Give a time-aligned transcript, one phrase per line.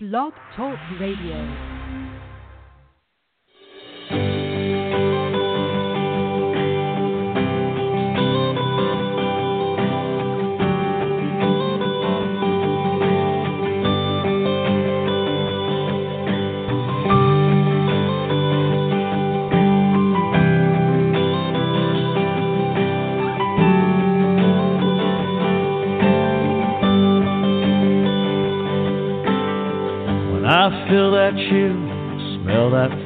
[0.00, 1.77] Blog Talk Radio.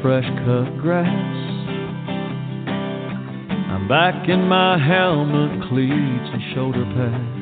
[0.03, 1.07] Fresh cut grass.
[3.71, 7.39] I'm back in my helmet, cleats, and shoulder pads.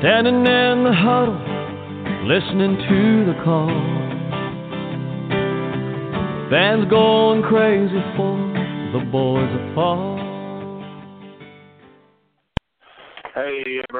[0.00, 1.38] Standing in the huddle,
[2.26, 3.68] listening to the call.
[6.48, 8.38] Fans going crazy for
[8.94, 10.17] the boys that fall.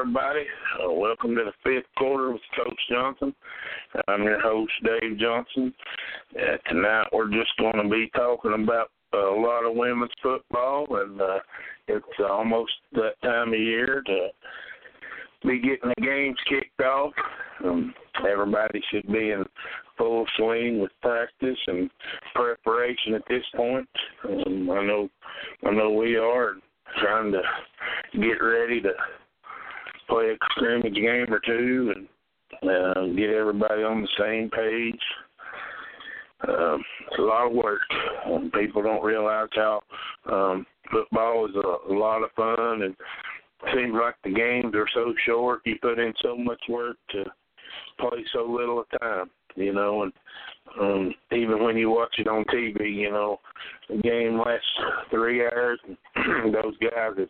[0.09, 0.47] Everybody.
[0.83, 3.35] Uh, welcome to the fifth quarter with Coach Johnson.
[4.09, 5.75] I'm your host, Dave Johnson.
[6.35, 11.21] Uh, tonight, we're just going to be talking about a lot of women's football, and
[11.21, 11.41] uh,
[11.89, 14.29] it's almost that time of year to
[15.47, 17.13] be getting the games kicked off.
[17.63, 17.93] Um,
[18.27, 19.45] everybody should be in
[19.99, 21.91] full swing with practice and
[22.35, 23.87] preparation at this point.
[24.25, 25.11] Um, I know,
[25.67, 26.55] I know we are
[26.99, 27.43] trying to
[28.15, 28.93] get ready to
[30.09, 32.09] play a scrimmage game or two and
[32.63, 35.01] uh, get everybody on the same page.
[36.47, 37.81] Um, it's a lot of work.
[38.27, 39.83] Um, people don't realize how
[40.31, 44.87] um, football is a, a lot of fun, and it seems like the games are
[44.95, 45.63] so short.
[45.65, 47.25] You put in so much work to
[47.99, 50.13] play so little at time, you know, and
[50.81, 53.41] um, even when you watch it on TV, you know,
[53.89, 54.67] the game lasts
[55.11, 55.97] three hours, and
[56.55, 57.29] those guys have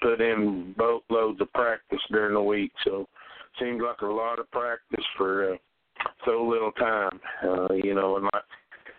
[0.00, 2.72] put in boatloads of practice during the week.
[2.84, 3.06] So
[3.58, 5.56] seems like a lot of practice for uh,
[6.24, 7.20] so little time.
[7.42, 8.44] Uh, you know, and like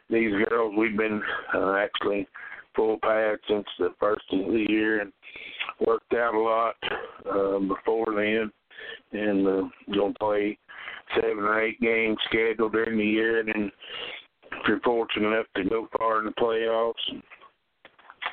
[0.09, 1.21] these girls, we've been
[1.55, 2.27] uh, actually
[2.75, 5.11] full pad since the first of the year and
[5.85, 6.75] worked out a lot
[7.29, 8.51] uh, before then.
[9.13, 9.61] And uh,
[9.93, 10.57] gonna play
[11.15, 13.71] seven or eight games scheduled during the year, and then
[14.51, 17.21] if you're fortunate enough to go far in the playoffs,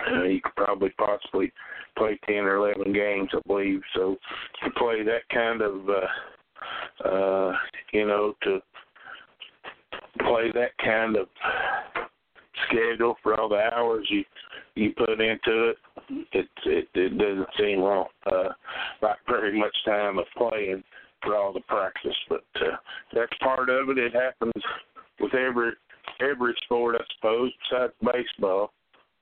[0.06, 1.52] uh, you could probably possibly
[1.96, 3.80] play ten or eleven games, I believe.
[3.94, 4.16] So
[4.64, 7.52] to play that kind of, uh, uh,
[7.92, 8.60] you know, to
[10.20, 11.28] play that kind of
[12.68, 14.24] schedule for all the hours you
[14.74, 15.76] you put into it,
[16.32, 18.50] it it, it doesn't seem wrong, uh,
[19.02, 20.82] like very much time of playing
[21.22, 22.16] for all the practice.
[22.28, 22.76] But uh,
[23.12, 23.98] that's part of it.
[23.98, 24.62] It happens
[25.20, 25.72] with every
[26.20, 28.72] every sport, I suppose, besides baseball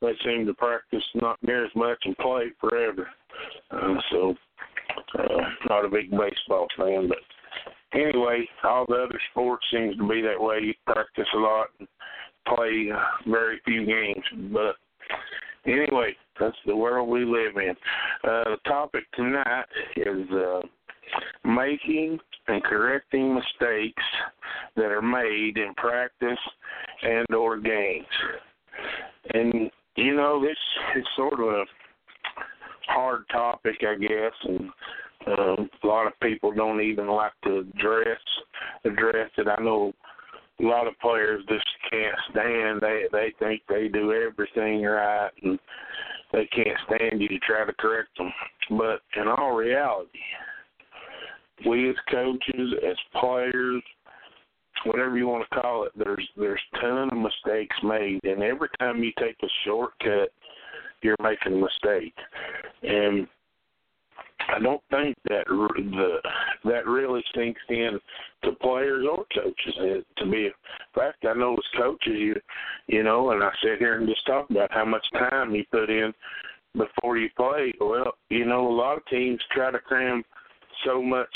[0.01, 3.09] they seem to practice not near as much and play forever.
[3.71, 4.35] Uh, so,
[5.19, 7.19] uh, not a big baseball fan, but
[7.99, 10.61] anyway, all the other sports seems to be that way.
[10.63, 11.89] You practice a lot and
[12.47, 14.77] play uh, very few games, but
[15.67, 17.75] anyway, that's the world we live in.
[18.25, 19.65] Uh, the topic tonight
[19.97, 20.61] is uh,
[21.45, 22.19] making
[22.49, 24.03] and correcting mistakes
[24.77, 26.39] that are made in practice
[27.03, 28.07] and or games.
[29.35, 29.71] And
[30.17, 30.57] you know, this
[30.97, 31.65] is sort of a
[32.89, 34.71] hard topic, I guess, and
[35.27, 38.19] um, a lot of people don't even like to address
[38.87, 39.47] address it.
[39.47, 39.93] I know
[40.59, 42.81] a lot of players just can't stand.
[42.81, 45.59] They they think they do everything right, and
[46.33, 48.33] they can't stand you to try to correct them.
[48.71, 50.19] But in all reality,
[51.69, 53.83] we as coaches, as players,
[54.87, 59.03] whatever you want to call it, there's there's ton of mistakes made, and every time
[59.03, 60.31] you take a shortcut,
[61.03, 62.15] you're making a mistake.
[62.83, 63.27] And
[64.49, 66.19] I don't think that the
[66.65, 67.99] that really sinks in
[68.45, 70.05] to players or coaches.
[70.19, 70.53] To be, in
[70.95, 72.41] fact, I know as coaches, you
[72.87, 75.91] you know, and I sit here and just talk about how much time you put
[75.91, 76.13] in
[76.77, 77.73] before you play.
[77.81, 80.23] Well, you know, a lot of teams try to cram
[80.85, 81.29] so much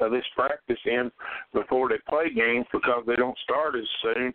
[0.00, 1.10] of this practice in
[1.52, 4.32] before they play games because they don't start as soon.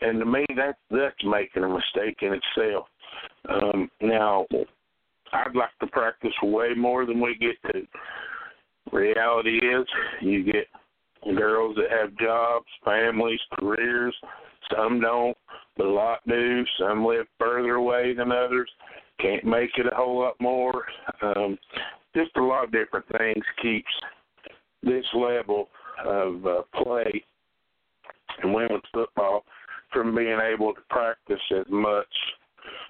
[0.00, 2.86] And to me, that that's making a mistake in itself.
[3.48, 4.46] Um, now,
[5.32, 7.86] I'd like to practice way more than we get to.
[8.92, 9.86] Reality is,
[10.20, 10.66] you get
[11.36, 14.14] girls that have jobs, families, careers.
[14.74, 15.36] Some don't,
[15.76, 16.64] but a lot do.
[16.78, 18.70] Some live further away than others.
[19.20, 20.84] Can't make it a whole lot more.
[21.22, 21.58] Um,
[22.14, 23.92] just a lot of different things keeps
[24.82, 25.68] this level
[26.04, 27.24] of uh, play
[28.42, 29.44] in women's football
[29.92, 32.06] from being able to practice as much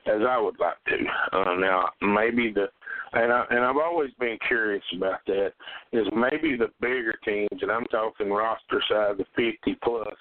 [0.07, 1.39] as I would like to.
[1.39, 2.67] Uh, now, maybe the
[3.13, 5.53] and I and I've always been curious about that.
[5.93, 10.15] Is maybe the bigger teams, and I'm talking roster size of 50 plus,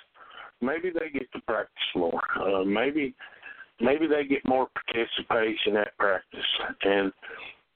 [0.61, 2.21] maybe they get to practice more.
[2.39, 3.13] Uh, maybe
[3.81, 6.45] maybe they get more participation at practice,
[6.83, 7.11] and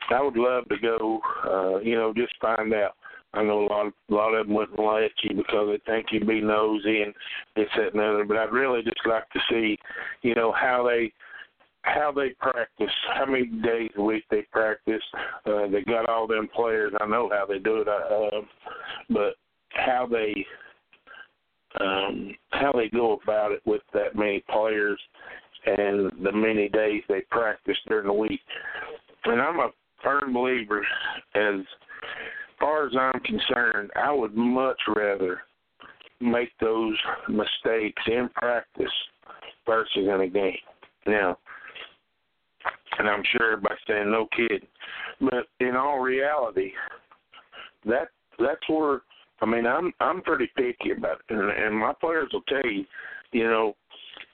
[0.09, 1.19] I would love to go.
[1.45, 2.95] Uh, you know, just find out.
[3.33, 6.07] I know a lot of a lot of them wouldn't let you because they think
[6.11, 7.13] you'd be nosy and
[7.55, 8.25] this that and other.
[8.25, 9.77] But I'd really just like to see,
[10.21, 11.13] you know, how they
[11.83, 15.01] how they practice, how many days a week they practice.
[15.45, 16.93] Uh, they got all them players.
[16.99, 18.41] I know how they do it, uh,
[19.09, 19.35] but
[19.69, 20.45] how they
[21.79, 24.99] um, how they go about it with that many players
[25.65, 28.41] and the many days they practice during the week.
[29.25, 29.69] And I'm a
[30.03, 30.85] firm believer,
[31.35, 31.65] as
[32.59, 35.41] far as I'm concerned, I would much rather
[36.19, 36.95] make those
[37.27, 38.91] mistakes in practice
[39.65, 40.57] versus in a game.
[41.07, 41.37] Now,
[42.99, 44.67] and I'm sure everybody's saying no kidding,
[45.19, 46.71] but in all reality,
[47.85, 49.01] that that's where
[49.41, 52.85] I mean I'm I'm pretty picky about it, and, and my players will tell you,
[53.31, 53.75] you know,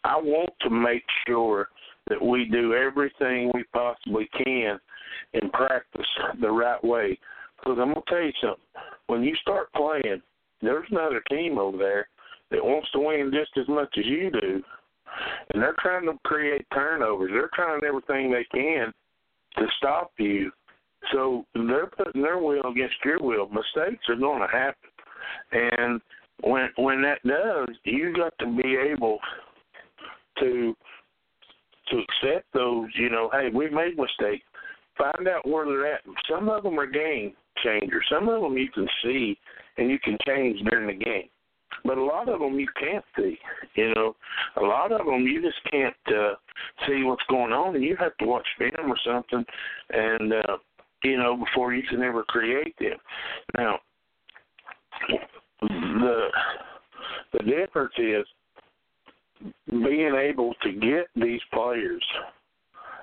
[0.04, 1.70] I want to make sure
[2.10, 4.80] that we do everything we possibly can
[5.34, 6.06] in practice
[6.40, 7.18] the right way.
[7.58, 8.64] Because I'm gonna tell you something.
[9.08, 10.22] When you start playing,
[10.62, 12.08] there's another team over there
[12.52, 14.64] that wants to win just as much as you do,
[15.54, 17.32] and they're trying to create turnovers.
[17.34, 18.94] They're trying everything they can
[19.58, 20.52] to stop you.
[21.12, 23.50] So they're putting their will against your will.
[23.50, 24.90] Mistakes are going to happen,
[25.52, 26.02] and
[26.42, 29.20] when when that does, you got to be able
[30.40, 30.76] to
[31.90, 32.88] to accept those.
[32.96, 34.46] You know, hey, we made mistakes.
[34.98, 36.02] Find out where they're at.
[36.30, 38.06] Some of them are game changers.
[38.12, 39.38] Some of them you can see
[39.78, 41.30] and you can change during the game
[41.84, 43.38] but a lot of them you can't see.
[43.76, 44.16] You know,
[44.58, 46.36] a lot of them you just can't uh,
[46.86, 49.46] see what's going on, and you have to watch film or something,
[49.90, 50.58] and uh,
[51.04, 52.98] you know before you can ever create them.
[53.58, 53.80] Now,
[55.62, 56.28] the
[57.34, 58.26] the difference is
[59.68, 62.04] being able to get these players.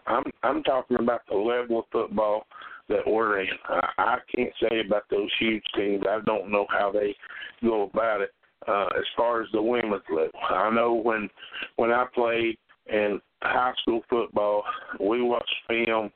[0.07, 2.47] I'm I'm talking about the level of football
[2.89, 3.49] that we're in.
[3.69, 6.05] I, I can't say about those huge teams.
[6.09, 7.15] I don't know how they
[7.63, 8.31] go about it
[8.69, 10.31] uh, as far as the women's level.
[10.51, 11.29] I know when
[11.77, 14.65] when I played in high school football,
[15.01, 16.11] we watched film,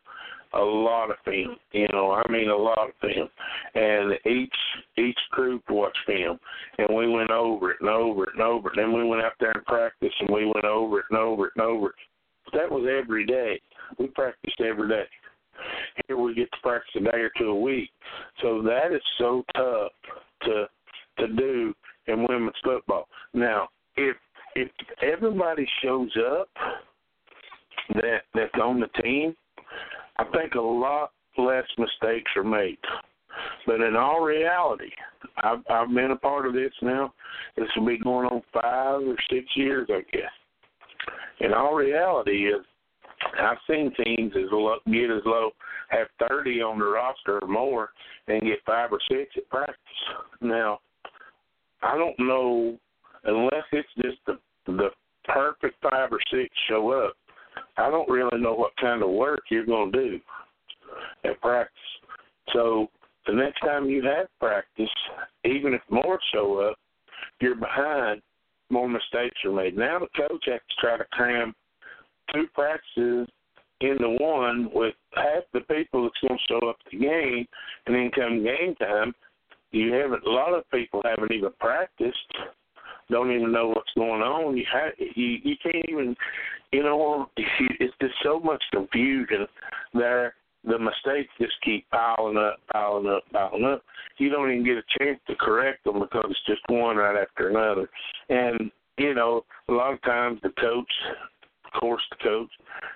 [0.55, 1.57] a lot of film.
[1.73, 3.29] You know, I mean a lot of film,
[3.75, 4.55] and each
[4.97, 6.39] each group watched film,
[6.79, 8.75] and we went over it and over it and over it.
[8.77, 11.53] Then we went out there and practiced, and we went over it and over it
[11.57, 11.95] and over it.
[12.53, 13.61] That was every day.
[13.99, 15.05] We practiced every day.
[16.07, 17.91] Here we get to practice a day or two a week.
[18.43, 19.93] So that is so tough
[20.45, 20.67] to
[21.19, 21.75] to do
[22.07, 23.09] in women's football.
[23.35, 24.17] Now, if
[24.55, 24.71] if
[25.03, 26.49] everybody shows up
[27.95, 29.35] that that's on the team,
[30.19, 32.79] I think a lot less mistakes are made.
[33.67, 34.91] But in all reality,
[35.43, 37.13] I've I've been a part of this now.
[37.57, 40.33] This will be going on five or six years, I guess.
[41.41, 42.65] In all reality, is
[43.41, 45.51] I've seen teams as low, get as low
[45.91, 47.91] have thirty on the roster or more
[48.27, 49.77] and get five or six at practice.
[50.41, 50.81] Now,
[51.83, 52.79] I don't know
[53.25, 54.91] unless it's just the the
[55.25, 57.15] perfect five or six show up.
[57.77, 60.21] I don't really know what kind of work you're going to do
[61.25, 61.75] at practice.
[62.53, 62.89] So
[63.27, 64.89] the next time you have practice,
[65.45, 66.79] even if more show up,
[67.41, 68.23] you're behind.
[68.71, 69.77] More mistakes are made.
[69.77, 71.55] Now the coach has to try to cram
[72.35, 73.29] two practices
[73.81, 77.47] into one with half the people that's going to show up at the game,
[77.87, 79.15] and then come game time,
[79.71, 80.25] you haven't.
[80.25, 82.17] A lot of people haven't even practiced.
[83.11, 84.57] Don't even know what's going on.
[84.57, 84.93] You have.
[84.99, 86.17] You you can't even.
[86.73, 89.47] You know, it's just so much confusion
[89.95, 90.35] there.
[90.65, 93.83] The mistakes just keep piling up, piling up, piling up.
[94.19, 97.49] You don't even get a chance to correct them because it's just one right after
[97.49, 97.89] another.
[98.29, 100.93] And you know, a lot of times the coach
[101.75, 102.51] of course, the coach.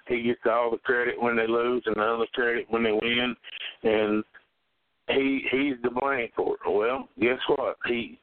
[0.08, 3.36] He gets all the credit when they lose and the credit when they win.
[3.82, 4.24] And
[5.08, 6.70] he he's the blame for it.
[6.70, 7.76] Well, guess what?
[7.86, 8.18] He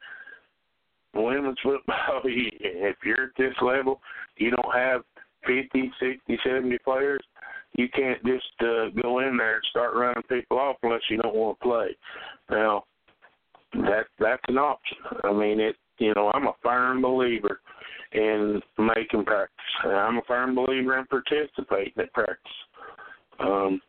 [1.14, 2.20] women's football.
[2.24, 4.00] if you're at this level,
[4.36, 5.02] you don't have
[5.46, 7.20] fifty, sixty, seventy players.
[7.74, 11.34] You can't just uh, go in there and start running people off unless you don't
[11.34, 11.96] want to play.
[12.50, 12.84] Now,
[13.74, 14.98] that that's an option.
[15.24, 15.76] I mean, it.
[15.98, 17.60] You know, I'm a firm believer
[18.12, 19.56] in making practice.
[19.84, 22.36] I'm a firm believer in participating at practice.
[23.38, 23.80] Um,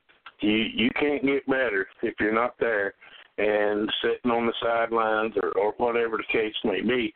[0.42, 2.96] you you can't get better if you're not there
[3.38, 7.14] and sitting on the sidelines or, or whatever the case may be.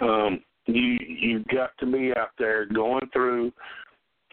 [0.00, 3.52] Um, you you've got to be out there going through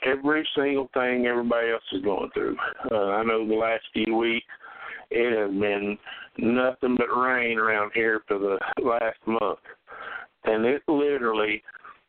[0.05, 2.55] every single thing everybody else is going through.
[2.91, 4.45] Uh, I know the last few weeks
[5.09, 5.97] it has been
[6.37, 9.59] nothing but rain around here for the last month,
[10.45, 11.61] and it literally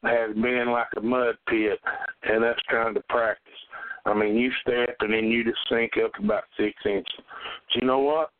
[0.04, 1.78] has been like a mud pit,
[2.22, 3.52] and that's trying to practice.
[4.04, 7.06] I mean, you step and then you just sink up about six inches.
[7.18, 8.30] But you know what?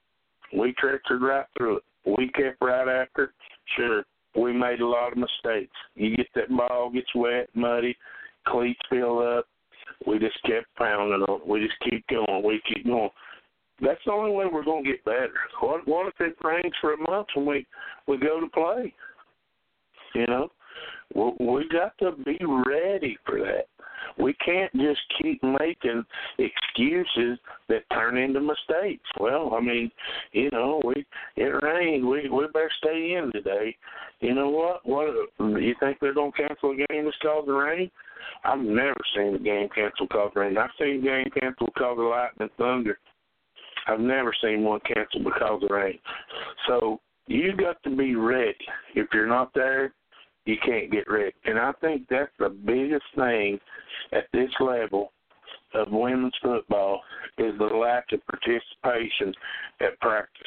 [0.57, 1.83] We tractored right through it.
[2.05, 3.33] We kept right after.
[3.77, 4.05] Sure,
[4.37, 5.73] we made a lot of mistakes.
[5.95, 7.97] You get that ball gets wet, muddy,
[8.47, 9.47] cleats fill up.
[10.07, 11.41] We just kept pounding on.
[11.47, 12.43] We just keep going.
[12.45, 13.11] We keep going.
[13.81, 15.33] That's the only way we're going to get better.
[15.61, 17.67] What what if it rains for a month when we
[18.07, 18.95] we go to play?
[20.15, 20.49] You know,
[21.15, 23.67] we, we got to be ready for that.
[24.19, 26.05] We can't just keep making
[26.39, 27.39] excuses
[27.69, 29.09] that turn into mistakes.
[29.19, 29.91] Well, I mean,
[30.33, 31.05] you know, we
[31.37, 32.07] it rained.
[32.07, 33.77] We we better stay in today.
[34.21, 34.87] You know what?
[34.87, 35.15] What
[35.61, 37.91] you think they're gonna cancel a game because of the rain?
[38.45, 40.57] I've never seen a game canceled because of rain.
[40.57, 42.99] I've seen a game canceled because of lightning thunder.
[43.89, 45.99] I've never seen one canceled because of rain.
[46.69, 48.55] So you got to be ready.
[48.95, 49.93] If you're not there,
[50.45, 51.33] you can't get ready.
[51.45, 53.59] And I think that's the biggest thing
[54.13, 55.13] at this level
[55.75, 57.01] of women's football
[57.39, 59.35] is the lack of participation
[59.81, 60.43] at practice.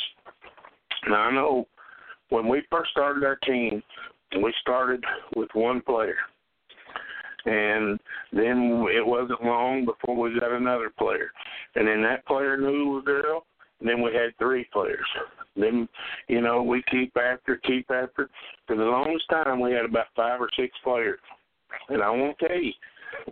[1.07, 1.67] Now I know
[2.29, 3.81] when we first started our team,
[4.41, 5.03] we started
[5.35, 6.17] with one player.
[7.45, 7.99] And
[8.33, 11.29] then it wasn't long before we got another player.
[11.75, 13.45] And then that player knew a girl.
[13.81, 15.05] Then we had three players.
[15.55, 15.87] Then,
[16.27, 18.29] you know, we keep after, keep after.
[18.67, 21.19] For the longest time, we had about five or six players.
[21.89, 22.73] And I won't tell you,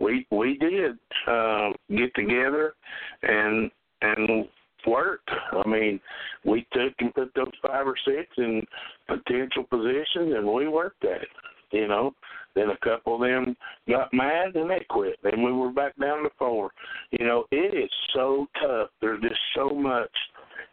[0.00, 2.74] we we did um, get together
[3.22, 3.70] and
[4.02, 4.46] and
[4.86, 5.30] worked.
[5.52, 6.00] I mean,
[6.44, 8.62] we took and put those five or six in
[9.06, 11.28] potential positions, and we worked at it.
[11.72, 12.14] You know,
[12.54, 13.56] then a couple of them
[13.88, 15.18] got mad and they quit.
[15.22, 16.70] Then we were back down to four.
[17.10, 18.90] You know, it is so tough.
[19.00, 20.10] There's just so much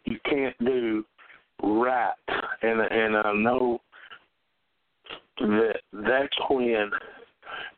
[0.04, 1.04] you can't do
[1.62, 2.12] right,
[2.62, 3.80] and and I know
[5.38, 6.90] that that's when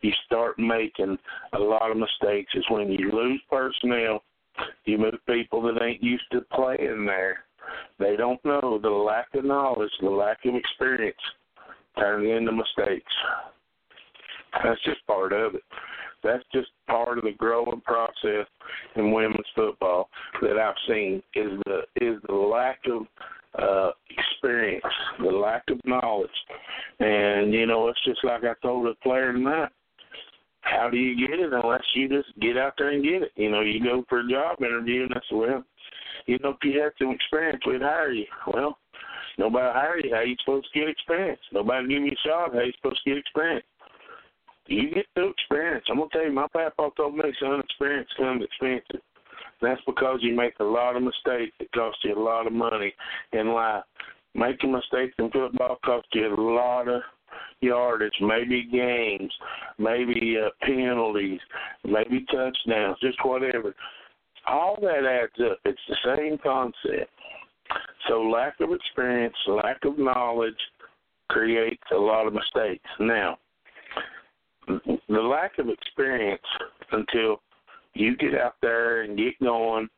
[0.03, 1.19] you start making
[1.55, 2.53] a lot of mistakes.
[2.55, 4.23] Is when you lose personnel,
[4.85, 7.45] you move people that ain't used to playing there.
[7.99, 11.17] They don't know the lack of knowledge, the lack of experience
[11.99, 13.13] turning into mistakes.
[14.63, 15.63] That's just part of it.
[16.25, 18.47] That's just part of the growing process
[18.97, 20.09] in women's football
[20.43, 23.03] that I've seen is the is the lack of
[23.61, 24.85] uh experience,
[25.21, 26.31] the lack of knowledge.
[27.01, 29.71] And, you know, it's just like I told a player tonight.
[30.63, 33.33] How do you get it unless you just get out there and get it?
[33.37, 35.65] You know, you go for a job interview and said, Well,
[36.27, 38.25] you know, if you had some experience, we'd hire you.
[38.53, 38.79] Well,
[39.39, 40.15] nobody hire you.
[40.15, 41.41] How you supposed to get experience?
[41.53, 42.55] Nobody give you a shot.
[42.55, 43.67] How you supposed to get experience?
[44.67, 45.85] You get through experience.
[45.91, 49.03] I'm gonna tell you, my papa told me, son, experience comes expensive.
[49.61, 52.95] That's because you make a lot of mistakes that cost you a lot of money
[53.33, 53.85] in life.
[54.35, 57.03] Making mistakes in football costs you a lot of
[57.61, 59.33] yardage, maybe games,
[59.79, 61.41] maybe uh, penalties,
[61.85, 63.75] maybe touchdowns, just whatever.
[64.47, 65.59] All that adds up.
[65.65, 67.11] It's the same concept.
[68.09, 70.55] So lack of experience, lack of knowledge
[71.31, 72.85] creates a lot of mistakes.
[73.01, 73.39] Now,
[74.67, 76.43] the lack of experience
[76.93, 77.41] until
[77.95, 79.89] you get out there and get going,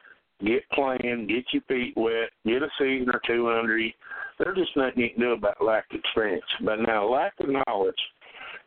[0.44, 3.92] get playing, get your feet wet, get a season or two under you.
[4.38, 6.44] There's just nothing you can do about lack of experience.
[6.64, 7.94] But now, lack of knowledge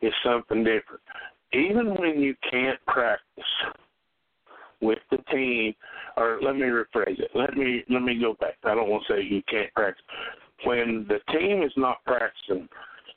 [0.01, 1.01] is something different.
[1.53, 3.43] Even when you can't practice
[4.81, 5.73] with the team,
[6.17, 7.31] or let me rephrase it.
[7.35, 8.55] Let me let me go back.
[8.63, 10.05] I don't want to say you can't practice.
[10.63, 12.67] When the team is not practicing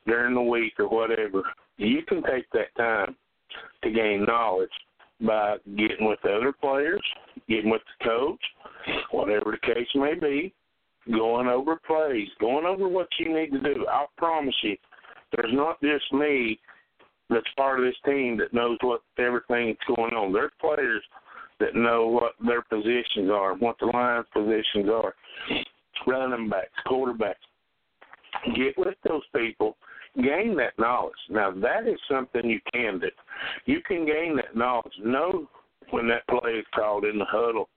[0.06, 1.42] during the week or whatever,
[1.76, 3.16] you can take that time
[3.82, 4.70] to gain knowledge
[5.20, 7.02] by getting with other players,
[7.48, 8.40] getting with the coach,
[9.10, 10.52] whatever the case may be,
[11.10, 13.86] going over plays, going over what you need to do.
[13.88, 14.76] I promise you,
[15.36, 16.58] there's not just me
[17.30, 20.32] that's part of this team that knows what everything that's going on.
[20.32, 21.02] There's players
[21.60, 25.14] that know what their positions are, what the line positions are,
[26.06, 27.34] running backs, quarterbacks.
[28.56, 29.76] Get with those people
[30.16, 31.14] gain that knowledge.
[31.30, 33.08] Now that is something you can do.
[33.66, 34.92] You can gain that knowledge.
[35.02, 35.48] Know
[35.90, 37.68] when that play is called in the huddle.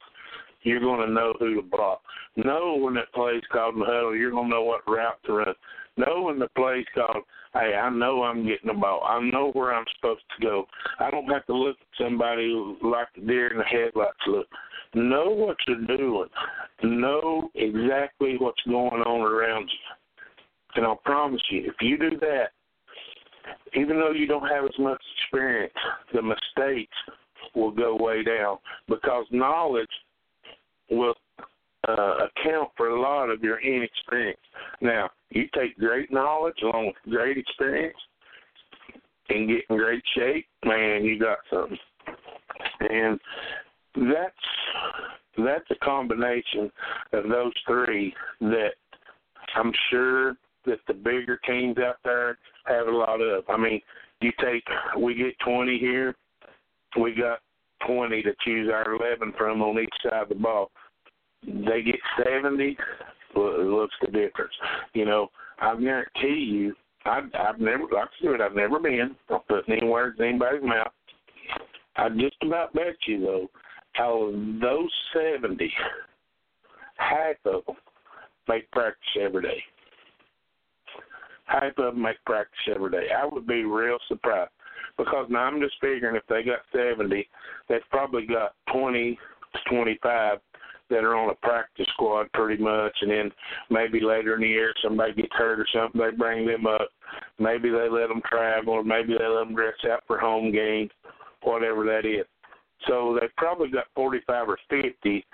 [0.63, 2.01] You're going to know who to block.
[2.35, 4.15] Know when that play is called in the huddle.
[4.15, 5.53] You're going to know what route to run.
[5.97, 7.23] Know when the play is called.
[7.53, 9.01] Hey, I know I'm getting the ball.
[9.07, 10.65] I know where I'm supposed to go.
[10.99, 12.51] I don't have to look at somebody
[12.81, 14.47] like the deer in the headlights look.
[14.93, 16.27] Know what you're doing.
[16.83, 19.95] Know exactly what's going on around you
[20.75, 22.49] and I'll promise you, if you do that,
[23.75, 25.73] even though you don't have as much experience,
[26.13, 26.95] the mistakes
[27.53, 29.87] will go way down because knowledge
[30.89, 31.13] will
[31.87, 34.39] uh, account for a lot of your inexperience.
[34.81, 37.97] Now, you take great knowledge along with great experience
[39.29, 41.77] and get in great shape, man, you got something.
[42.89, 43.19] And
[43.95, 44.35] that's
[45.37, 46.71] that's a combination
[47.13, 48.73] of those three that
[49.55, 53.43] I'm sure that the bigger teams out there have a lot of.
[53.49, 53.81] I mean,
[54.21, 54.63] you take
[54.97, 56.15] we get 20 here,
[56.99, 57.39] we got
[57.87, 60.71] 20 to choose our 11 from on each side of the ball.
[61.45, 62.77] They get 70.
[63.35, 64.53] Well, looks the difference.
[64.93, 65.27] You know,
[65.59, 69.15] I guarantee you, I, I've never, like I said, I've never been.
[69.29, 70.91] I'm putting any words in anybody's mouth.
[71.97, 73.49] I just about bet you though,
[73.99, 75.71] of those 70,
[76.97, 77.75] half of them
[78.47, 79.63] make practice every day.
[81.45, 83.07] Half of them make practice every day.
[83.15, 84.51] I would be real surprised
[84.97, 87.27] because now I'm just figuring if they got 70,
[87.69, 89.17] they've probably got 20
[89.53, 90.39] to 25
[90.89, 93.31] that are on a practice squad pretty much, and then
[93.69, 96.89] maybe later in the year somebody gets hurt or something, they bring them up.
[97.39, 100.91] Maybe they let them travel, or maybe they let them dress out for home games,
[101.41, 102.25] whatever that is.
[102.87, 105.25] So they've probably got 45 or 50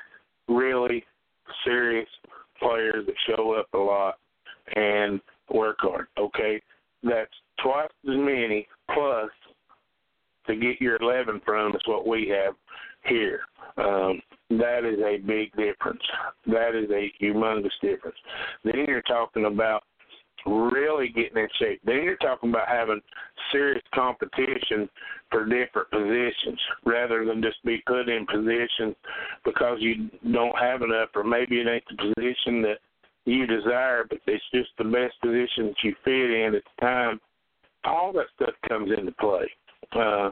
[0.47, 1.03] really
[1.65, 2.07] serious
[2.59, 4.15] players that show up a lot
[4.75, 5.19] and
[5.53, 6.07] work hard.
[6.17, 6.61] Okay,
[7.03, 7.31] that's
[7.61, 9.29] twice as many plus
[10.47, 12.55] to get your 11 from is what we have
[13.05, 13.41] here.
[13.77, 16.01] Um, that is a big difference.
[16.47, 18.17] That is a humongous difference.
[18.63, 19.83] Then you're talking about
[20.45, 21.81] really getting in shape.
[21.85, 23.01] Then you're talking about having
[23.51, 24.89] serious competition
[25.29, 28.95] for different positions rather than just be put in positions
[29.45, 32.79] because you don't have enough or maybe it ain't the position that
[33.25, 37.19] you desire, but it's just the best position that you fit in at the time.
[37.83, 39.49] All that stuff comes into play.
[39.93, 40.31] Uh,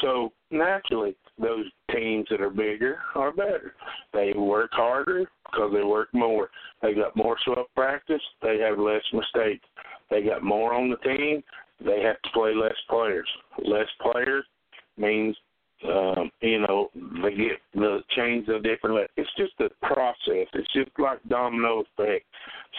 [0.00, 3.74] so naturally, those teams that are bigger are better.
[4.12, 6.50] They work harder because they work more.
[6.82, 8.22] They got more swap practice.
[8.42, 9.66] They have less mistakes.
[10.10, 11.42] They got more on the team.
[11.84, 13.28] They have to play less players.
[13.64, 14.44] Less players
[14.96, 15.36] means
[15.84, 16.90] um, you know,
[17.22, 19.10] they get the change a different.
[19.16, 20.48] It's just a process.
[20.54, 22.24] It's just like domino effect.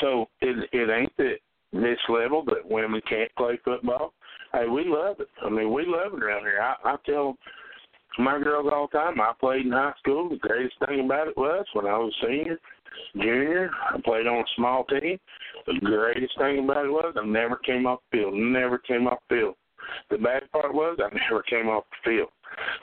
[0.01, 1.37] So it it ain't that
[1.71, 4.13] this level that women can't play football.
[4.53, 5.27] Hey, we love it.
[5.43, 6.61] I mean, we love it around here.
[6.61, 7.35] I, I tell
[8.17, 9.19] my girls all the time.
[9.19, 10.29] I played in high school.
[10.29, 12.59] The greatest thing about it was when I was senior,
[13.15, 15.19] junior, I played on a small team.
[15.67, 18.33] The greatest thing about it was I never came off the field.
[18.33, 19.55] Never came off the field.
[20.09, 22.29] The bad part was I never came off the field.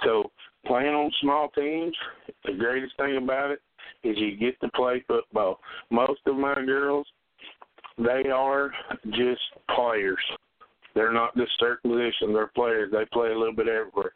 [0.05, 0.31] So
[0.67, 1.97] playing on small teams,
[2.45, 3.61] the greatest thing about it
[4.05, 5.61] is you get to play football.
[5.91, 7.07] Most of my girls,
[7.99, 8.73] they are
[9.11, 9.43] just
[9.75, 10.19] players.
[10.95, 12.35] They're not just certain positions.
[12.35, 12.91] They're players.
[12.93, 14.13] They play a little bit everywhere.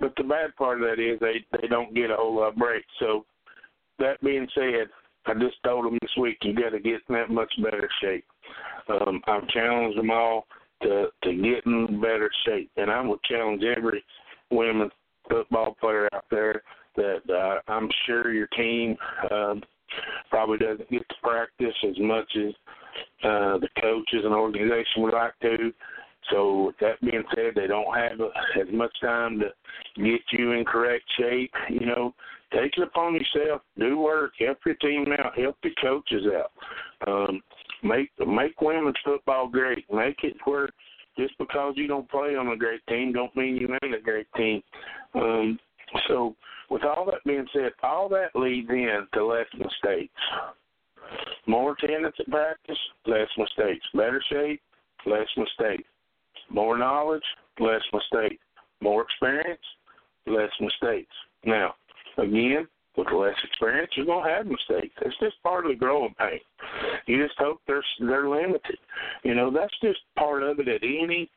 [0.00, 2.56] But the bad part of that is they they don't get a whole lot of
[2.56, 2.86] breaks.
[2.98, 3.24] So
[3.98, 4.88] that being said,
[5.26, 8.24] I just told them this week you got to get in that much better shape.
[8.88, 10.46] Um, I've challenged them all
[10.84, 14.04] to to get in better shape, and I would challenge every
[14.50, 14.92] women's
[15.28, 16.62] football player out there
[16.96, 18.96] that uh, I'm sure your team
[19.30, 19.62] um,
[20.30, 22.52] probably doesn't get to practice as much as
[23.24, 25.72] uh, the coaches and organization would like to.
[26.30, 28.20] So with that being said, they don't have
[28.60, 29.46] as much time to
[29.96, 31.52] get you in correct shape.
[31.68, 32.14] You know,
[32.52, 36.52] take it upon yourself, do work, help your team out, help your coaches out.
[37.06, 37.42] Um,
[37.84, 39.84] make make women's football great.
[39.92, 40.68] Make it where
[41.18, 44.26] just because you don't play on a great team don't mean you ain't a great
[44.36, 44.62] team.
[45.14, 45.58] Um,
[46.08, 46.34] so
[46.70, 50.12] with all that being said, all that leads in to less mistakes.
[51.46, 53.86] More attendance at practice, less mistakes.
[53.94, 54.60] Better shape,
[55.06, 55.88] less mistakes.
[56.50, 57.22] More knowledge,
[57.60, 58.42] less mistakes.
[58.80, 59.60] More experience,
[60.26, 61.14] less mistakes.
[61.44, 61.74] Now,
[62.18, 64.94] again, with less experience, you're gonna have mistakes.
[65.02, 66.40] It's just part of the growing pain.
[67.06, 68.78] You just hope they're they're limited.
[69.22, 71.30] You know, that's just part of it at any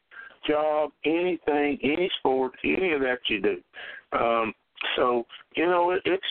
[0.48, 3.58] job, anything, any sport, any of that you do.
[4.18, 4.54] Um,
[4.96, 6.24] so you know, it, it's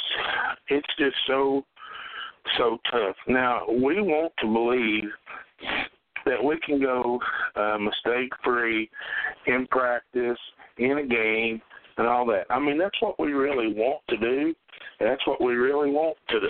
[0.68, 1.64] it's just so
[2.58, 3.16] so tough.
[3.26, 5.10] Now we want to believe
[6.24, 7.20] that we can go
[7.54, 8.90] uh, mistake free
[9.46, 10.38] in practice,
[10.78, 11.62] in a game,
[11.98, 12.44] and all that.
[12.50, 14.54] I mean, that's what we really want to do.
[15.00, 16.40] That's what we really want to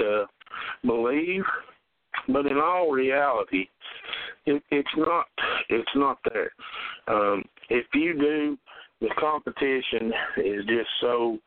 [0.00, 0.26] to
[0.84, 1.42] believe.
[2.28, 3.66] But in all reality,
[4.46, 5.26] it, it's not.
[5.68, 6.50] It's not there.
[7.08, 8.58] Um, if you do,
[9.00, 11.38] the competition is just so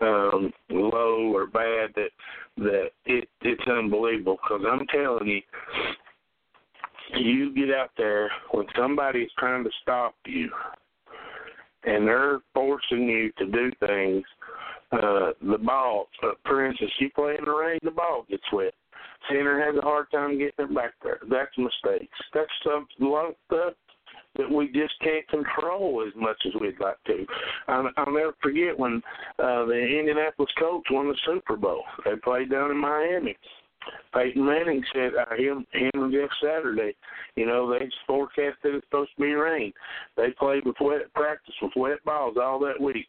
[0.00, 2.10] um, low or bad that
[2.58, 4.38] that it it's unbelievable.
[4.42, 5.42] Because I'm telling you,
[7.14, 10.50] you get out there when somebody is trying to stop you
[11.86, 14.24] and they're forcing you to do things.
[14.92, 18.74] Uh, the ball, uh, for instance, you play in the rain, the ball gets wet.
[19.28, 21.18] Center has a hard time getting it back there.
[21.28, 22.16] That's mistakes.
[22.32, 23.74] That's some a lot of stuff
[24.36, 27.26] that we just can't control as much as we'd like to.
[27.68, 29.02] I'll, I'll never forget when
[29.38, 31.82] uh, the Indianapolis Colts won the Super Bowl.
[32.04, 33.36] They played down in Miami.
[34.14, 36.94] Peyton Manning said uh, him, him and Jeff Saturday,
[37.36, 39.72] you know, they forecasted it's supposed to be rain.
[40.16, 43.06] They played with wet practice with wet balls all that week.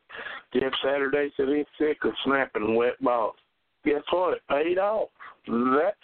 [0.53, 3.35] Jeff Saturday said he's sick of snapping wet balls.
[3.85, 4.33] Guess what?
[4.33, 5.09] It paid off.
[5.47, 5.95] That's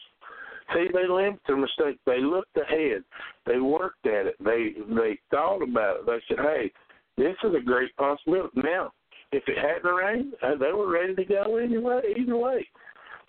[0.74, 2.00] See, they limit their mistake.
[2.06, 3.04] They looked ahead.
[3.46, 4.36] They worked at it.
[4.44, 6.06] They they thought about it.
[6.06, 6.72] They said, "Hey,
[7.18, 8.94] this is a great possibility." Now,
[9.32, 12.02] if it hadn't rained, uh, they were ready to go anyway.
[12.18, 12.68] Either way,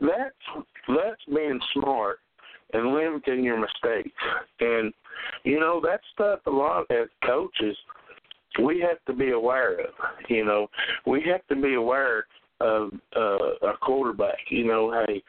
[0.00, 2.18] that's that's being smart
[2.72, 4.20] and limiting your mistakes.
[4.60, 4.92] And
[5.44, 7.76] you know that stuff a lot as coaches
[8.62, 9.90] we have to be aware of.
[10.28, 10.68] You know,
[11.06, 12.26] we have to be aware
[12.60, 14.38] of uh, a quarterback.
[14.48, 15.22] You know, hey,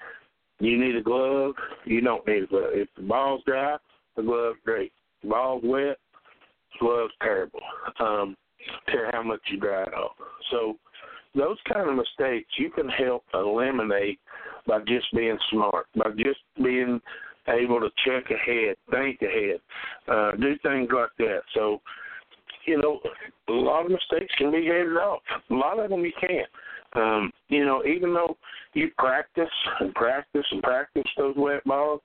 [0.60, 1.54] you need a glove.
[1.86, 2.70] You don't need a glove.
[2.74, 3.78] If the ball's dry,
[4.16, 4.92] the glove's great.
[5.24, 5.98] The ball's wet,
[6.74, 7.62] the glove's terrible.
[8.00, 8.36] Um,
[8.88, 10.16] care how much you dry it off.
[10.52, 10.78] So
[11.36, 14.20] those kind of mistakes you can help eliminate
[14.68, 17.00] by just being smart, by just being
[17.48, 19.60] able to check ahead, think ahead,
[20.08, 21.42] uh, do things like that.
[21.54, 21.82] So,
[22.66, 23.00] you know,
[23.50, 25.22] a lot of mistakes can be headed off.
[25.50, 26.50] A lot of them you can't.
[26.94, 28.38] Um, you know, even though
[28.74, 29.50] you practice
[29.80, 32.02] and practice and practice those wet balls,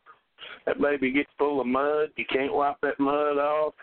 [0.66, 2.08] that baby gets full of mud.
[2.16, 3.74] You can't wipe that mud off.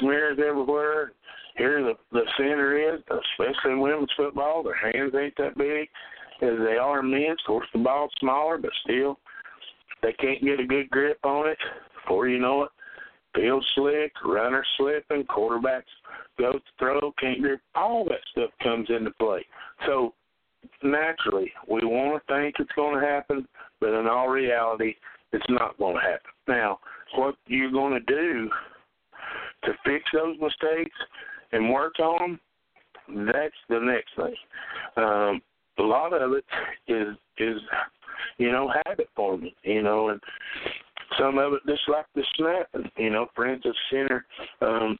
[0.00, 1.12] Smears everywhere.
[1.56, 5.88] Here the the center is, especially in women's football, their hands ain't that big
[6.42, 7.40] as they are in men's.
[7.44, 9.18] Of course, the ball's smaller, but still,
[10.02, 11.58] they can't get a good grip on it.
[12.02, 12.70] Before you know it,
[13.34, 15.82] field slick, runner slipping, quarterbacks
[16.38, 17.60] go to throw, can't grip.
[17.74, 19.44] All that stuff comes into play.
[19.86, 20.14] So
[20.82, 23.46] naturally, we want to think it's going to happen,
[23.80, 24.94] but in all reality,
[25.32, 26.30] it's not going to happen.
[26.48, 26.78] Now,
[27.14, 28.50] what you're going to do
[29.64, 30.96] to fix those mistakes
[31.52, 32.38] and work on
[33.08, 34.34] them, that's the next thing.
[34.96, 35.42] Um,
[35.78, 36.44] a lot of it
[36.88, 37.60] is is
[38.38, 40.20] you know habit forming, you know, and
[41.18, 43.26] some of it just like the snapping, you know.
[43.34, 44.24] For instance, center
[44.60, 44.98] um,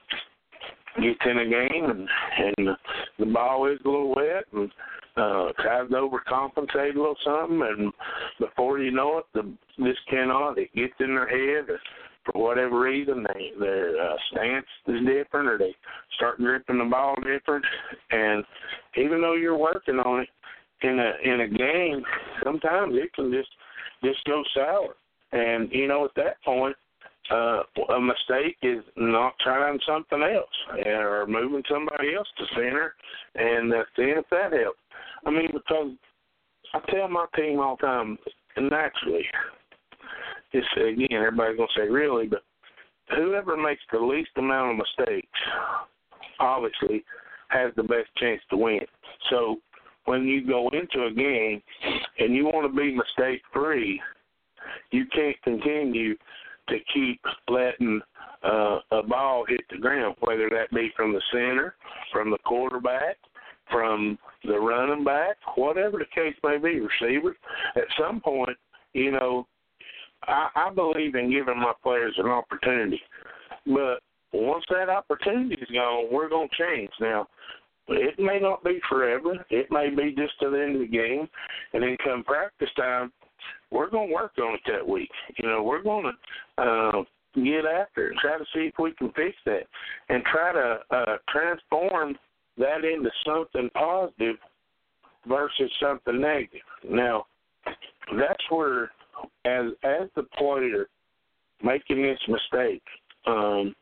[1.01, 2.09] gets in a game and
[2.39, 2.77] and
[3.19, 4.71] the ball is a little wet and
[5.17, 7.93] uh, tries to overcompensate a little something, and
[8.39, 9.43] before you know it, the
[9.83, 10.59] this cannot.
[10.59, 11.71] It gets in their head.
[11.71, 11.79] Or,
[12.27, 15.75] for whatever reason, they their uh, stance is different, or they
[16.17, 17.65] start gripping the ball different.
[18.11, 18.45] And
[18.97, 20.29] even though you're working on it
[20.87, 22.03] in a in a game,
[22.44, 23.51] sometimes it can just
[24.05, 24.94] just go sour.
[25.33, 26.77] And you know, at that point,
[27.31, 27.62] uh,
[27.94, 32.94] a mistake is not trying something else or moving somebody else to center
[33.35, 34.79] and uh, seeing if that helps.
[35.25, 35.92] I mean, because
[36.75, 38.18] I tell my team all the time,
[38.57, 39.25] naturally,
[40.53, 42.42] it's again, everybody's gonna say really, but
[43.14, 45.38] whoever makes the least amount of mistakes,
[46.38, 47.05] obviously,
[47.49, 48.81] has the best chance to win.
[49.31, 49.57] So
[50.07, 51.62] when you go into a game
[52.19, 54.01] and you want to be mistake free,
[54.90, 56.16] you can't continue
[56.69, 58.01] to keep letting
[58.42, 61.75] uh, a ball hit the ground, whether that be from the center,
[62.12, 63.16] from the quarterback,
[63.71, 67.37] from the running back, whatever the case may be, receiver.
[67.75, 68.57] At some point,
[68.92, 69.47] you know,
[70.25, 73.01] I, I believe in giving my players an opportunity.
[73.66, 73.99] But
[74.33, 76.90] once that opportunity is gone, we're going to change.
[77.01, 77.29] Now,
[77.88, 79.35] it may not be forever.
[79.51, 81.29] It may be just to the end of the game.
[81.72, 83.12] And then come practice time,
[83.70, 85.11] we're going to work on it that week.
[85.38, 86.12] You know, we're going
[86.59, 87.03] to uh,
[87.35, 89.64] get after it try to see if we can fix that
[90.09, 92.16] and try to uh, transform
[92.59, 94.37] that into something positive
[95.29, 96.61] versus something negative.
[96.88, 97.27] Now,
[98.18, 98.90] that's where,
[99.44, 100.87] as as the player
[101.62, 102.83] making this mistake,
[103.27, 103.75] um,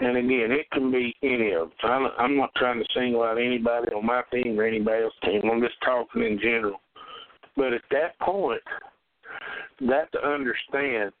[0.00, 2.08] and again, it can be any of them.
[2.18, 5.50] I'm not trying to single out anybody on my team or anybody else's team.
[5.50, 6.80] I'm just talking in general.
[7.56, 8.62] But at that point,
[9.80, 11.12] that to understand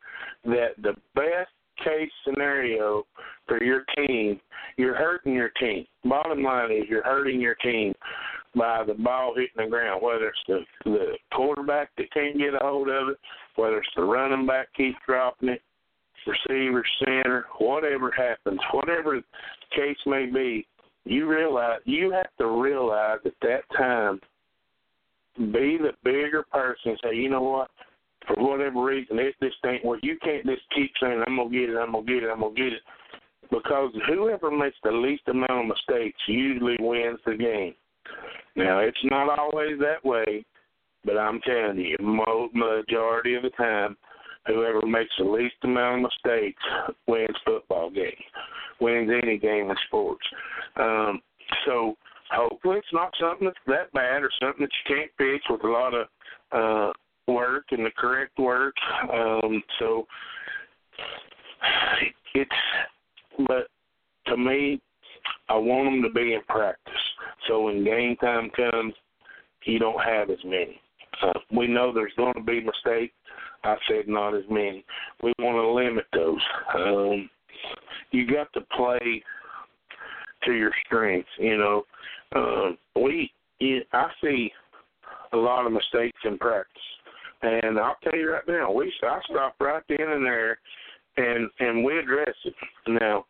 [0.44, 1.50] that the best
[1.84, 3.04] case scenario
[3.46, 4.40] for your team,
[4.76, 5.84] you're hurting your team.
[6.04, 7.92] Bottom line is you're hurting your team
[8.56, 12.58] by the ball hitting the ground, whether it's the the quarterback that can't get a
[12.60, 13.18] hold of it,
[13.56, 15.62] whether it's the running back keeps dropping it,
[16.28, 19.22] receiver, center, whatever happens, whatever the
[19.74, 20.66] case may be,
[21.04, 24.20] you realize you have to realize at that time
[25.38, 27.70] be the bigger person say, you know what,
[28.26, 31.70] for whatever reason, this this ain't what you can't just keep saying, I'm gonna get
[31.70, 32.82] it, I'm gonna get it, I'm gonna get it.
[33.50, 37.74] because whoever makes the least amount of mistakes usually wins the game.
[38.56, 40.44] Now, it's not always that way,
[41.04, 41.96] but I'm telling you,
[42.52, 43.96] majority of the time,
[44.46, 46.62] whoever makes the least amount of mistakes
[47.06, 48.12] wins football game,
[48.80, 50.24] wins any game in sports.
[50.76, 51.20] Um,
[51.66, 51.96] so
[52.30, 55.68] hopefully it's not something that's that bad or something that you can't fix with a
[55.68, 56.06] lot of
[56.52, 56.92] uh,
[57.30, 58.74] work and the correct work.
[59.12, 60.06] Um, so
[62.34, 62.50] it's,
[63.46, 63.68] but
[64.26, 64.80] to me,
[65.48, 66.92] I want them to be in practice.
[67.46, 68.94] So when game time comes,
[69.64, 70.80] you don't have as many.
[71.22, 73.14] Uh, we know there's going to be mistakes.
[73.64, 74.84] I said not as many.
[75.22, 76.40] We want to limit those.
[76.74, 77.30] Um,
[78.10, 79.22] you got to play
[80.44, 81.28] to your strengths.
[81.38, 81.82] You know,
[82.34, 83.32] um, we.
[83.92, 84.52] I see
[85.32, 86.82] a lot of mistakes in practice,
[87.42, 90.58] and I'll tell you right now, we I stop right then and there,
[91.16, 92.54] and and we address it.
[92.86, 93.24] Now,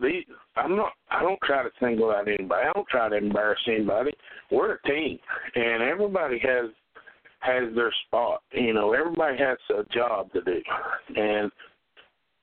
[0.00, 0.24] these
[0.56, 2.66] I'm not I don't try to single out anybody.
[2.68, 4.12] I don't try to embarrass anybody.
[4.50, 5.18] We're a team
[5.54, 6.70] and everybody has
[7.44, 8.42] has their spot.
[8.52, 10.62] You know, everybody has a job to do.
[11.16, 11.50] And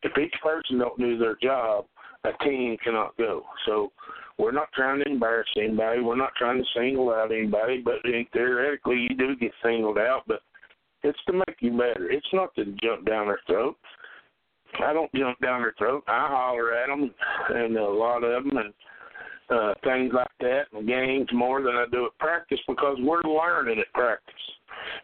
[0.04, 1.86] if each person don't do their job,
[2.24, 3.44] a team cannot go.
[3.66, 3.92] So
[4.38, 6.02] we're not trying to embarrass anybody.
[6.02, 7.96] We're not trying to single out anybody, but
[8.34, 10.42] theoretically you do get singled out, but
[11.04, 12.12] it's to make you better.
[12.12, 13.76] It's not to jump down their throat.
[14.84, 16.04] I don't jump down their throat.
[16.08, 17.14] I holler at them,
[17.50, 18.74] and a lot of them, and
[19.50, 23.80] uh, things like that, and games more than I do at practice because we're learning
[23.80, 24.34] at practice.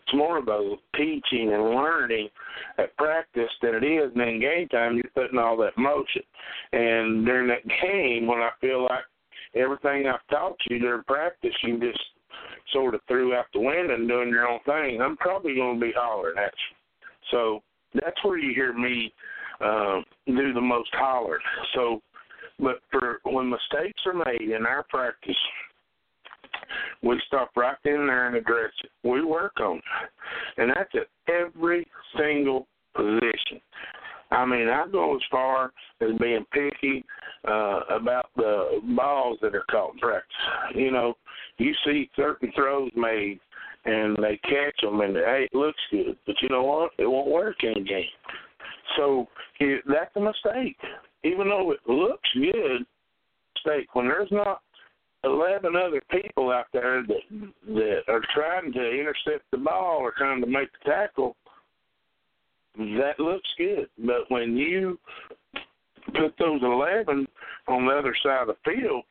[0.04, 2.30] It's more of a teaching and learning
[2.78, 4.12] at practice than it is.
[4.14, 6.24] And in game time, you're putting all that motion.
[6.74, 9.06] And during that game, when I feel like
[9.56, 12.00] everything I've taught you during practice, you just
[12.74, 15.86] sort of threw out the window and doing your own thing, I'm probably going to
[15.86, 17.08] be hollering at you.
[17.32, 19.14] So that's where you hear me
[19.62, 21.42] um, do the most hollering.
[21.74, 22.02] So,
[22.60, 25.36] but for when mistakes are made in our practice,
[27.04, 28.90] we stop right in there and address it.
[29.04, 29.84] We work on it,
[30.58, 33.62] and that's at every single position.
[34.32, 37.04] I mean, I go as far as being picky
[37.48, 40.32] uh, about the balls that are caught in practice.
[40.76, 41.14] You know,
[41.58, 43.40] you see certain throws made,
[43.86, 46.92] and they catch them, and hey, it looks good, but you know what?
[46.98, 48.06] It won't work in a game.
[48.98, 49.28] So
[49.60, 50.78] it, that's a mistake.
[51.24, 52.86] Even though it looks good,
[53.68, 53.88] mistake.
[53.94, 54.62] When there's not
[55.24, 60.42] eleven other people out there that that are trying to intercept the ball or trying
[60.42, 61.36] to make the tackle,
[62.78, 63.88] that looks good.
[63.98, 65.00] But when you
[66.08, 67.28] put those eleven
[67.68, 69.04] on the other side of the field,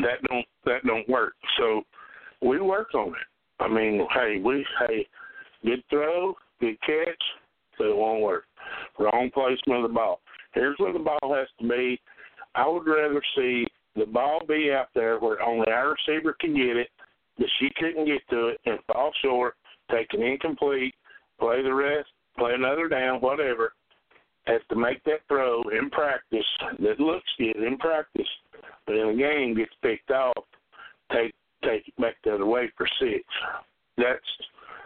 [0.00, 1.34] that don't that don't work.
[1.58, 1.82] So
[2.42, 3.62] we work on it.
[3.62, 5.06] I mean, hey, we hey,
[5.64, 7.22] good throw, good catch,
[7.76, 8.44] but it won't work.
[8.98, 10.20] Wrong placement of the ball.
[10.54, 12.00] Here's where the ball has to be.
[12.54, 13.66] I would rather see
[13.98, 16.88] the ball be out there where only our receiver can get it,
[17.38, 19.54] that she couldn't get to it, and fall short,
[19.90, 20.94] take an incomplete,
[21.38, 23.72] play the rest, play another down, whatever,
[24.46, 26.46] as to make that throw in practice
[26.80, 28.28] that looks good in practice,
[28.86, 30.44] but in the game gets picked off,
[31.12, 31.34] take
[31.64, 33.24] take it back the other way for six.
[33.96, 34.18] That's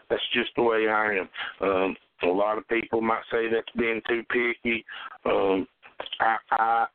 [0.09, 1.29] that's just the way I am.
[1.61, 4.85] Um, a lot of people might say that's being too picky.
[5.25, 5.67] Um,
[6.21, 6.87] I, I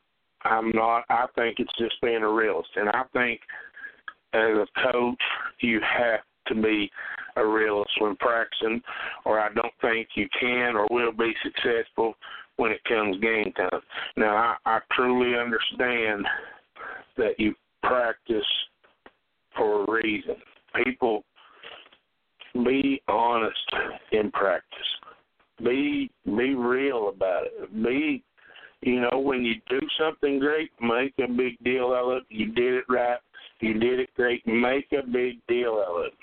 [0.43, 1.03] I'm not.
[1.09, 3.41] I think it's just being a realist, and I think
[4.33, 5.21] as a coach,
[5.59, 6.89] you have to be
[7.35, 8.81] a realist when practicing,
[9.25, 12.15] or I don't think you can or will be successful
[12.57, 13.81] when it comes game time.
[14.15, 16.25] Now, I, I truly understand
[17.17, 18.45] that you practice
[19.55, 20.35] for a reason.
[20.83, 21.23] People,
[22.53, 23.57] be honest
[24.11, 24.79] in practice.
[25.63, 27.83] Be be real about it.
[27.83, 28.23] Be
[28.81, 32.23] you know, when you do something great, make a big deal of it.
[32.29, 33.19] You did it right.
[33.59, 34.45] You did it great.
[34.45, 36.13] Make a big deal of it.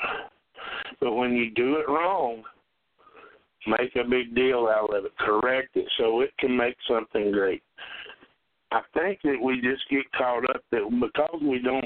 [1.00, 2.42] But when you do it wrong,
[3.66, 5.12] make a big deal out of it.
[5.18, 7.62] Correct it so it can make something great.
[8.70, 11.84] I think that we just get caught up that because we don't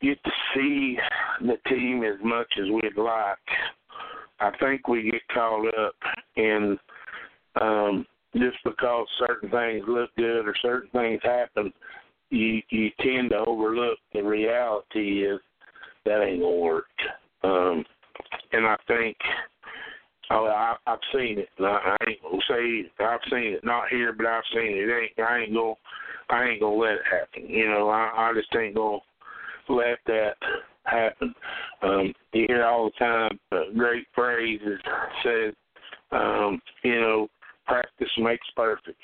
[0.00, 0.96] get to see
[1.40, 3.38] the team as much as we'd like.
[4.40, 5.94] I think we get caught up
[6.36, 6.78] in
[7.60, 11.72] um just because certain things look good or certain things happen,
[12.30, 15.40] you you tend to overlook the reality is
[16.04, 16.86] that ain't gonna work.
[17.44, 17.84] Um,
[18.52, 19.16] and I think
[20.30, 21.48] oh I I've seen it.
[21.60, 24.88] I, I ain't gonna say I've seen it, not here, but I've seen it.
[24.88, 25.74] it ain't I ain't gonna
[26.30, 27.50] I ain't gonna let it happen.
[27.50, 28.98] You know, I, I just ain't gonna
[29.68, 30.36] let that
[30.84, 31.34] happen.
[31.82, 34.80] Um, you hear all the time uh, great phrases
[35.22, 35.54] said,
[36.10, 37.28] um, you know,
[37.66, 38.98] practice makes perfect.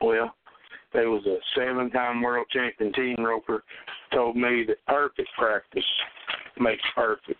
[0.00, 0.34] Well,
[0.92, 3.62] there was a seven-time world champion team roper
[4.12, 5.84] told me that perfect practice
[6.60, 7.38] makes perfect.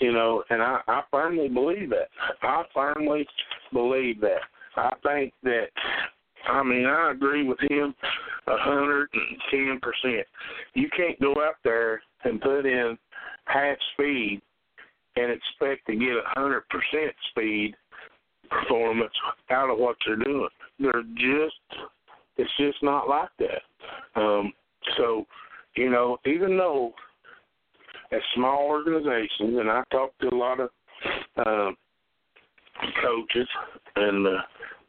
[0.00, 2.08] You know, and I, I firmly believe that.
[2.42, 3.26] I firmly
[3.72, 4.40] believe that.
[4.76, 5.66] I think that
[6.48, 7.94] I mean, I agree with him
[8.46, 10.26] a hundred and ten percent.
[10.74, 12.98] You can't go out there and put in
[13.44, 14.40] half speed
[15.16, 17.74] and expect to get a hundred percent speed
[18.60, 19.12] performance
[19.50, 20.48] out of what they're doing.
[20.78, 21.82] They're just
[22.36, 24.20] it's just not like that.
[24.20, 24.52] Um,
[24.96, 25.26] so,
[25.76, 26.92] you know, even though
[28.10, 30.68] as small organizations, and I talk to a lot of
[31.36, 31.70] uh,
[33.02, 33.48] coaches
[33.96, 34.42] and uh,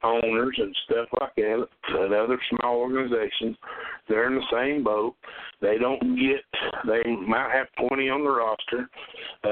[0.03, 3.55] owners and stuff like that at other small organizations.
[4.07, 5.15] They're in the same boat.
[5.61, 6.43] They don't get.
[6.85, 8.89] They might have 20 on the roster.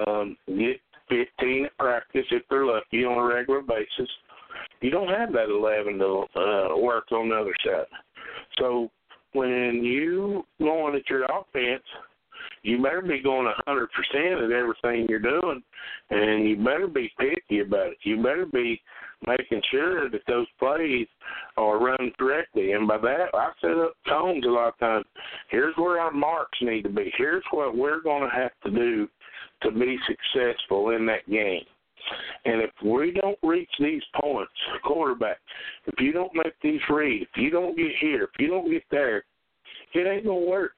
[0.07, 4.09] Um, get 15 at practice if they're lucky on a regular basis.
[4.81, 7.85] You don't have that 11 to uh, work on the other side.
[8.57, 8.89] So
[9.33, 11.83] when you going at your offense,
[12.63, 15.63] you better be going a hundred percent at everything you're doing,
[16.09, 17.97] and you better be picky about it.
[18.03, 18.81] You better be
[19.27, 21.07] making sure that those plays
[21.57, 22.73] are run correctly.
[22.73, 25.05] And by that, I set up tones a lot of times.
[25.49, 27.11] Here's where our marks need to be.
[27.17, 29.07] Here's what we're going to have to do
[29.63, 31.63] to be successful in that game.
[32.45, 34.51] And if we don't reach these points,
[34.83, 35.37] quarterback,
[35.85, 38.83] if you don't make these reads, if you don't get here, if you don't get
[38.89, 39.23] there,
[39.93, 40.73] it ain't gonna work.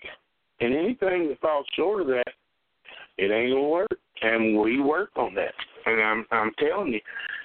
[0.59, 2.33] And anything that falls short of that,
[3.17, 3.97] it ain't gonna work.
[4.21, 5.53] And we work on that.
[5.85, 7.01] And I'm I'm telling you,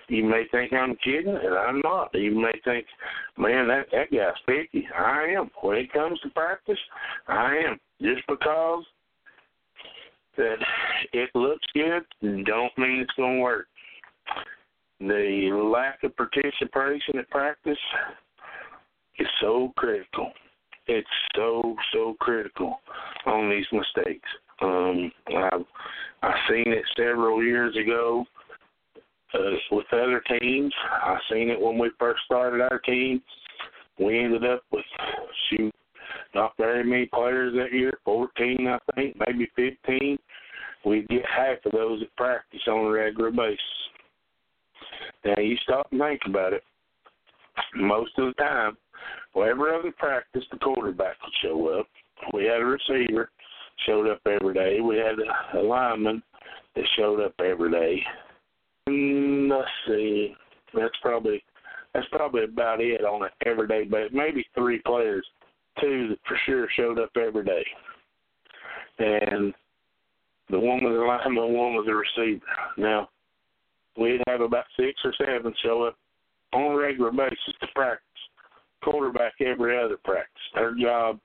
[0.09, 2.11] you may think I'm kidding, and I'm not.
[2.15, 2.87] You may think,
[3.37, 4.87] man, that that guy's picky.
[4.97, 5.51] I am.
[5.61, 6.79] When it comes to practice,
[7.27, 7.81] I am.
[8.01, 8.85] Just because
[10.39, 10.57] that
[11.13, 12.03] it looks good
[12.47, 13.67] don't mean it's going to work.
[15.01, 17.79] The lack of participation at practice
[19.19, 20.33] is so critical.
[20.87, 22.81] It's so so critical
[23.27, 24.29] on these mistakes.
[24.61, 25.65] Um, I've
[26.23, 28.25] I've seen it several years ago
[29.35, 29.39] uh,
[29.71, 30.73] with other teams.
[30.91, 33.23] I seen it when we first started our team.
[34.01, 34.85] We ended up with
[35.51, 35.75] shoot
[36.35, 40.19] not very many players that year, fourteen I think, maybe fifteen.
[40.85, 43.59] We get half of those at practice on a regular basis.
[45.25, 46.63] Now you stop and think about it.
[47.75, 48.77] Most of the time,
[49.33, 51.87] wherever other practice, the quarterback would show up.
[52.33, 53.31] We had a receiver
[53.87, 54.81] showed up every day.
[54.81, 55.17] We had
[55.59, 56.23] a lineman
[56.77, 58.03] that showed up every day.
[58.89, 60.35] Mm, let's see.
[60.75, 61.43] That's probably
[61.93, 64.13] that's probably about it on an everyday basis.
[64.15, 65.27] Maybe three players,
[65.81, 67.65] two that for sure showed up every day,
[68.99, 69.55] and
[70.51, 72.45] the one was a lineman, one was a receiver.
[72.77, 73.09] Now
[73.97, 75.97] we'd have about six or seven show up
[76.53, 78.05] on a regular basis to practice
[78.83, 80.33] quarterback every other practice.
[80.55, 81.19] Her job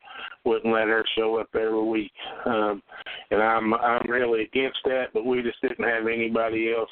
[0.45, 2.11] wouldn't let her show up every week,
[2.45, 2.81] um,
[3.31, 5.07] and I'm I'm really against that.
[5.13, 6.89] But we just didn't have anybody else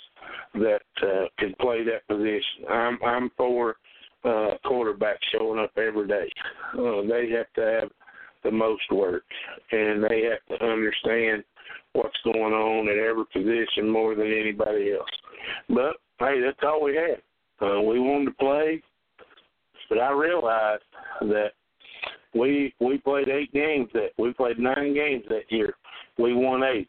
[0.56, 2.70] that uh, could play that position.
[2.70, 3.76] I'm I'm for
[4.24, 6.30] uh, quarterback showing up every day.
[6.74, 7.90] Uh, they have to have
[8.44, 9.24] the most work,
[9.72, 11.44] and they have to understand
[11.94, 15.10] what's going on at every position more than anybody else.
[15.70, 17.22] But hey, that's all we had.
[17.62, 18.82] Uh, we wanted to play
[19.92, 20.84] but I realized
[21.20, 21.52] that
[22.34, 25.74] we we played eight games that we played nine games that year.
[26.18, 26.88] We won eight.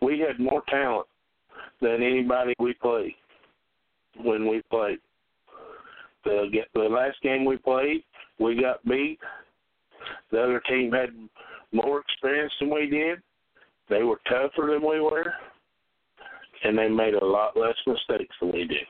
[0.00, 1.06] We had more talent
[1.82, 3.12] than anybody we played
[4.24, 4.96] when we played.
[6.24, 8.02] The the last game we played,
[8.38, 9.18] we got beat.
[10.30, 11.10] The other team had
[11.72, 13.20] more experience than we did.
[13.88, 15.32] They were tougher than we were,
[16.64, 18.86] and they made a lot less mistakes than we did.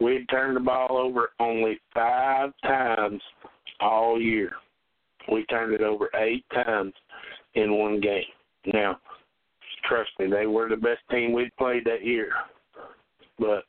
[0.00, 3.22] We turned the ball over only five times
[3.80, 4.52] all year.
[5.30, 6.92] We turned it over eight times
[7.54, 8.24] in one game.
[8.72, 8.98] Now,
[9.88, 12.30] trust me, they were the best team we'd played that year.
[13.38, 13.64] But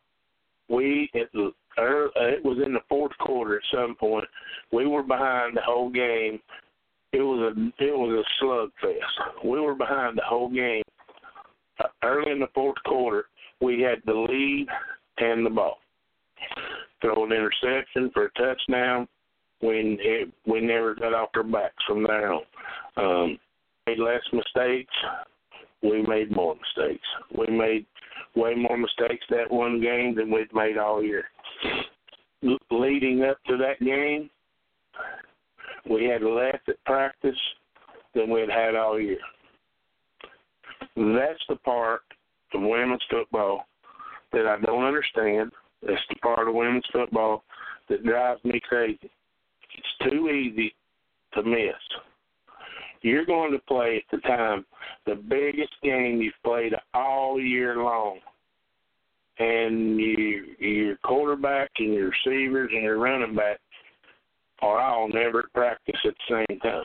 [0.69, 1.29] we it,
[1.77, 4.25] Er, uh, it was in the fourth quarter at some point.
[4.71, 6.39] We were behind the whole game.
[7.11, 9.43] It was a it was a slugfest.
[9.43, 10.83] We were behind the whole game.
[11.79, 13.25] Uh, early in the fourth quarter,
[13.61, 14.67] we had the lead
[15.17, 15.77] and the ball
[17.01, 19.07] throw an interception for a touchdown.
[19.61, 22.41] We it, we never got off our backs from there on.
[22.97, 23.39] Um,
[23.87, 24.93] made less mistakes.
[25.81, 27.05] We made more mistakes.
[27.37, 27.85] We made
[28.35, 31.25] way more mistakes that one game than we'd made all year.
[32.69, 34.29] Leading up to that game,
[35.89, 37.39] we had less at practice
[38.13, 39.19] than we'd had all year.
[40.95, 42.01] That's the part
[42.53, 43.65] of women's football
[44.31, 45.51] that I don't understand.
[45.85, 47.43] That's the part of women's football
[47.89, 49.11] that drives me crazy.
[49.77, 50.73] It's too easy
[51.33, 51.73] to miss.
[53.05, 54.65] You're going to play at the time
[55.05, 58.17] the biggest game you've played all year long.
[59.37, 63.59] And you, your quarterback and your receivers and your running back
[64.63, 66.83] are all never at practice at the same time.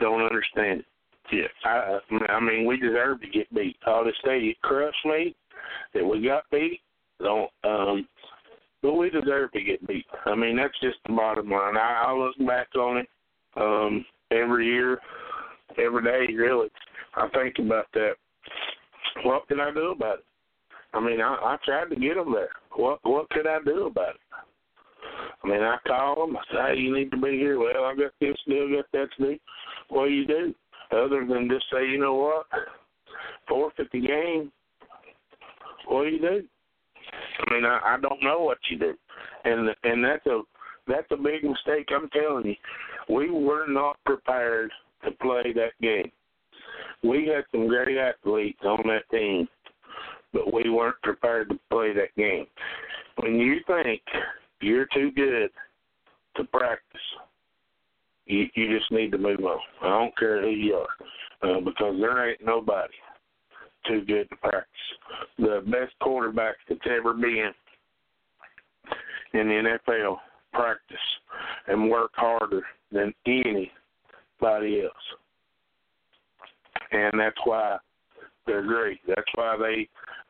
[0.00, 0.86] Don't understand it.
[1.32, 3.76] Yeah, I, I mean, we deserve to get beat.
[3.86, 5.36] All this day, it crushed me
[5.94, 6.80] that we got beat.
[7.20, 8.08] Don't, um,
[8.82, 10.06] but we deserve to get beat.
[10.26, 11.76] I mean, that's just the bottom line.
[11.76, 13.08] I, I look back on it
[13.56, 14.04] um,
[14.34, 14.98] every year,
[15.78, 16.32] every day.
[16.32, 16.68] Really,
[17.14, 18.14] I think about that.
[19.24, 20.24] What can I do about it?
[20.92, 22.50] I mean, I, I tried to get them there.
[22.76, 24.20] What what could I do about it?
[25.42, 26.36] I mean, I call them.
[26.36, 27.58] I say, hey, you need to be here.
[27.58, 29.38] Well, I got this to do, I got that to do.
[29.88, 30.54] What do you do?
[30.92, 32.46] Other than just say, you know what,
[33.48, 34.52] forfeit the game.
[35.86, 36.42] What do you do?
[37.40, 38.94] I mean, I, I don't know what you do,
[39.44, 40.42] and and that's a
[40.86, 41.88] that's a big mistake.
[41.94, 42.54] I'm telling you,
[43.08, 44.70] we were not prepared
[45.04, 46.10] to play that game.
[47.02, 49.48] We had some great athletes on that team,
[50.32, 52.46] but we weren't prepared to play that game.
[53.16, 54.00] When you think
[54.60, 55.50] you're too good
[56.36, 57.00] to practice,
[58.26, 59.58] you you just need to move on.
[59.82, 62.94] I don't care who you are, uh, because there ain't nobody
[63.86, 64.66] too good to practice.
[65.38, 67.52] The best quarterback that's ever been
[69.34, 70.16] in the NFL
[70.54, 70.96] practice
[71.68, 74.92] and work harder than anybody else.
[76.92, 77.76] And that's why
[78.46, 79.00] they're great.
[79.06, 79.88] That's why they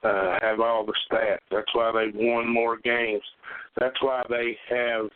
[0.08, 1.38] uh, have all the stats.
[1.50, 3.22] That's why they've won more games.
[3.78, 5.10] That's why they have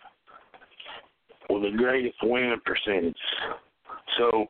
[1.48, 3.16] well, the greatest winning percentage.
[4.18, 4.46] So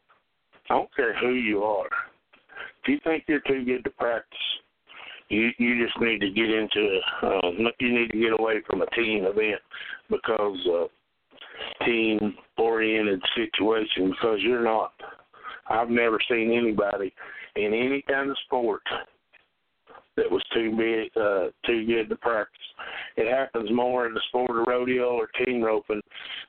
[0.70, 1.88] I don't care who you are.
[2.82, 4.38] If you think you're too good to practice,
[5.29, 8.91] you you just need to get into uh, you need to get away from a
[8.91, 9.61] team event
[10.11, 14.93] because uh, team oriented situation because you're not.
[15.68, 17.12] I've never seen anybody
[17.57, 18.83] in any kind of sport
[20.16, 22.59] that was too big, uh, too good to practice.
[23.16, 26.01] It happens more in the sport of rodeo or team roping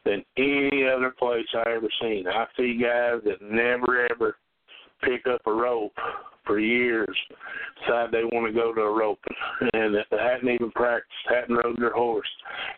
[0.06, 2.26] than any other place I ever seen.
[2.28, 4.38] I see guys that never ever
[5.04, 5.94] pick up a rope
[6.50, 7.16] for years,
[7.80, 9.38] decide they want to go to a roping,
[9.74, 12.28] and they hadn't even practiced, hadn't rode their horse,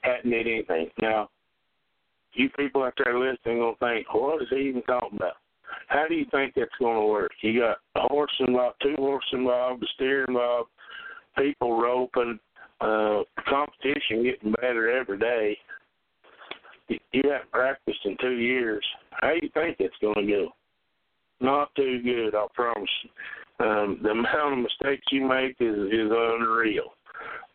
[0.02, 0.90] hadn't did anything.
[1.02, 1.30] Now,
[2.34, 5.36] you people out there listening gonna think, what is he even talking about?
[5.88, 7.32] How do you think that's to work?
[7.42, 10.70] You got a horse involved, two horses involved, a steer involved,
[11.38, 12.40] people roping,
[12.82, 15.58] uh, competition getting better every day.
[16.90, 18.86] You haven't practiced in two years.
[19.12, 20.50] How do you think it's to go?
[21.40, 22.90] Not too good, I promise.
[23.60, 26.94] Um, the amount of mistakes you make is is unreal.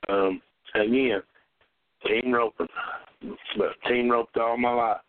[0.09, 0.41] Um,
[0.75, 1.23] again,
[2.07, 2.69] team roping,
[3.59, 5.01] but team roped all my life.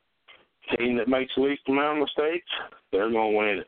[0.77, 2.49] Team that makes the least amount of mistakes,
[2.91, 3.67] they're gonna win it.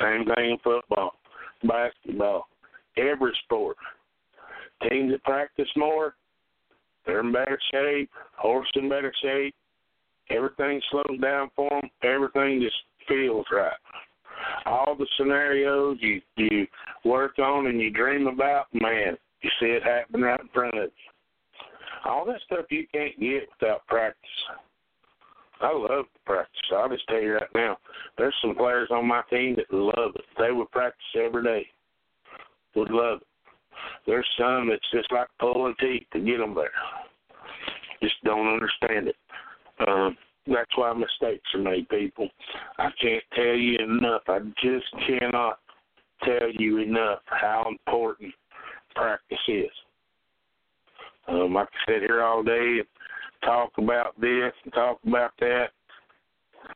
[0.00, 1.14] Same thing in football,
[1.62, 2.48] basketball,
[2.96, 3.76] every sport.
[4.88, 6.14] Teams that practice more,
[7.06, 8.10] they're in better shape.
[8.36, 9.54] Horse in better shape.
[10.30, 11.90] Everything slows down for them.
[12.02, 12.76] Everything just
[13.08, 13.72] feels right.
[14.66, 16.66] All the scenarios you you
[17.04, 20.84] work on and you dream about, man, you see it happen right in front of
[20.84, 22.10] you.
[22.10, 24.18] All that stuff you can't get without practice.
[25.60, 26.60] I love to practice.
[26.74, 27.78] I'll just tell you right now,
[28.18, 30.24] there's some players on my team that love it.
[30.38, 31.66] They would practice every day.
[32.74, 33.26] Would love it.
[34.06, 36.72] There's some that's just like pulling teeth to get them there.
[38.02, 39.16] Just don't understand it.
[39.86, 40.16] Um,
[40.46, 42.28] that's why mistakes are made, people.
[42.78, 44.22] I can't tell you enough.
[44.28, 45.58] I just cannot
[46.24, 48.32] tell you enough how important
[48.94, 49.70] practice is.
[51.28, 52.86] Um, I could sit here all day and
[53.44, 55.68] talk about this and talk about that.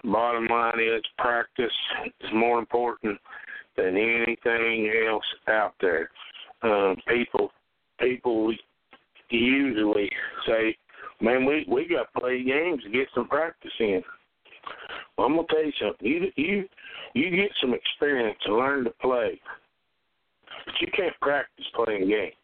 [0.04, 1.72] Bottom line is practice
[2.04, 3.18] is more important
[3.76, 6.10] than anything else out there.
[6.62, 7.50] Um, people
[8.00, 8.52] people
[9.30, 10.10] usually
[10.46, 10.76] say,
[11.20, 14.02] "Man, we we got to play games to get some practice in."
[15.16, 16.06] Well, I'm gonna tell you something.
[16.06, 16.68] You you
[17.14, 19.40] you get some experience to learn to play,
[20.64, 22.34] but you can't practice playing games.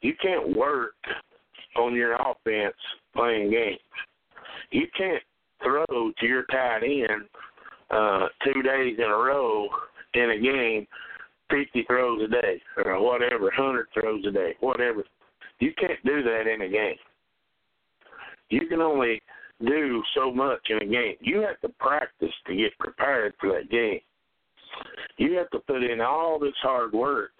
[0.00, 0.94] You can't work
[1.76, 2.76] on your offense
[3.14, 3.78] playing games.
[4.70, 5.22] You can't
[5.62, 7.24] throw to your tight end
[7.90, 9.68] uh, two days in a row
[10.14, 10.86] in a game,
[11.50, 15.04] 50 throws a day or whatever, 100 throws a day, whatever.
[15.60, 16.96] You can't do that in a game.
[18.50, 19.20] You can only
[19.64, 21.16] do so much in a game.
[21.20, 24.00] You have to practice to get prepared for that game.
[25.16, 27.30] You have to put in all this hard work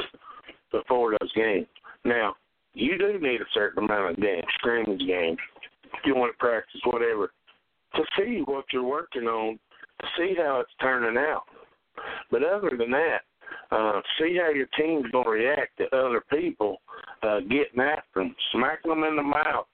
[0.70, 1.66] before those games.
[2.04, 2.34] Now,
[2.74, 5.38] you do need a certain amount of games, scrimmage games,
[6.04, 7.32] you want to practice, whatever,
[7.94, 9.58] to see what you're working on,
[10.00, 11.44] to see how it's turning out.
[12.30, 13.20] But other than that,
[13.70, 16.78] uh, see how your team's going to react to other people
[17.22, 19.66] uh, getting after them, smacking them in the mouth.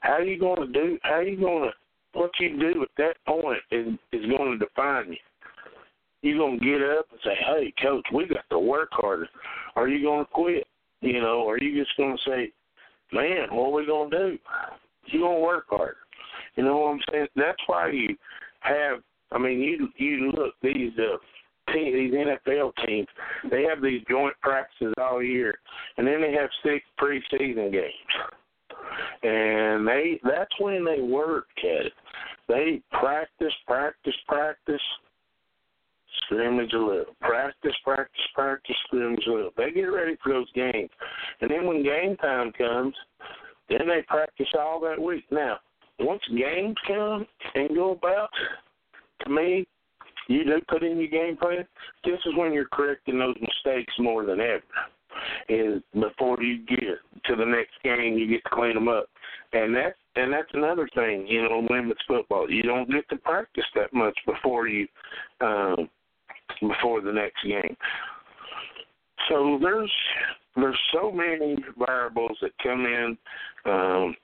[0.00, 0.98] How are you to do?
[1.02, 2.18] How are you to?
[2.18, 5.18] What you do at that point is is going to define you.
[6.22, 9.28] You're going to get up and say, "Hey, coach, we got to work harder."
[9.76, 10.66] Are you to quit?
[11.00, 12.52] You know, are you just to say,
[13.12, 14.38] "Man, what are we to do?"
[15.06, 15.96] You're going to work harder.
[16.56, 17.28] You know what I'm saying?
[17.36, 18.16] That's why you
[18.60, 18.98] have.
[19.32, 21.16] I mean, you you look these uh,
[21.72, 23.06] team, these NFL teams,
[23.50, 25.58] they have these joint practices all year,
[25.96, 27.94] and then they have six preseason games,
[29.22, 31.92] and they that's when they work at it.
[32.48, 34.80] They practice, practice, practice,
[36.24, 39.50] scrimmage a little, practice, practice, practice, scrimmage a little.
[39.56, 40.90] They get ready for those games,
[41.40, 42.94] and then when game time comes,
[43.68, 45.24] then they practice all that week.
[45.30, 45.58] Now,
[46.00, 48.30] once games come and go about,
[49.24, 49.66] to me,
[50.28, 51.66] you do put in your game plan.
[52.04, 54.62] This is when you're correcting those mistakes more than ever.
[55.48, 59.06] Is before you get to the next game, you get to clean them up,
[59.52, 61.26] and that's and that's another thing.
[61.26, 64.86] You know, women's football, you don't get to practice that much before you
[65.40, 65.88] um,
[66.60, 67.76] before the next game.
[69.28, 69.92] So there's
[70.56, 73.16] there's so many variables that come in
[73.66, 74.14] um,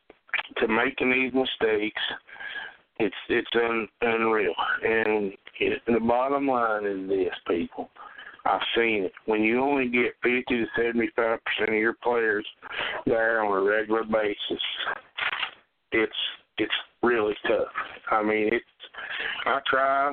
[0.59, 2.03] to making these mistakes.
[2.99, 5.33] It's it's un, unreal, and
[5.87, 7.91] the bottom line is this, people.
[8.47, 9.13] I've seen it.
[9.27, 12.47] When you only get 50 to 75 percent of your players
[13.05, 14.63] there on a regular basis,
[15.93, 16.13] it's
[16.59, 16.73] it's
[17.03, 17.69] really tough.
[18.11, 18.65] I mean, it's.
[19.47, 20.09] I try.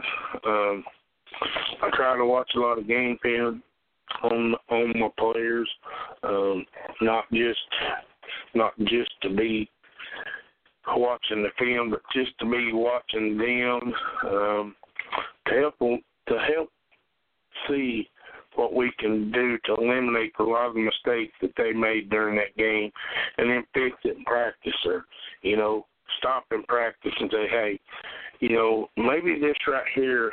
[0.45, 0.83] Um,
[1.81, 3.63] I try to watch a lot of game film
[4.23, 5.69] on on my players,
[6.23, 6.65] um,
[7.01, 7.59] not just
[8.55, 9.69] not just to be
[10.87, 13.93] watching the film, but just to be watching them
[14.29, 14.75] um,
[15.47, 16.69] to help them, to help
[17.67, 18.09] see
[18.55, 22.35] what we can do to eliminate a lot of the mistakes that they made during
[22.35, 22.91] that game,
[23.37, 25.05] and then fix it in practice, or
[25.41, 25.85] you know,
[26.19, 27.79] stop in practice and say, hey,
[28.39, 30.31] you know, maybe this right here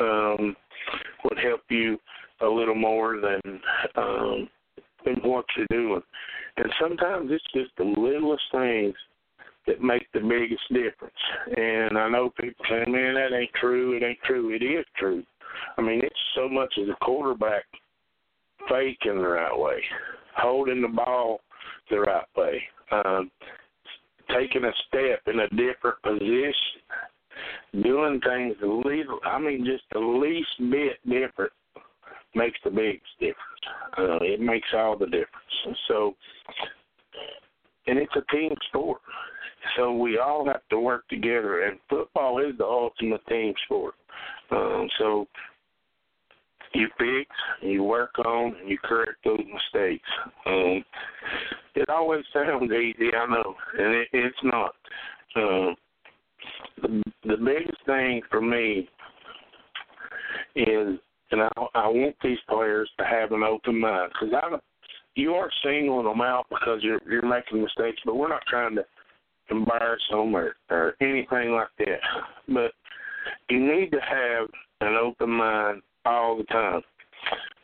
[0.00, 0.56] um,
[1.24, 1.98] would help you
[2.40, 3.60] a little more than
[3.96, 4.48] um,
[5.04, 6.02] than what you're doing.
[6.56, 8.94] And sometimes it's just the littlest things
[9.66, 11.14] that make the biggest difference.
[11.56, 13.96] And I know people say, man, that ain't true.
[13.96, 14.50] It ain't true.
[14.54, 15.22] It is true.
[15.78, 17.64] I mean, it's so much as a quarterback
[18.68, 19.82] faking the right way,
[20.36, 21.40] holding the ball
[21.90, 23.30] the right way, um,
[24.30, 26.54] taking a step in a different position,
[27.82, 31.52] doing things the little, I mean, just the least bit different
[32.34, 33.38] makes the biggest difference.
[33.98, 35.78] Uh, it makes all the difference.
[35.88, 36.14] So,
[37.86, 39.00] and it's a team sport.
[39.76, 43.94] So we all have to work together, and football is the ultimate team sport.
[44.50, 45.26] Um, so
[46.74, 47.30] you fix,
[47.62, 50.08] you work on, and you correct those mistakes.
[50.46, 50.84] Um,
[51.74, 54.74] it always sounds easy, I know, and it, it's not.
[55.36, 55.76] Um,
[56.82, 58.88] the, the biggest thing for me
[60.56, 60.98] is,
[61.30, 64.56] and I, I want these players to have an open mind because I,
[65.14, 68.84] you are singling them out because you're you're making mistakes, but we're not trying to
[69.50, 71.98] embarrass them or, or anything like that.
[72.48, 72.72] But
[73.48, 74.48] you need to have
[74.80, 76.82] an open mind all the time.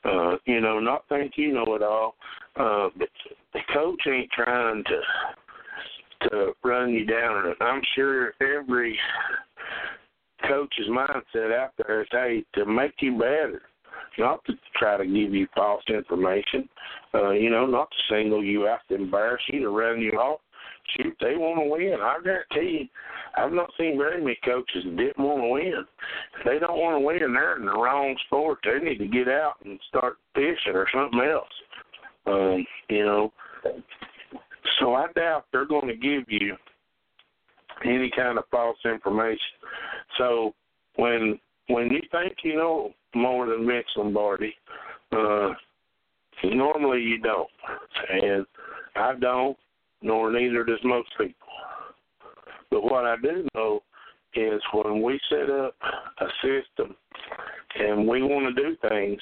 [0.04, 2.14] Uh, you know, not think you know it all.
[2.56, 3.08] Uh, but
[3.52, 5.00] the coach ain't trying to
[6.28, 7.54] to run you down.
[7.61, 8.98] I'm sure every
[10.46, 13.62] coach's mindset out there is, hey, to make you better,
[14.18, 16.68] not to try to give you false information.
[17.14, 20.40] Uh, you know, not to single you out to embarrass you, to run you off
[20.97, 22.01] shoot, they want to win.
[22.01, 22.89] I guarantee you,
[23.37, 25.85] I've not seen very many coaches that didn't want to win.
[26.39, 28.59] If they don't want to win, they're in the wrong sport.
[28.64, 31.49] They need to get out and start fishing or something else.
[32.26, 33.33] Um, you know,
[34.78, 36.57] so I doubt they're going to give you
[37.85, 39.39] any kind of false information.
[40.18, 40.55] So
[40.97, 44.55] when when you think you know more than Vince Lombardi,
[45.12, 45.51] uh,
[46.45, 47.49] normally you don't,
[48.11, 48.47] and
[48.97, 49.57] I don't
[50.03, 51.34] nor neither does most people.
[52.70, 53.82] But what I do know
[54.34, 55.74] is when we set up
[56.20, 56.94] a system
[57.78, 59.20] and we want to do things,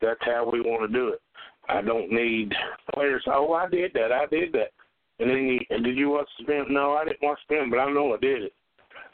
[0.00, 1.20] that's how we want to do it.
[1.68, 2.52] I don't need
[2.94, 3.22] players.
[3.26, 4.10] Oh, I did that.
[4.10, 4.72] I did that.
[5.20, 6.66] And then you, and did you watch the film?
[6.70, 8.52] No, I didn't watch the film, but I know I did it.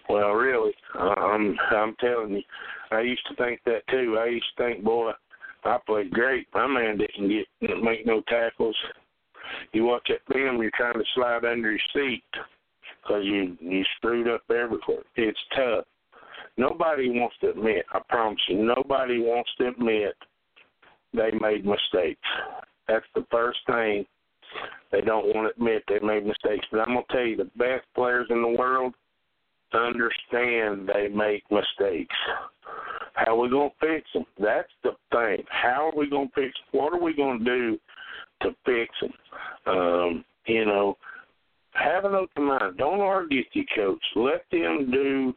[0.08, 2.42] Well, really, I'm I'm telling you,
[2.90, 4.18] I used to think that too.
[4.20, 5.12] I used to think, boy,
[5.64, 6.46] I played great.
[6.52, 8.76] My man didn't get make no tackles
[9.72, 12.22] You watch that film, you're trying to slide under your seat
[13.02, 15.04] because you you screwed up everywhere.
[15.16, 15.84] It's tough.
[16.56, 17.84] Nobody wants to admit.
[17.92, 20.14] I promise you, nobody wants to admit
[21.12, 22.20] they made mistakes.
[22.88, 24.04] That's the first thing
[24.92, 26.66] they don't want to admit they made mistakes.
[26.70, 28.94] But I'm gonna tell you, the best players in the world
[29.72, 32.14] understand they make mistakes.
[33.14, 34.24] How are we gonna fix them?
[34.38, 35.44] That's the thing.
[35.48, 36.52] How are we gonna fix?
[36.72, 37.78] What are we gonna do
[38.44, 39.12] to fix them?
[39.66, 40.96] Um, you know,
[41.72, 42.78] have an open mind.
[42.78, 44.04] Don't argue with your coach.
[44.16, 45.34] Let them do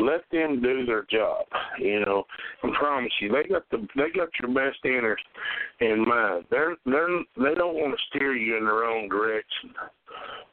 [0.00, 1.44] let them do their job.
[1.78, 2.24] You know,
[2.62, 5.24] I promise you, they got the they got your best interest
[5.80, 6.44] in mind.
[6.50, 9.70] They're they're they don't want to steer you in their own direction.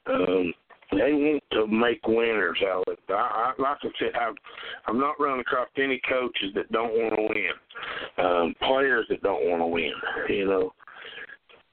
[0.08, 0.54] Um,
[0.92, 3.00] they want to make winners out of it.
[3.10, 3.14] I,
[3.58, 4.36] I, like I said, I've,
[4.88, 9.50] I'm not running across any coaches that don't want to win, um, players that don't
[9.50, 9.92] want to win.
[10.30, 10.74] You know,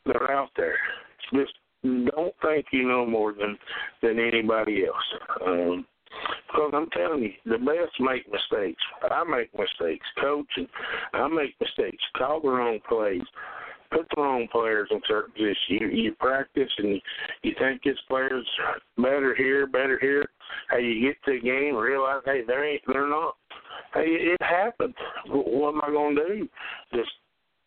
[0.05, 0.79] they're out there.
[1.33, 1.53] Just
[1.83, 3.59] don't think you know more than
[4.03, 5.47] than anybody else.
[5.47, 5.87] Um,
[6.47, 8.83] because I'm telling you, the best make mistakes.
[9.11, 10.07] I make mistakes.
[10.21, 10.69] Coaching,
[11.13, 12.03] I make mistakes.
[12.17, 13.23] Call the wrong plays.
[13.91, 15.57] Put the wrong players in certain positions.
[15.69, 17.01] You, you practice and
[17.43, 18.49] you think this player's
[18.97, 20.27] better here, better here.
[20.71, 23.37] Hey, you get to the game, realize, hey, they ain't, they're not.
[23.93, 24.95] Hey, it happened.
[25.29, 26.49] What am I going to do?
[26.95, 27.11] Just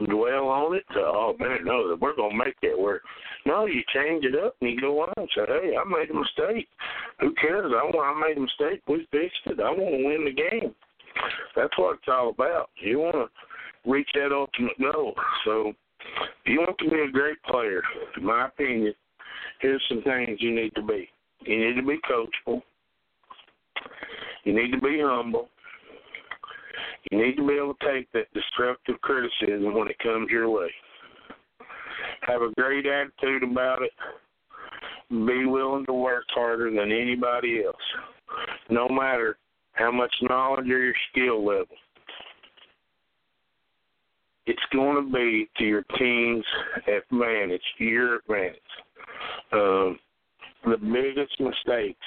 [0.05, 0.83] dwell on it.
[0.93, 3.01] To, oh man, no, we're gonna make that work.
[3.45, 6.13] No, you change it up and you go on and say, hey, I made a
[6.13, 6.67] mistake.
[7.19, 7.71] Who cares?
[7.75, 8.17] I want.
[8.17, 8.81] I made a mistake.
[8.87, 9.59] We fixed it.
[9.59, 10.75] I want to win the game.
[11.55, 12.69] That's what it's all about.
[12.81, 15.15] You want to reach that ultimate goal.
[15.45, 17.81] So, if you want to be a great player,
[18.17, 18.93] in my opinion,
[19.61, 21.09] here's some things you need to be.
[21.41, 22.61] You need to be coachable.
[24.43, 25.49] You need to be humble.
[27.11, 30.69] You need to be able to take that destructive criticism when it comes your way.
[32.21, 33.91] Have a great attitude about it.
[35.09, 37.75] Be willing to work harder than anybody else,
[38.69, 39.37] no matter
[39.73, 41.67] how much knowledge or your skill level.
[44.47, 46.45] It's going to be to your team's
[46.87, 48.59] advantage, your advantage.
[49.53, 49.99] Um,
[50.65, 51.99] the biggest mistakes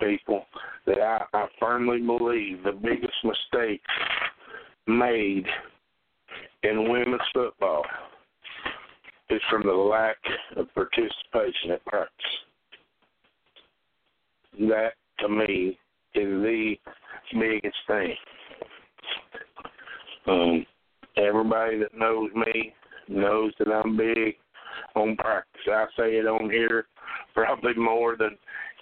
[0.00, 0.44] people
[0.86, 3.82] that I, I firmly believe the biggest mistake
[4.86, 5.46] made
[6.62, 7.84] in women's football
[9.30, 10.16] is from the lack
[10.56, 12.26] of participation at practice.
[14.60, 15.78] That to me
[16.14, 16.74] is the
[17.32, 18.14] biggest thing.
[20.26, 20.66] Um,
[21.16, 22.72] everybody that knows me
[23.08, 24.34] knows that I'm big
[24.94, 25.60] on practice.
[25.68, 26.86] I say it on here
[27.34, 28.36] probably more than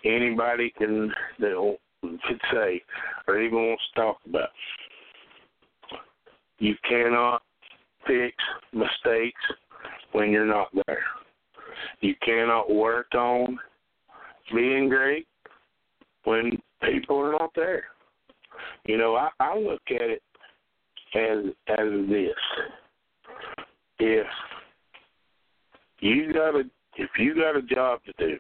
[0.05, 2.83] anybody can that could say
[3.27, 4.49] or even wants to talk about.
[6.59, 7.43] You cannot
[8.07, 8.35] fix
[8.73, 9.41] mistakes
[10.13, 11.05] when you're not there.
[12.01, 13.59] You cannot work on
[14.55, 15.27] being great
[16.25, 17.85] when people are not there.
[18.87, 20.23] You know, I, I look at it
[21.15, 22.35] as as this.
[24.01, 24.27] If
[26.01, 26.63] you got a
[26.97, 28.37] if you got a job to do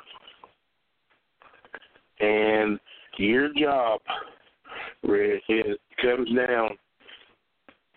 [2.21, 2.79] and
[3.19, 4.01] your job
[5.03, 6.71] Rick, it comes down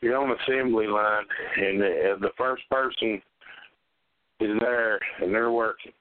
[0.02, 1.26] you're on assembly line
[1.58, 3.22] and the, the first person
[4.40, 5.92] is there and they're working.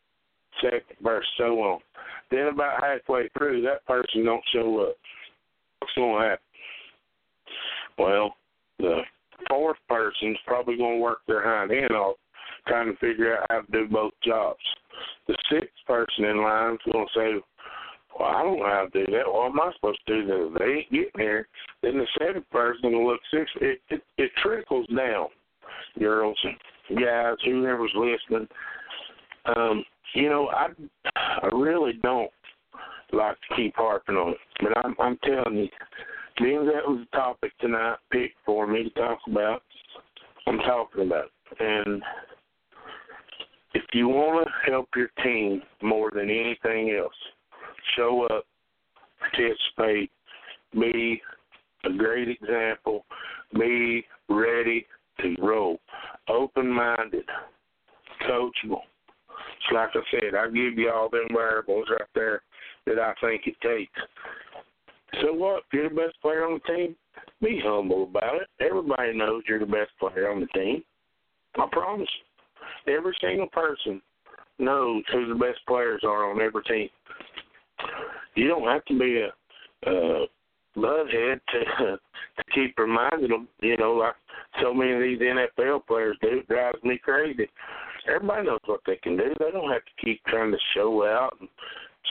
[0.62, 1.80] Second verse so on.
[2.30, 4.96] Then about halfway through that person don't show up.
[5.80, 6.44] What's going to happen?
[7.98, 8.34] Well
[8.78, 9.00] the
[9.48, 12.16] fourth person's probably going to work their hind end off
[12.66, 14.60] trying to figure out how to do both jobs.
[15.28, 17.44] The sixth person in line is going to say
[18.18, 19.26] well, I don't know how to do that.
[19.26, 20.56] What am I supposed to do?
[20.58, 21.48] They ain't getting there.
[21.82, 23.50] Then the seventh person will look six.
[23.60, 25.28] It, it it trickles down,
[25.98, 26.38] girls
[26.96, 28.48] guys, whoever's listening.
[29.56, 29.84] Um,
[30.14, 30.68] you know, I
[31.16, 32.30] I really don't
[33.12, 35.68] like to keep harping on it, but I'm I'm telling you,
[36.38, 39.62] being that was the topic tonight picked for me to talk about,
[40.46, 41.60] I'm talking about it.
[41.60, 42.02] And
[43.74, 47.14] if you want to help your team more than anything else,
[47.96, 48.44] show up,
[49.18, 50.10] participate,
[50.72, 51.20] be
[51.84, 53.04] a great example,
[53.58, 54.86] be ready
[55.20, 55.78] to roll,
[56.28, 57.24] open minded,
[58.28, 58.82] coachable.
[59.68, 62.42] So like I said, I give you all them variables right there
[62.86, 64.00] that I think it takes.
[65.22, 65.58] So what?
[65.58, 66.96] If you're the best player on the team,
[67.42, 68.48] be humble about it.
[68.60, 70.82] Everybody knows you're the best player on the team.
[71.56, 72.08] I promise.
[72.86, 74.00] Every single person
[74.58, 76.88] knows who the best players are on every team
[78.34, 80.26] you don't have to be a uh,
[80.74, 81.60] bloodhead to
[82.36, 83.48] to keep reminding them.
[83.60, 84.14] You know, like
[84.62, 87.48] so many of these NFL players do, it drives me crazy.
[88.08, 89.34] Everybody knows what they can do.
[89.38, 91.48] They don't have to keep trying to show out and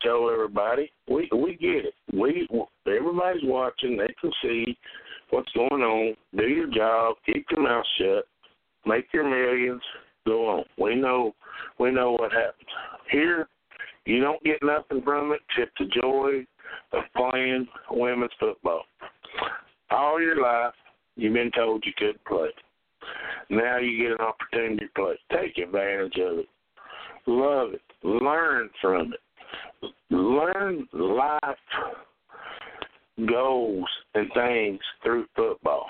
[0.03, 0.91] show everybody.
[1.07, 1.93] We we get it.
[2.13, 2.47] We
[2.88, 3.97] everybody's watching.
[3.97, 4.78] They can see
[5.32, 6.15] what's going on.
[6.36, 7.15] Do your job.
[7.26, 8.26] Keep your mouth shut.
[8.86, 9.82] Make your millions.
[10.26, 10.63] Go on.
[10.78, 11.34] We know
[11.80, 12.70] we know what happens
[13.11, 13.47] here.
[14.10, 16.43] You don't get nothing from it except the joy
[16.93, 18.82] of playing women's football.
[19.91, 20.74] All your life,
[21.16, 22.49] you've been told you couldn't play.
[23.51, 25.14] Now you get an opportunity to play.
[25.32, 26.47] Take advantage of it.
[27.28, 27.82] Love it.
[28.01, 29.91] Learn from it.
[30.10, 31.41] Learn life
[33.28, 35.86] goals and things through football.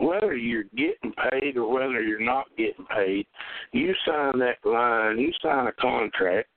[0.00, 3.26] Whether you're getting paid or whether you're not getting paid,
[3.72, 6.48] you sign that line, you sign a contract,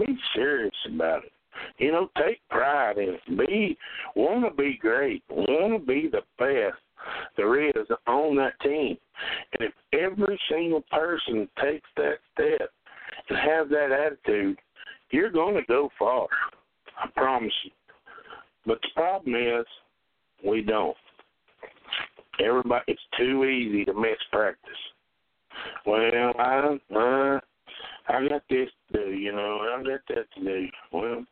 [0.00, 1.32] be serious about it.
[1.78, 3.38] You know, take pride in it.
[3.38, 3.76] Be
[4.14, 5.22] want to be great.
[5.28, 6.80] Want to be the best
[7.36, 8.96] there is on that team.
[9.52, 12.70] And if every single person takes that step
[13.28, 14.58] and have that attitude,
[15.10, 16.28] you're going to go far.
[17.02, 17.70] I promise you.
[18.66, 19.66] But the problem is,
[20.46, 20.96] we don't.
[22.42, 24.70] Everybody, it's too easy to miss practice.
[25.86, 27.40] Well, I, uh,
[28.08, 30.68] I got this do, you know, I got that to do.
[30.92, 31.24] Well,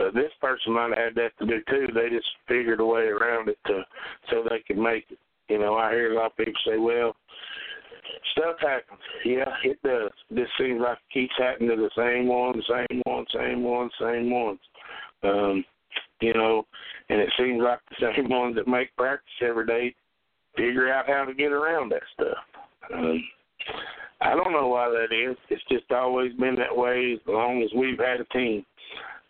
[0.00, 1.92] uh, this person might have had that to do too.
[1.94, 3.82] They just figured a way around it to
[4.30, 5.18] so they could make it.
[5.48, 7.16] You know, I hear a lot of people say, "Well,
[8.32, 10.10] stuff happens." Yeah, it does.
[10.30, 14.30] This seems like it keeps happening to the same one, same one, same one, same
[14.30, 14.60] ones.
[15.22, 15.64] Um,
[16.20, 16.66] you know,
[17.10, 19.94] and it seems like the same ones that make practice every day
[20.56, 22.38] figure out how to get around that stuff.
[22.92, 23.22] Um,
[24.24, 25.36] I don't know why that is.
[25.50, 28.64] It's just always been that way as long as we've had a team.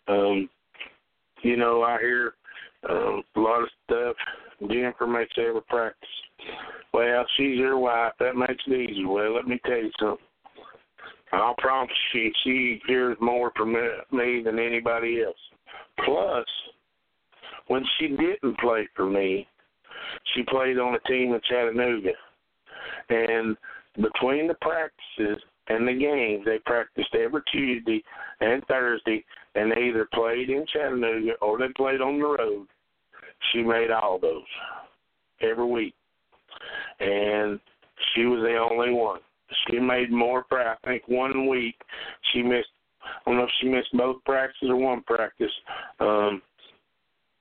[0.07, 0.49] Um,
[1.43, 2.33] you know, I hear
[2.89, 4.15] um, a lot of stuff.
[4.71, 6.07] Jennifer makes every practice.
[6.93, 8.13] Well, she's your wife.
[8.19, 9.03] That makes it easy.
[9.03, 10.25] Well, let me tell you something.
[11.33, 15.35] I'll promise you, she hears more from me than anybody else.
[16.05, 16.45] Plus,
[17.67, 19.45] when she didn't play for me,
[20.33, 22.11] she played on a team in Chattanooga.
[23.09, 23.57] And
[24.01, 28.03] between the practices and the games, they practiced every Tuesday
[28.39, 29.23] and Thursday,
[29.55, 32.67] and they either played in Chattanooga or they played on the road.
[33.51, 34.43] She made all those
[35.41, 35.93] every week,
[36.99, 37.59] and
[38.13, 39.19] she was the only one.
[39.67, 40.45] She made more.
[40.51, 41.75] I think one week
[42.31, 42.67] she missed.
[43.03, 45.51] I don't know if she missed both practices or one practice.
[45.99, 46.41] Um,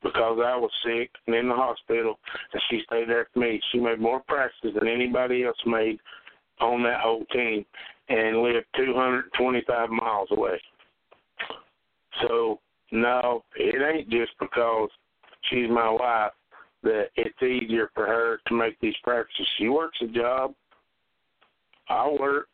[0.03, 2.19] because I was sick and in the hospital,
[2.53, 3.59] and she stayed there for me.
[3.73, 5.99] She made more practices than anybody else made
[6.61, 7.65] on that whole team
[8.09, 10.61] and lived 225 miles away.
[12.23, 12.61] So,
[12.93, 14.89] no, it ain't just because
[15.51, 16.33] she's my wife
[16.83, 19.49] that it's easier for her to make these practices.
[19.59, 20.55] She works a job.
[21.89, 22.49] I work.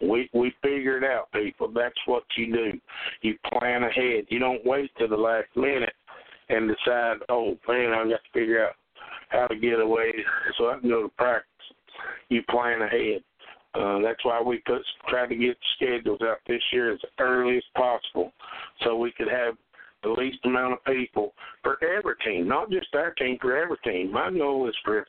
[0.00, 1.68] We we figure it out, people.
[1.74, 2.80] That's what you do.
[3.22, 4.26] You plan ahead.
[4.28, 5.92] You don't wait till the last minute
[6.48, 8.74] and decide, oh man, I got to figure out
[9.30, 10.12] how to get away
[10.56, 11.50] so I can go to practice.
[12.28, 13.22] You plan ahead.
[13.76, 17.64] Uh, that's why we put try to get schedules out this year as early as
[17.76, 18.32] possible,
[18.82, 19.54] so we could have
[20.02, 24.12] the least amount of people for every team, not just our team, for every team.
[24.12, 25.06] My goal is for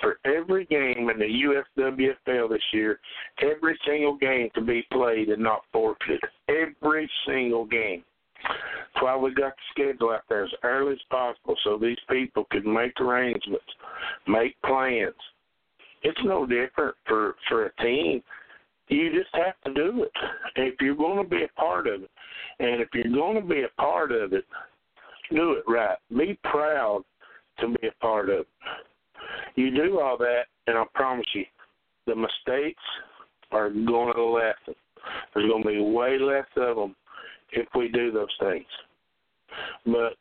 [0.00, 3.00] for every game in the USWFL this year,
[3.42, 6.20] every single game to be played and not forfeited.
[6.48, 8.04] Every single game.
[8.42, 12.46] That's why we got the schedule out there as early as possible so these people
[12.50, 13.64] could make arrangements,
[14.26, 15.14] make plans.
[16.02, 18.22] It's no different for for a team.
[18.88, 20.12] You just have to do it.
[20.56, 22.10] If you're going to be a part of it,
[22.58, 24.44] and if you're going to be a part of it,
[25.30, 25.98] do it right.
[26.16, 27.04] Be proud
[27.60, 28.46] to be a part of it.
[29.56, 31.44] You do all that, and I promise you,
[32.06, 32.82] the mistakes
[33.50, 34.74] are going to lessen.
[35.34, 36.96] There's going to be way less of them
[37.52, 38.66] if we do those things.
[39.84, 40.14] But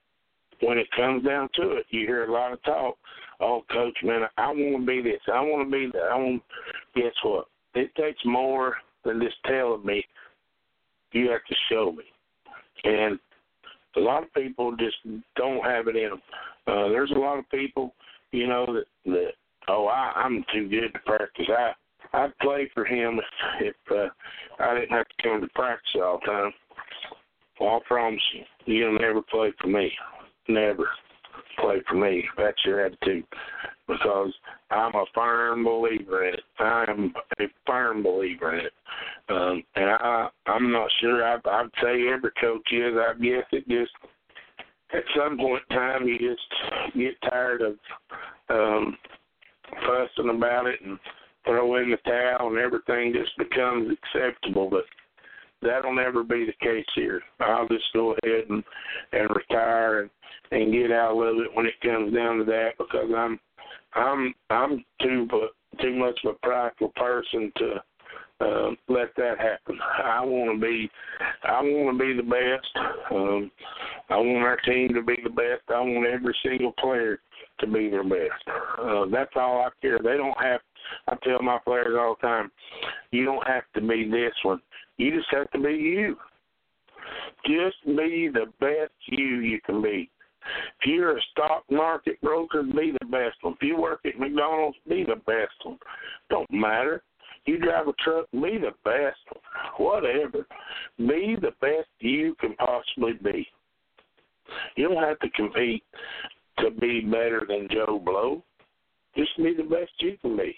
[0.61, 2.97] when it comes down to it, you hear a lot of talk.
[3.39, 5.21] Oh, coach, man, I want to be this.
[5.31, 6.09] I want to be that.
[6.11, 6.41] I want.
[6.95, 7.45] Guess what?
[7.75, 10.03] It takes more than just telling me.
[11.11, 12.03] You have to show me.
[12.83, 13.19] And
[13.95, 14.97] a lot of people just
[15.35, 16.21] don't have it in them.
[16.67, 17.93] Uh, there's a lot of people,
[18.31, 19.31] you know, that that
[19.67, 21.45] oh, I, I'm too good to practice.
[21.49, 21.71] I
[22.13, 23.19] I'd play for him
[23.61, 26.53] if if uh, I didn't have to come to practice all the time.
[27.59, 29.91] Well, I promise you, you'll never play for me.
[30.47, 30.87] Never
[31.59, 32.23] play for me.
[32.37, 33.25] That's your attitude.
[33.87, 34.33] Because
[34.69, 36.43] I'm a firm believer in it.
[36.59, 38.73] I'm a firm believer in it.
[39.29, 41.23] Um, and I, I'm not sure.
[41.23, 42.93] I, I'd say every coach is.
[42.95, 43.91] I guess it just
[44.93, 47.75] at some point in time you just get tired of
[48.49, 48.97] um,
[49.71, 50.97] fussing about it and
[51.45, 54.69] throw in the towel and everything just becomes acceptable.
[54.69, 54.83] But
[55.61, 57.21] that'll never be the case here.
[57.39, 58.63] I'll just go ahead and
[59.13, 60.09] and retire and
[60.51, 63.39] and get out of it when it comes down to that because I'm
[63.93, 65.27] I'm I'm too
[65.81, 67.83] too much of a prideful person to
[68.39, 69.79] um, let that happen.
[70.03, 70.89] I want to be,
[71.43, 72.85] I want to be the best.
[73.11, 73.51] Um,
[74.09, 75.63] I want our team to be the best.
[75.69, 77.19] I want every single player
[77.59, 78.43] to be their best.
[78.79, 79.97] Uh, that's all I care.
[79.97, 80.61] They don't have.
[81.07, 82.51] I tell my players all the time,
[83.11, 84.61] you don't have to be this one.
[84.97, 86.17] You just have to be you.
[87.45, 90.09] Just be the best you you can be.
[90.81, 93.53] If you're a stock market broker, be the best one.
[93.53, 95.77] If you work at McDonald's, be the best one.
[96.29, 97.03] Don't matter.
[97.45, 99.43] You drive a truck, be the best one.
[99.77, 100.45] Whatever.
[100.97, 103.47] Be the best you can possibly be.
[104.75, 105.83] You don't have to compete
[106.59, 108.43] to be better than Joe Blow.
[109.15, 110.55] Just be the best you can be.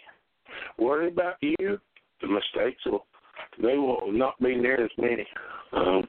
[0.78, 1.80] Worry about you,
[2.22, 3.06] the mistakes will
[3.62, 5.26] they will not be near as many.
[5.74, 6.08] Um,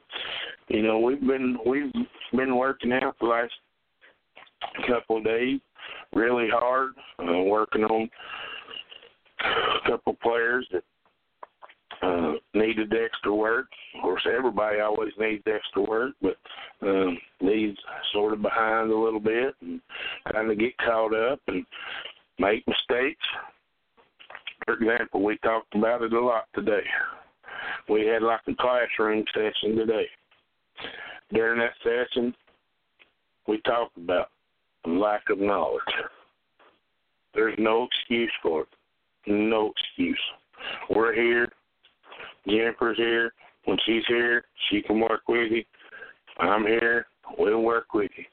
[0.67, 1.91] you know, we've been we've
[2.33, 3.53] been working out the last
[4.87, 5.59] couple of days
[6.13, 8.09] really hard, uh, working on
[9.39, 10.83] a couple players that
[12.01, 13.67] uh, needed extra work.
[13.95, 16.37] Of course, everybody always needs extra work, but
[16.81, 17.77] um, needs
[18.13, 19.79] sort of behind a little bit and
[20.31, 21.65] kind of get caught up and
[22.39, 23.25] make mistakes.
[24.65, 26.83] For example, we talked about it a lot today.
[27.89, 30.05] We had like a classroom session today.
[31.33, 32.33] During that session,
[33.47, 34.29] we talked about
[34.85, 35.81] lack of knowledge.
[37.33, 38.67] There's no excuse for it.
[39.27, 40.19] No excuse.
[40.89, 41.47] We're here.
[42.47, 43.33] Jennifer's here.
[43.65, 45.63] When she's here, she can work with you.
[46.39, 47.05] I'm here.
[47.37, 48.25] We'll work with you.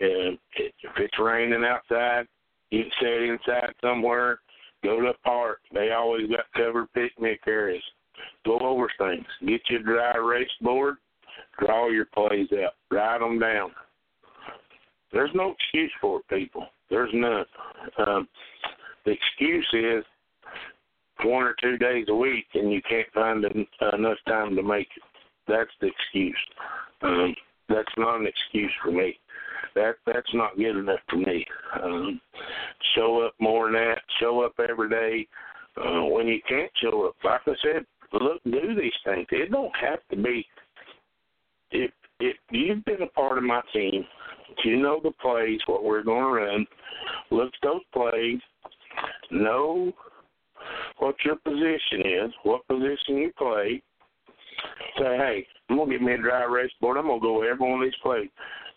[0.00, 2.26] And if it's raining outside,
[2.70, 4.40] you can sit inside somewhere.
[4.82, 5.60] Go to the park.
[5.72, 7.82] They always got covered picnic areas.
[8.44, 9.26] Go over things.
[9.46, 10.96] Get your dry erase board.
[11.58, 12.74] Draw your plays out.
[12.90, 13.70] Write them down.
[15.12, 16.66] There's no excuse for it, people.
[16.90, 17.44] There's none.
[18.04, 18.28] Um,
[19.04, 20.04] the excuse is
[21.24, 25.02] one or two days a week, and you can't find enough time to make it.
[25.46, 26.36] That's the excuse.
[27.02, 27.34] Um,
[27.68, 29.18] that's not an excuse for me.
[29.74, 31.46] That that's not good enough for me.
[31.82, 32.20] Um,
[32.94, 33.98] show up more than that.
[34.20, 35.26] Show up every day.
[35.76, 37.84] Uh, when you can't show up, like I said,
[38.22, 39.26] look, do these things.
[39.30, 40.46] It don't have to be.
[41.70, 41.90] If
[42.20, 44.04] if you've been a part of my team,
[44.64, 46.66] you know the plays, what we're to run.
[47.30, 48.40] Look at those plays.
[49.30, 49.92] Know
[50.98, 53.82] what your position is, what position you play.
[54.98, 56.96] Say, hey, I'm gonna get me a dry erase board.
[56.96, 58.28] I'm gonna go every one of these plays.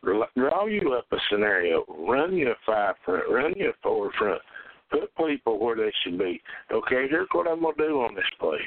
[0.04, 1.84] Draw you up a scenario.
[1.88, 3.24] Run you a five front.
[3.30, 4.42] Run you a four front.
[4.90, 6.42] Put people where they should be.
[6.72, 8.60] Okay, here's what I'm gonna do on this play.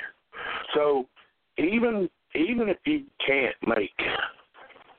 [0.74, 1.06] So
[1.58, 3.90] even even if you can't make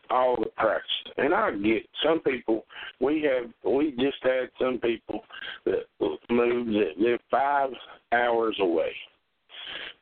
[0.10, 2.66] all the practice, and I get some people.
[3.00, 5.22] We have we just had some people
[5.66, 5.86] that
[6.30, 7.70] moved that live five
[8.12, 8.92] hours away.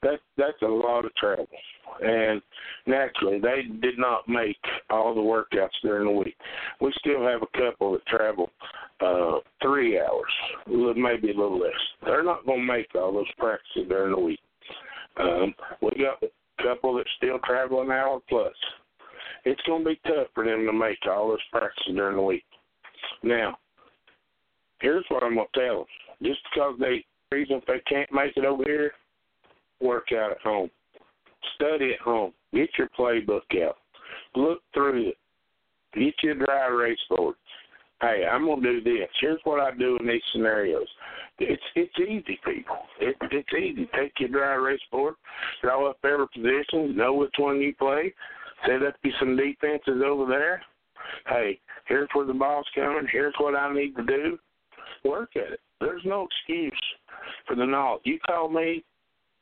[0.02, 1.48] That that's a lot of travel,
[2.02, 2.42] and
[2.88, 4.58] naturally they did not make
[4.90, 6.36] all the workouts during the week.
[6.82, 8.50] We still have a couple that travel
[9.02, 10.32] uh, three hours,
[10.68, 11.72] maybe a little less.
[12.04, 14.40] They're not going to make all those practices during the week.
[15.18, 18.54] Um, we got a couple that still travel an hour plus.
[19.46, 22.44] It's going to be tough for them to make all those practices during the week.
[23.24, 23.58] Now,
[24.82, 25.86] here's what I'm going to tell them.
[26.22, 28.92] Just because they reason if they can't make it over here,
[29.82, 30.70] work out at home.
[31.56, 32.34] Study at home.
[32.54, 33.78] Get your playbook out.
[34.36, 35.18] Look through it.
[35.94, 37.36] Get you a dry erase board.
[38.02, 39.10] Hey, I'm gonna do this.
[39.20, 40.88] Here's what I do in these scenarios.
[41.40, 42.78] It's it's easy, people.
[43.00, 43.90] It, it's easy.
[43.98, 45.16] Take your dry erase board,
[45.62, 48.14] draw up every position, know which one you play,
[48.66, 50.62] set up you some defenses over there.
[51.28, 53.08] Hey, here's where the ball's coming.
[53.12, 54.38] Here's what I need to do.
[55.06, 55.60] Work at it.
[55.80, 56.82] There's no excuse
[57.48, 58.02] for the knowledge.
[58.04, 58.84] You call me,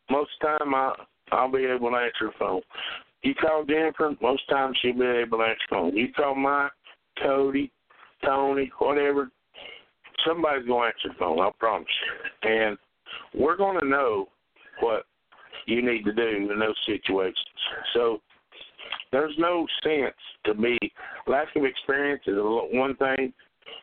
[0.10, 0.93] most of the time I
[1.32, 2.62] I'll be able to answer the phone.
[3.24, 5.98] You call Jennifer, most times she'll be able to answer the phone.
[5.98, 6.72] You call Mike,
[7.22, 7.72] Cody,
[8.24, 9.30] Tony, whatever,
[10.26, 11.39] somebody's going to answer the phone.
[11.39, 11.88] I promise
[12.43, 12.49] you.
[12.49, 12.78] And
[13.34, 14.28] we're going to know
[14.80, 15.03] what
[15.65, 17.38] you need to do in those situations.
[17.93, 18.22] So
[19.11, 20.15] there's no sense
[20.45, 20.78] to be
[21.28, 23.34] lack of experience is one thing.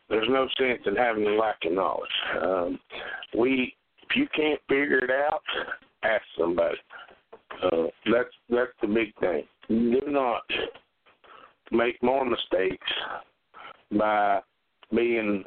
[0.09, 2.09] There's no sense in having a lack of knowledge.
[2.41, 2.79] Um,
[3.37, 3.73] we,
[4.09, 5.41] if you can't figure it out,
[6.03, 6.77] ask somebody.
[7.63, 9.43] Uh, that's that's the big thing.
[9.69, 10.43] Do not
[11.71, 12.87] make more mistakes
[13.97, 14.41] by
[14.93, 15.43] being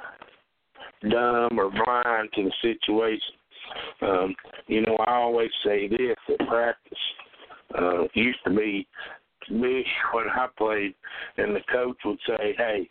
[1.02, 3.34] dumb or blind to the situation.
[4.02, 4.34] Um,
[4.66, 6.98] you know, I always say this at practice.
[7.78, 8.86] Uh, used to be
[9.50, 10.94] me when I played,
[11.36, 12.88] and the coach would say, "Hey,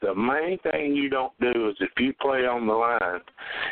[0.00, 3.20] the main thing you don't do is if you play on the line,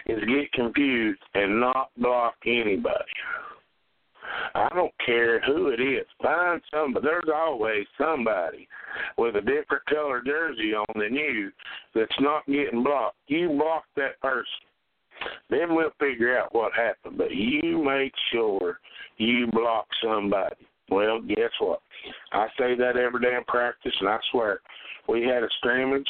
[0.06, 3.04] is get confused and not block anybody."
[4.54, 6.06] I don't care who it is.
[6.22, 7.06] Find somebody.
[7.06, 8.68] There's always somebody
[9.18, 11.50] with a different color jersey on than you
[11.94, 13.16] that's not getting blocked.
[13.26, 14.46] You block that person.
[15.50, 17.18] Then we'll figure out what happened.
[17.18, 18.78] But you make sure
[19.16, 20.56] you block somebody.
[20.90, 21.80] Well, guess what?
[22.32, 24.60] I say that every day in practice, and I swear,
[25.08, 26.08] we had a scrimmage.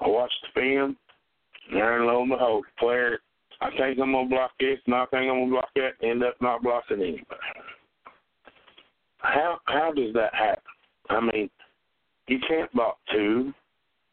[0.00, 0.96] I watched the film,
[1.72, 3.18] and lo and behold, player
[3.62, 6.34] I think I'm gonna block this, and I think I'm gonna block that, end up
[6.40, 7.24] not blocking anybody.
[9.18, 10.62] How how does that happen?
[11.10, 11.48] I mean,
[12.26, 13.52] you can't block two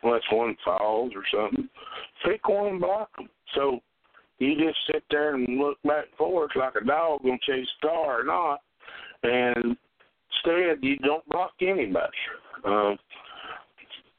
[0.03, 1.67] unless one falls or something.
[2.23, 3.27] Pick one and block them.
[3.55, 3.79] So
[4.37, 7.87] you just sit there and look back and forth like a dog gonna chase a
[7.87, 8.61] car or not,
[9.23, 9.75] and
[10.45, 12.07] instead you don't block anybody.
[12.65, 12.99] Um,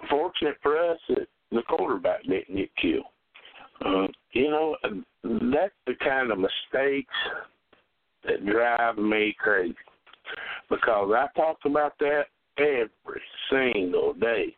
[0.08, 3.04] fortunate for us that the quarterback didn't get killed.
[3.84, 7.14] Uh, you know, that's the kind of mistakes
[8.24, 9.74] that drive me crazy
[10.68, 12.24] because I talk about that
[12.58, 14.54] every single day.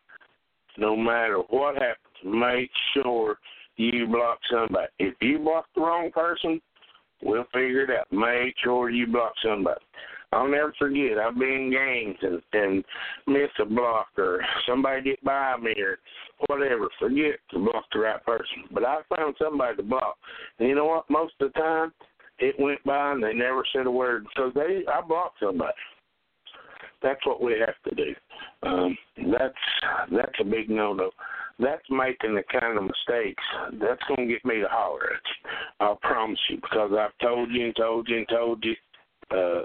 [0.77, 3.39] No matter what happens, make sure
[3.77, 4.89] you block somebody.
[4.99, 6.61] If you block the wrong person,
[7.23, 8.11] we'll figure it out.
[8.11, 9.81] Make sure you block somebody.
[10.33, 11.19] I'll never forget.
[11.19, 12.85] I've been in games and and
[13.27, 15.99] miss a block or somebody get by me or
[16.47, 16.89] whatever.
[16.99, 18.65] Forget to block the right person.
[18.73, 20.17] But I found somebody to block.
[20.59, 21.11] And you know what?
[21.11, 21.93] Most of the time,
[22.39, 25.73] it went by and they never said a word because they I blocked somebody.
[27.03, 28.15] That's what we have to do.
[28.63, 28.97] Um,
[29.33, 29.55] that's
[30.11, 31.11] that's a big no no.
[31.59, 35.51] That's making the kind of mistakes that's going to get me to holler at you.
[35.81, 38.75] I promise you because I've told you and told you and told you.
[39.31, 39.65] Uh,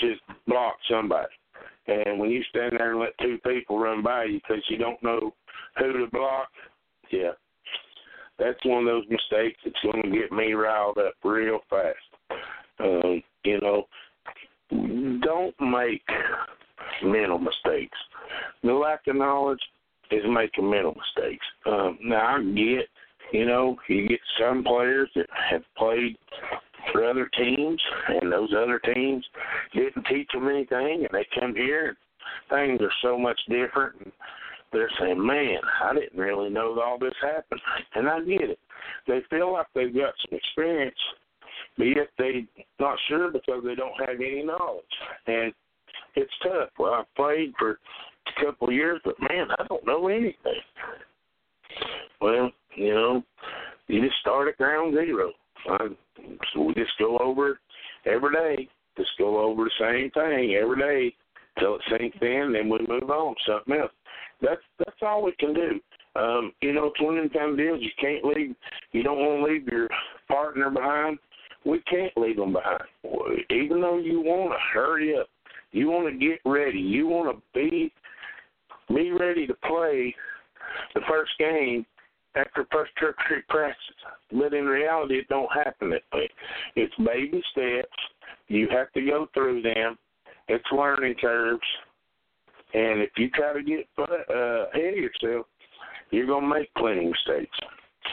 [0.00, 1.28] just block somebody.
[1.86, 5.02] And when you stand there and let two people run by you because you don't
[5.02, 5.32] know
[5.78, 6.48] who to block,
[7.10, 7.32] yeah,
[8.38, 12.40] that's one of those mistakes that's going to get me riled up real fast.
[12.78, 13.86] Um, you know,
[15.20, 16.02] don't make
[17.04, 17.98] mental mistakes.
[18.62, 19.60] The lack of knowledge
[20.10, 21.44] is making mental mistakes.
[21.66, 22.88] Um, now I get,
[23.32, 26.16] you know, you get some players that have played
[26.90, 29.24] for other teams, and those other teams
[29.74, 31.96] didn't teach them anything, and they come here, and
[32.50, 34.00] things are so much different.
[34.00, 34.12] And
[34.72, 37.60] they're saying, "Man, I didn't really know all this happened,"
[37.94, 38.58] and I get it.
[39.06, 40.98] They feel like they've got some experience,
[41.76, 42.46] but yet they
[42.78, 44.84] not sure because they don't have any knowledge,
[45.26, 45.52] and
[46.14, 46.70] it's tough.
[46.78, 47.78] Well, I've played for
[48.26, 50.62] a couple of years, but man, I don't know anything.
[52.20, 53.22] Well, you know,
[53.88, 55.32] you just start at ground zero.
[55.68, 55.88] I,
[56.52, 57.58] so we just go over
[58.06, 58.68] every day.
[58.96, 61.16] Just go over the same thing every day
[61.58, 63.92] till it sinks in, then we move on something else.
[64.40, 65.80] That's that's all we can do.
[66.14, 67.80] Um, you know, it's one of them deals.
[67.80, 68.54] You can't leave.
[68.92, 69.88] You don't want to leave your
[70.28, 71.18] partner behind.
[71.64, 72.82] We can't leave them behind.
[73.50, 75.28] Even though you want to hurry up,
[75.70, 76.78] you want to get ready.
[76.78, 77.92] You want to be
[78.88, 80.14] be ready to play
[80.94, 81.86] the first game
[82.34, 83.76] after street practice.
[84.30, 86.28] But in reality, it don't happen that way.
[86.76, 87.88] It's baby steps.
[88.48, 89.98] You have to go through them.
[90.48, 91.60] It's learning curves.
[92.74, 95.46] And if you try to get uh, ahead of yourself,
[96.10, 97.58] you're going to make plenty of mistakes.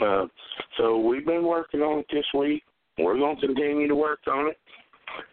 [0.01, 0.25] Uh,
[0.77, 2.63] so we've been working on it this week.
[2.97, 4.57] We're going to continue to work on it.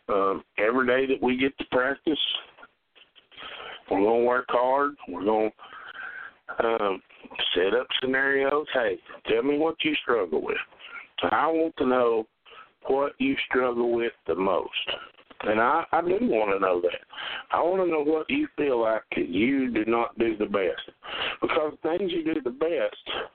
[0.08, 2.18] Um, every day that we get to practice,
[3.90, 4.94] we're going to work hard.
[5.08, 7.02] We're going to um,
[7.54, 8.66] set up scenarios.
[8.72, 8.98] Hey,
[9.28, 10.56] tell me what you struggle with.
[11.30, 12.26] I want to know
[12.88, 14.70] what you struggle with the most.
[15.42, 17.00] And I, I do want to know that.
[17.52, 20.90] I want to know what you feel like you do not do the best.
[21.40, 23.28] Because things you do the best,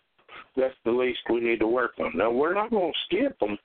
[0.55, 2.11] that's the least we need to work on.
[2.15, 3.57] Now, we're not going to skip them.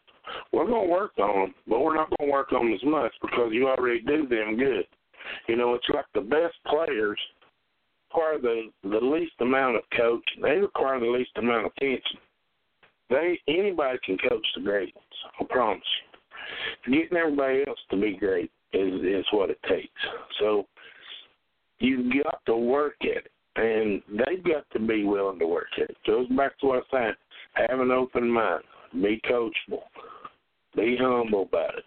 [0.53, 2.85] We're going to work on them, but we're not going to work on them as
[2.85, 4.87] much because you already do them good.
[5.49, 7.19] You know, it's like the best players–
[8.17, 10.43] require the the least amount of coaching.
[10.43, 12.19] They require the least amount of attention.
[13.11, 14.95] They anybody can coach the great.
[15.41, 15.83] I promise
[16.87, 17.01] you.
[17.01, 19.91] Getting everybody else to be great is is what it takes.
[20.41, 20.67] So
[21.79, 25.91] you've got to work at it, and they've got to be willing to work at
[25.91, 25.97] it.
[26.07, 28.65] Goes back to what I said: have an open mind,
[28.95, 29.83] be coachable,
[30.75, 31.85] be humble about it.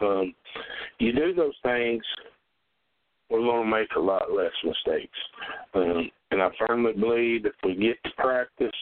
[0.00, 0.34] Um,
[0.98, 2.02] you do those things
[3.30, 5.18] we're going to make a lot less mistakes.
[5.74, 8.72] Um, and I firmly believe if we get to practice,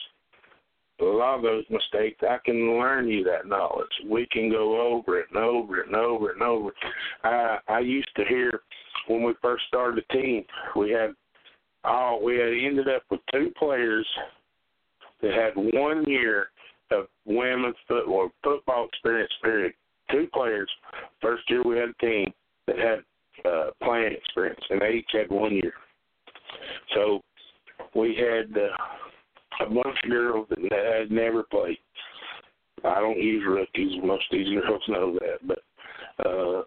[1.00, 3.90] a lot of those mistakes, I can learn you that knowledge.
[4.08, 6.70] We can go over it and over it and over it and over.
[7.22, 8.62] I I used to hear
[9.06, 10.44] when we first started the team,
[10.74, 11.10] we had
[11.84, 14.06] oh we had ended up with two players
[15.22, 16.48] that had one year
[16.90, 19.32] of women's football football experience.
[19.42, 19.74] Period.
[20.10, 20.70] Two players.
[21.20, 22.32] First year we had a team
[22.66, 23.00] that had
[23.44, 25.72] uh, playing experience, and they each had one year.
[26.94, 27.20] So
[27.94, 31.78] we had uh, a bunch of girls that had never played.
[32.84, 34.00] I don't use rookies.
[34.04, 36.62] Most of these girls know that, but uh,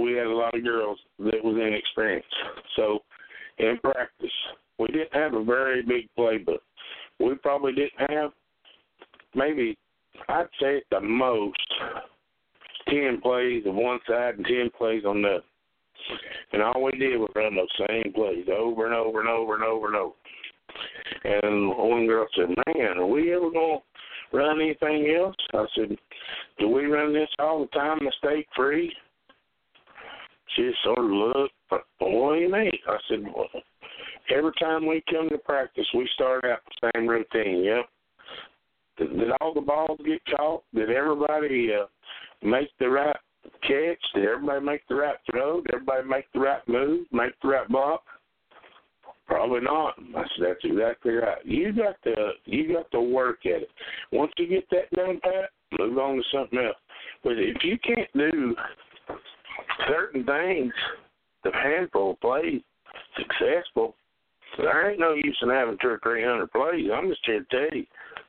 [0.00, 2.28] we had a lot of girls that was inexperienced.
[2.76, 3.00] So
[3.58, 4.30] in practice,
[4.78, 6.60] we didn't have a very big playbook.
[7.18, 8.32] We probably didn't have
[9.34, 9.76] maybe
[10.28, 11.58] I'd say at the most
[12.88, 15.44] ten plays on one side and ten plays on the other.
[16.52, 19.64] And all we did was run those same plays over and over and over and
[19.64, 20.14] over and over.
[21.24, 23.78] And one girl said, Man, are we ever gonna
[24.32, 25.36] run anything else?
[25.52, 25.96] I said,
[26.58, 28.92] Do we run this all the time, mistake free?
[30.56, 31.54] She sort of looked,
[31.98, 32.72] what do you mean?
[32.88, 33.48] I said, Well,
[34.34, 37.86] every time we come to practice we start out the same routine, yep.
[38.98, 40.62] Did, did all the balls get caught?
[40.74, 41.86] Did everybody uh
[42.42, 43.16] make the right
[43.62, 44.02] catch?
[44.14, 45.60] Did everybody make the right throw?
[45.62, 47.06] Did everybody make the right move?
[47.12, 48.02] Make the right block?
[49.26, 49.94] Probably not.
[50.16, 51.38] I said that's exactly right.
[51.44, 53.68] You got to you got to work at it.
[54.12, 56.76] Once you get that done, Pat, move on to something else.
[57.22, 58.56] But if you can't do
[59.86, 60.72] certain things,
[61.44, 62.60] the handful of plays
[63.16, 63.94] successful,
[64.58, 66.90] there ain't no use in having two or three hundred plays.
[66.92, 67.86] I'm just here to tell you,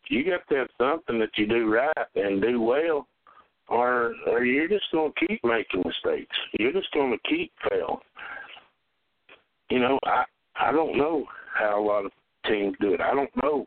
[0.09, 3.07] you got to have something that you do right and do well
[3.72, 6.36] or or you're just going to keep making mistakes.
[6.59, 7.97] You're just going to keep failing.
[9.69, 11.26] You know, I I don't know
[11.57, 12.11] how a lot of
[12.47, 13.01] teams do it.
[13.01, 13.65] I don't know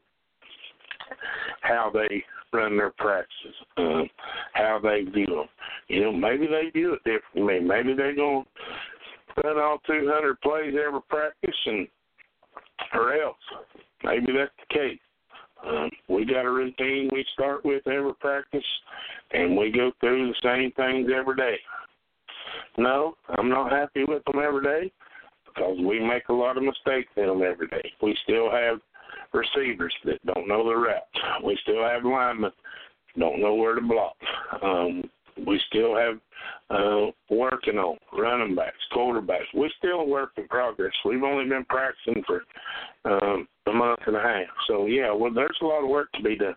[1.62, 4.08] how they run their practices, um,
[4.52, 5.48] how they view them.
[5.88, 7.60] You know, maybe they view it differently.
[7.60, 11.88] Maybe they're going to run all 200 plays every practice, and
[12.92, 13.36] or else
[14.02, 14.98] maybe that's the case.
[15.66, 18.64] Um, we got a routine we start with every practice,
[19.32, 21.56] and we go through the same things every day.
[22.76, 24.92] No, I'm not happy with them every day
[25.46, 27.92] because we make a lot of mistakes in them every day.
[28.02, 28.80] We still have
[29.32, 31.44] receivers that don't know the routes.
[31.44, 32.52] We still have linemen
[33.18, 34.16] don't know where to block.
[34.62, 35.04] Um,
[35.46, 36.18] we still have
[36.70, 39.52] uh, working on running backs, quarterbacks.
[39.54, 40.92] We're still work in progress.
[41.04, 42.42] We've only been practicing for
[43.04, 44.48] um, a month and a half.
[44.68, 46.54] So yeah, well, there's a lot of work to be done.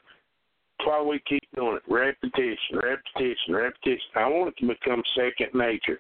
[0.80, 1.92] That's why we keep doing it.
[1.92, 4.10] Repetition, repetition, repetition.
[4.16, 6.00] I want it to become second nature.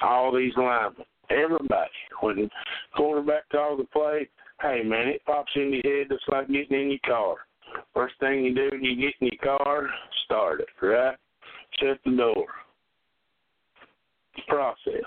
[0.00, 1.90] All these linemen, everybody.
[2.20, 2.50] When
[2.96, 4.28] quarterback calls the play,
[4.62, 7.36] hey man, it pops in your head just like getting in your car.
[7.92, 9.88] First thing you do when you get in your car,
[10.24, 11.16] start it, right?
[11.80, 12.46] Shut the door.
[14.48, 15.04] Process.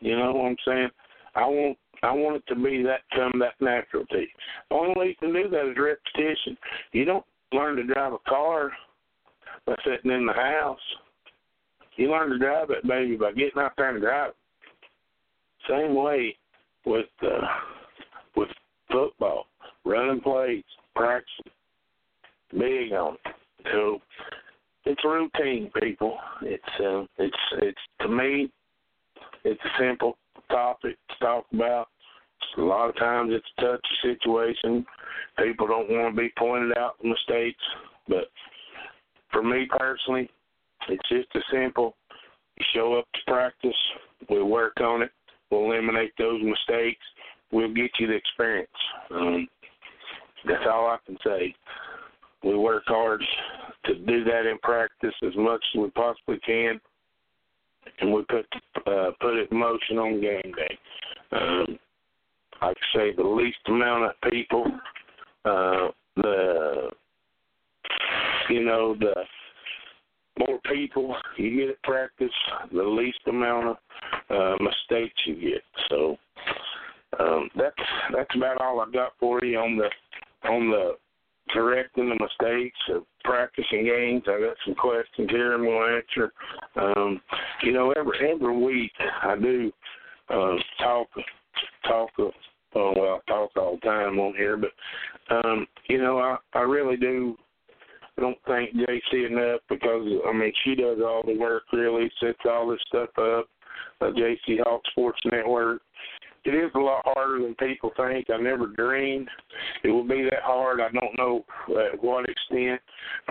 [0.00, 0.88] You know what I'm saying?
[1.34, 4.26] I want I want it to be that come that natural to you.
[4.68, 6.56] The only way you can do that is repetition.
[6.92, 8.72] You don't learn to drive a car
[9.66, 10.78] by sitting in the house.
[11.96, 14.34] You learn to drive it, baby, by getting out there and driving.
[15.68, 16.36] Same way
[16.84, 17.46] with uh,
[18.34, 18.48] with
[18.90, 19.46] football,
[19.84, 20.64] running plays,
[20.96, 21.52] practicing,
[22.50, 23.34] big on it.
[23.70, 24.00] So
[24.84, 26.18] it's routine, people.
[26.42, 28.50] It's uh, it's it's to me,
[29.44, 30.16] it's a simple
[30.50, 31.88] topic to talk about.
[32.58, 34.84] A lot of times it's a touchy situation.
[35.38, 37.62] People don't want to be pointed out mistakes,
[38.08, 38.24] but
[39.30, 40.28] for me personally,
[40.88, 41.94] it's just as simple.
[42.58, 43.76] You show up to practice,
[44.28, 45.10] we work on it,
[45.50, 47.00] we'll eliminate those mistakes,
[47.50, 48.68] we'll get you the experience.
[49.10, 49.48] Um,
[50.46, 51.54] that's all I can say.
[52.44, 53.22] We work hard
[53.84, 56.80] to do that in practice as much as we possibly can,
[58.00, 58.46] and we put
[58.86, 60.78] uh, put it in motion on game day.
[61.32, 61.78] Um,
[62.60, 64.66] like I say, the least amount of people,
[65.44, 66.90] uh, the
[68.50, 69.14] you know the
[70.38, 72.30] more people you get at practice,
[72.72, 73.76] the least amount of
[74.30, 75.62] uh, mistakes you get.
[75.88, 76.16] So
[77.18, 77.74] um, that's
[78.14, 80.96] that's about all I got for you on the on the
[81.50, 84.22] correcting the mistakes of practicing games.
[84.26, 86.32] I got some questions here I'm to answer.
[86.76, 87.20] Um,
[87.62, 88.92] you know, every every week
[89.22, 89.72] I do
[90.30, 91.08] uh, talk
[91.86, 92.10] talk.
[92.74, 94.70] Oh well, I talk all the time on here, but
[95.44, 97.36] um, you know, I I really do
[98.18, 102.68] don't thank JC enough because I mean she does all the work really, sets all
[102.68, 103.48] this stuff up.
[104.00, 105.80] Uh, JC Hawk Sports Network.
[106.44, 108.26] It is a lot harder than people think.
[108.30, 109.28] I never dreamed
[109.84, 110.80] it would be that hard.
[110.80, 112.80] I don't know at what extent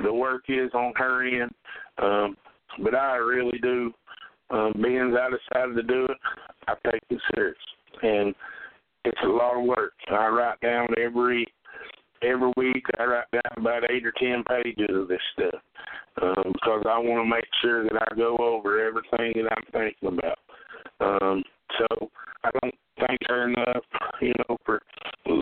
[0.03, 1.51] the work is on her end,
[1.97, 2.37] um,
[2.83, 3.93] but I really do.
[4.49, 6.17] Um, being that I decided to do it,
[6.67, 7.57] I take it serious,
[8.01, 8.35] and
[9.05, 9.93] it's a lot of work.
[10.09, 11.45] I write down every
[12.21, 12.83] every week.
[12.99, 15.61] I write down about eight or ten pages of this stuff
[16.21, 20.19] um, because I want to make sure that I go over everything that I'm thinking
[20.19, 20.39] about.
[20.99, 21.43] Um,
[23.11, 23.83] thank her enough,
[24.21, 24.81] you know, for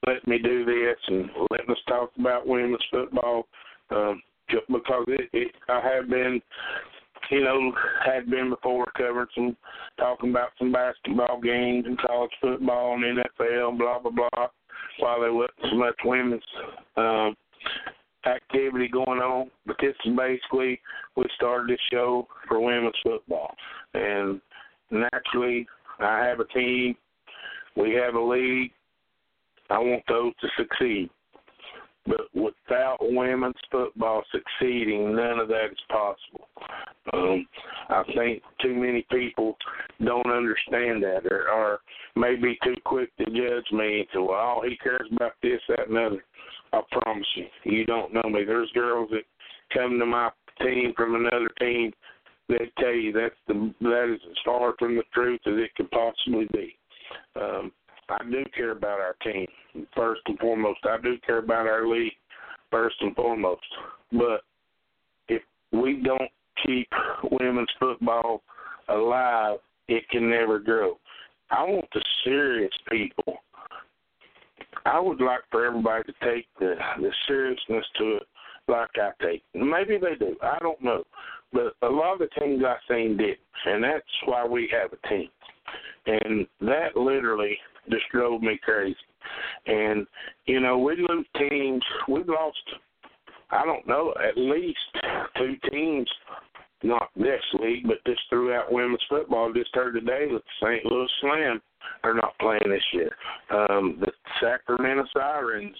[0.07, 3.45] letting me do this and letting us talk about women's football.
[3.91, 4.21] Um,
[4.67, 6.41] because it, it, I have been,
[7.29, 7.71] you know,
[8.03, 9.55] had been before covering some,
[9.99, 14.47] talking about some basketball games and college football and NFL, blah blah blah,
[14.99, 16.41] while there wasn't so much women's
[16.97, 17.35] um,
[18.25, 19.51] activity going on.
[19.67, 20.81] But this is basically
[21.15, 23.53] we started this show for women's football,
[23.93, 24.41] and
[24.89, 25.67] naturally
[25.99, 26.95] I have a team
[27.79, 28.71] we have a league.
[29.69, 31.09] I want those to succeed.
[32.07, 36.47] But without women's football succeeding, none of that is possible.
[37.13, 37.45] Um,
[37.89, 39.55] I think too many people
[40.03, 41.79] don't understand that or, or
[42.15, 45.87] may be too quick to judge me say, well, all he cares about this, that,
[45.87, 46.23] and other.
[46.73, 48.43] I promise you, you don't know me.
[48.43, 49.23] There's girls that
[49.73, 50.29] come to my
[50.61, 51.91] team from another team
[52.49, 55.89] that tell you that's the that is as far from the truth as it could
[55.91, 56.75] possibly be.
[57.35, 57.71] Um,
[58.09, 59.47] I do care about our team
[59.95, 60.79] first and foremost.
[60.83, 62.13] I do care about our league
[62.71, 63.65] first and foremost.
[64.11, 64.41] But
[65.27, 65.41] if
[65.71, 66.31] we don't
[66.65, 66.89] keep
[67.31, 68.41] women's football
[68.87, 70.97] alive, it can never grow.
[71.51, 73.37] I want the serious people.
[74.85, 78.23] I would like for everybody to take the the seriousness to it
[78.67, 79.43] like I take.
[79.53, 80.35] Maybe they do.
[80.41, 81.03] I don't know.
[81.51, 85.07] But a lot of the teams I've seen did, and that's why we have a
[85.07, 85.29] team.
[86.05, 87.57] And that literally
[87.89, 88.95] just drove me crazy.
[89.65, 90.05] And,
[90.45, 91.83] you know, we lose teams.
[92.07, 92.57] We've lost,
[93.51, 94.77] I don't know, at least
[95.37, 96.09] two teams,
[96.83, 99.51] not this league, but just throughout women's football.
[99.53, 100.85] Just heard today that the St.
[100.85, 101.61] Louis Slam
[102.03, 103.09] are not playing this year.
[103.51, 104.11] Um, the
[104.41, 105.75] Sacramento Sirens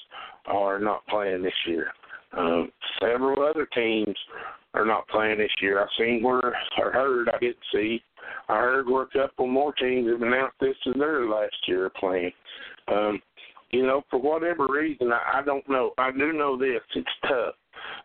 [0.46, 1.88] are not playing this year.
[2.38, 4.16] Um, several other teams
[4.74, 5.82] are not playing this year.
[5.82, 8.02] I've seen where or heard I didn't see.
[8.48, 12.32] I heard where a couple more teams have announced this is their last year playing.
[12.88, 13.22] Um,
[13.72, 15.92] you know, for whatever reason, I, I don't know.
[15.98, 17.56] I do know this: it's tough.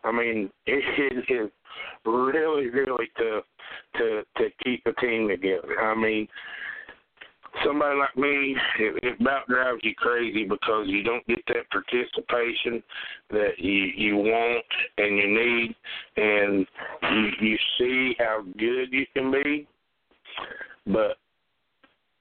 [0.03, 0.83] I mean, it,
[1.29, 1.51] it is
[2.05, 3.45] really, really tough
[3.97, 5.79] to to keep a team together.
[5.81, 6.27] I mean,
[7.63, 12.81] somebody like me, it, it about drives you crazy because you don't get that participation
[13.29, 14.65] that you you want
[14.97, 15.75] and you need,
[16.17, 16.67] and
[17.11, 19.67] you you see how good you can be,
[20.87, 21.17] but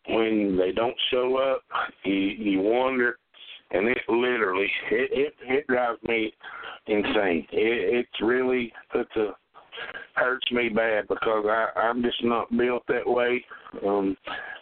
[0.09, 1.63] when they don't show up,
[2.05, 3.19] you you wonder,
[3.71, 6.33] and it literally it it, it drives me
[6.87, 7.47] insane.
[7.53, 9.31] It it's really puts a
[10.15, 13.45] hurts me bad because I I'm just not built that way.
[13.87, 14.17] Um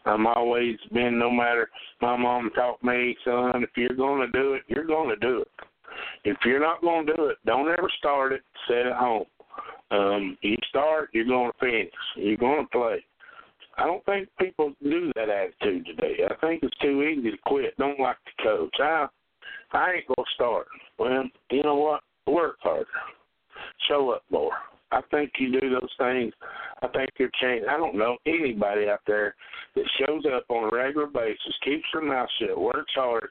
[0.05, 1.69] I'm always been no matter
[2.01, 5.49] my mom taught me, son, if you're gonna do it, you're gonna do it.
[6.25, 9.27] If you're not gonna do it, don't ever start it, sit at home.
[9.91, 11.93] Um, you start, you're gonna finish.
[12.17, 13.05] You're gonna play.
[13.77, 16.17] I don't think people do that attitude today.
[16.29, 17.77] I think it's too easy to quit.
[17.79, 18.75] Don't like the coach.
[18.81, 19.07] I
[19.73, 20.67] I ain't gonna start.
[20.99, 22.03] Well, you know what?
[22.27, 22.87] Work harder.
[23.89, 24.53] Show up more.
[24.93, 26.33] I think you do those things.
[26.83, 27.69] I think you're changing.
[27.69, 29.35] I don't know anybody out there
[29.75, 33.29] that shows up on a regular basis, keeps their mouth shut, works hard,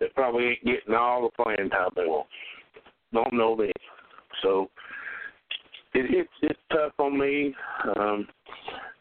[0.00, 2.26] that probably ain't getting all the playing time they want.
[3.12, 3.70] Don't know them.
[4.42, 4.68] So
[5.94, 7.54] it, it's it's tough on me
[7.96, 8.26] um,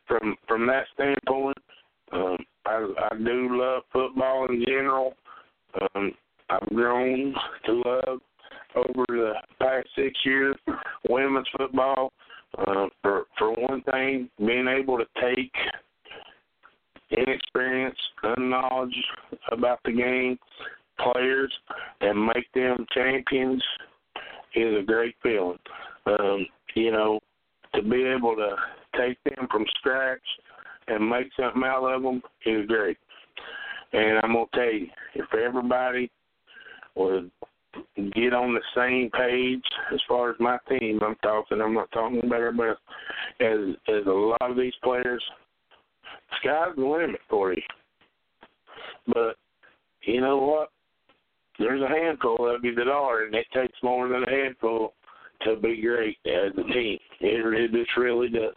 [0.08, 1.58] from from that standpoint.
[2.12, 5.14] Um, I I do love football in general.
[5.96, 6.12] Um,
[6.50, 7.34] I've grown
[7.66, 8.20] to love
[8.76, 10.56] over the past six years,
[11.10, 12.12] women's football.
[12.58, 15.52] Uh, for for one thing, being able to take
[17.12, 18.96] inexperience, unknowledge
[19.52, 20.38] about the game,
[21.00, 21.54] players,
[22.02, 23.64] and make them champions
[24.56, 25.60] is a great feeling.
[26.06, 26.46] Um,
[26.76, 27.20] you know,
[27.74, 28.56] to be able to
[28.98, 30.22] take them from scratch
[30.88, 32.98] and make something out of them is great.
[33.94, 36.12] And I'm gonna tell you, if everybody
[36.96, 37.32] would
[37.96, 41.00] get on the same page as far as my team.
[41.02, 41.62] I'm talking.
[41.62, 42.80] I'm not talking about everybody else.
[43.40, 45.24] As as a lot of these players,
[46.40, 47.62] sky's the limit for you.
[49.08, 49.36] But
[50.04, 50.70] you know what?
[51.58, 54.94] There's a handful of you that are, and it takes more than a handful
[55.44, 57.00] to be great as a team.
[57.22, 58.54] It, it just really does.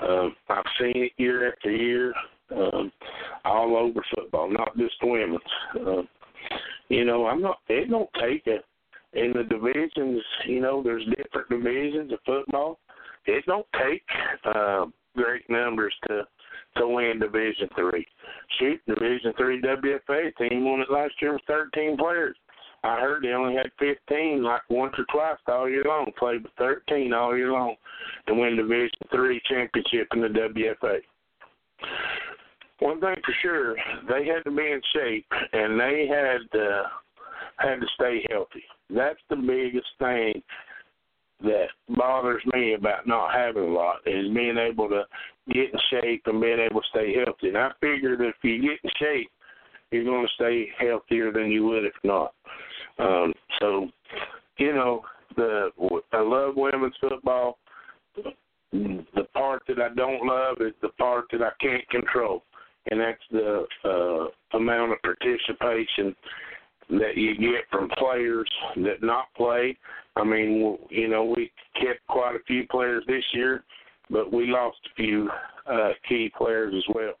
[0.00, 2.14] Um, I've seen it year after year.
[2.54, 2.90] Um,
[3.44, 5.40] all over football, not just women's.
[5.74, 6.02] Uh,
[6.88, 7.58] you know, I'm not.
[7.68, 8.58] It don't take a
[9.18, 10.22] in the divisions.
[10.46, 12.78] You know, there's different divisions of football.
[13.26, 14.02] It don't take
[14.44, 14.86] uh,
[15.16, 16.22] great numbers to
[16.76, 18.06] to win Division Three.
[18.58, 22.36] Shoot, Division Three WFA team won it last year with 13 players.
[22.84, 26.12] I heard they only had 15, like once or twice all year long.
[26.16, 27.74] Played with 13 all year long,
[28.26, 30.98] and win Division Three championship in the WFA.
[32.80, 33.74] One thing for sure,
[34.08, 36.84] they had to be in shape, and they had uh,
[37.56, 38.62] had to stay healthy.
[38.90, 40.42] That's the biggest thing
[41.42, 45.04] that bothers me about not having a lot is being able to
[45.52, 47.48] get in shape and being able to stay healthy.
[47.48, 49.30] And I figure that if you get in shape,
[49.90, 52.34] you're going to stay healthier than you would if not.
[52.98, 53.88] Um, so,
[54.58, 55.02] you know,
[55.36, 55.70] the
[56.12, 57.58] I love women's football.
[58.72, 62.42] The part that I don't love is the part that I can't control,
[62.90, 66.14] and that's the uh, amount of participation
[66.90, 69.76] that you get from players that not play.
[70.16, 73.62] I mean, you know, we kept quite a few players this year,
[74.10, 75.28] but we lost a few
[75.70, 77.12] uh, key players as well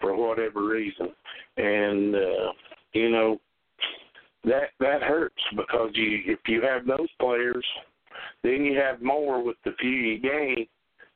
[0.00, 1.10] for whatever reason.
[1.58, 2.52] And uh,
[2.94, 3.40] you know,
[4.44, 7.64] that that hurts because you if you have those players,
[8.42, 10.66] then you have more with the few you gain.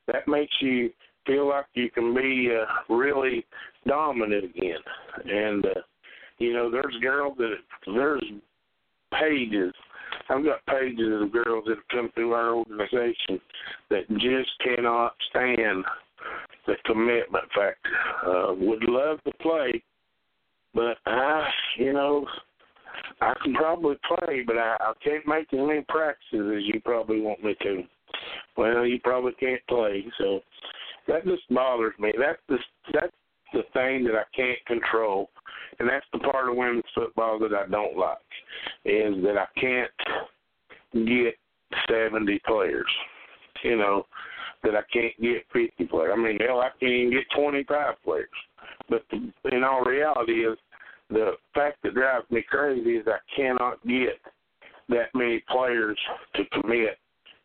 [0.07, 0.91] That makes you
[1.25, 3.45] feel like you can be uh, really
[3.87, 4.79] dominant again.
[5.25, 5.81] And uh,
[6.37, 7.55] you know, there's girls that
[7.85, 8.23] there's
[9.19, 9.73] pages.
[10.29, 13.39] I've got pages of girls that have come through our organization
[13.89, 15.85] that just cannot stand
[16.65, 17.89] the commitment factor.
[18.25, 19.83] Uh, would love to play,
[20.73, 21.47] but I,
[21.77, 22.25] you know,
[23.21, 27.21] I can probably play, but I, I can't make as many practices as you probably
[27.21, 27.83] want me to.
[28.57, 30.39] Well, you probably can't play, so
[31.07, 32.13] that just bothers me.
[32.17, 32.57] That's the
[32.93, 33.13] that's
[33.53, 35.29] the thing that I can't control
[35.79, 38.17] and that's the part of women's football that I don't like
[38.85, 39.91] is that I can't
[40.93, 41.35] get
[41.89, 42.85] 70 players.
[43.63, 44.05] You know,
[44.63, 46.13] that I can't get 50 players.
[46.15, 48.29] I mean, hell, I can't even get 25 players.
[48.89, 50.57] But the, in all reality, is
[51.09, 54.19] the fact that drives me crazy is I cannot get
[54.89, 55.97] that many players
[56.35, 56.97] to commit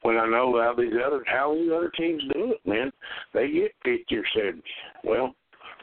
[0.03, 2.91] when I know how these other how these other teams do it, man.
[3.35, 4.63] They get fifty or seventy.
[5.05, 5.35] Well,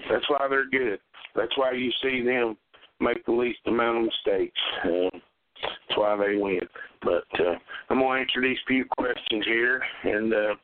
[0.09, 0.99] that's why they're good.
[1.35, 2.57] That's why you see them
[2.99, 4.59] make the least amount of mistakes.
[4.83, 5.17] Uh,
[5.61, 6.61] that's why they win.
[7.01, 7.55] But uh,
[7.89, 10.55] I'm going to answer these few questions here, and uh,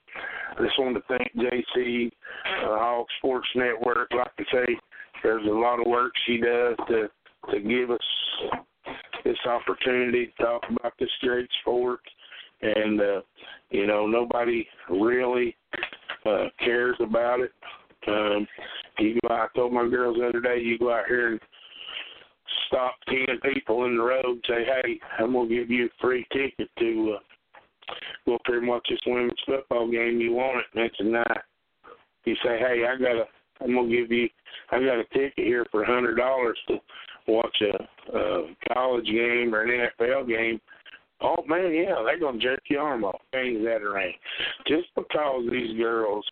[0.58, 4.10] I just want to thank JC uh, Hawk Sports Network.
[4.12, 4.78] Like I say,
[5.24, 7.10] there's a lot of work she does to
[7.52, 8.00] to give us
[9.24, 12.00] this opportunity to talk about this great sport.
[12.62, 13.22] And uh,
[13.70, 15.56] you know, nobody really
[16.26, 17.52] uh, cares about it.
[18.08, 18.48] Um,
[19.00, 21.40] you go out, I told my girls the other day, you go out here and
[22.68, 26.26] stop ten people in the road and say, "Hey, I'm gonna give you a free
[26.32, 27.94] ticket to uh,
[28.26, 30.20] go up here and watch this women's football game.
[30.20, 31.42] You want it next night?"
[32.26, 33.26] You say, "Hey, I got a,
[33.62, 34.30] I'm gonna give you,
[34.72, 36.80] I got a ticket here for a hundred dollars to
[37.28, 40.60] watch a, a college game or an NFL game."
[41.22, 44.14] Oh man, yeah, they're gonna jerk your arm off, things that around.
[44.68, 46.26] Just because these girls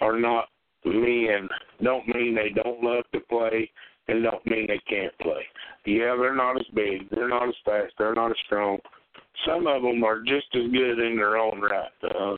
[0.00, 0.48] are not
[0.84, 1.48] men
[1.82, 3.70] don't mean they don't love to play
[4.08, 5.42] and don't mean they can't play.
[5.86, 8.78] Yeah, they're not as big, they're not as fast, they're not as strong.
[9.46, 11.90] Some of them are just as good in their own right.
[12.02, 12.36] Uh,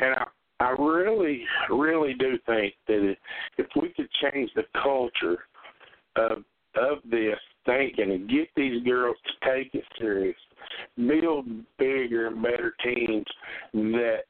[0.00, 0.24] and I,
[0.60, 3.16] I really, really do think that
[3.58, 5.38] if we could change the culture
[6.16, 6.44] of
[6.76, 10.36] of this thinking and get these girls to take it serious,
[10.96, 11.46] build
[11.78, 13.24] bigger and better teams
[13.72, 14.22] that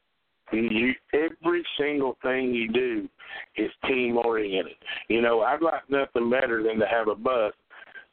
[0.55, 3.09] you every single thing you do
[3.56, 4.76] is team oriented.
[5.09, 7.52] You know, I'd like nothing better than to have a bus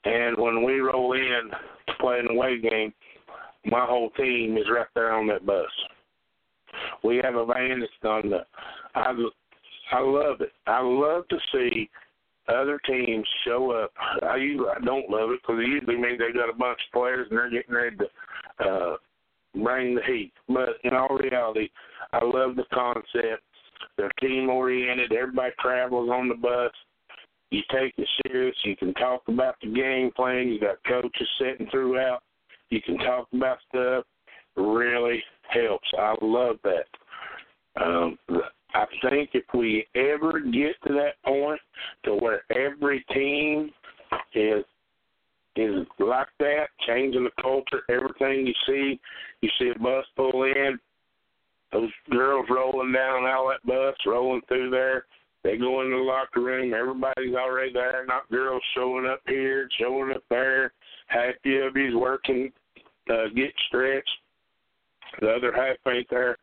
[0.03, 1.51] and when we roll in
[1.88, 2.93] to play an away game,
[3.65, 5.68] my whole team is right there on that bus.
[7.03, 8.45] We have a van that's on the
[8.95, 9.13] I
[9.91, 10.51] I love it.
[10.65, 11.89] I love to see
[12.47, 13.91] other teams show up.
[14.23, 16.93] I usually I don't love it because it usually means they got a bunch of
[16.93, 18.95] players and they're getting ready to uh,
[19.53, 20.31] bring the heat.
[20.47, 21.69] But in all reality,
[22.13, 23.43] I love the concept.
[23.97, 25.11] They're team oriented.
[25.11, 26.71] Everybody travels on the bus.
[27.49, 28.55] You take it serious.
[28.63, 30.47] You can talk about the game plan.
[30.47, 32.21] You got coaches sitting throughout.
[32.69, 34.05] You can talk about stuff.
[34.55, 35.87] Really helps.
[35.97, 37.81] I love that.
[37.81, 38.17] Um,
[38.73, 41.59] I think if we ever get to that point
[42.05, 43.71] to where every team
[44.33, 44.63] is
[45.55, 48.99] is like that, changing the culture, everything you see,
[49.41, 50.79] you see a bus pull in,
[51.71, 55.05] those girls rolling down out that bus, rolling through there.
[55.43, 56.73] They go in the locker room.
[56.73, 58.05] Everybody's already there.
[58.05, 60.71] Not girls showing up here, showing up there.
[61.07, 62.51] Half of you's working,
[63.09, 64.09] uh, get stretched.
[65.19, 66.37] The other half ain't there.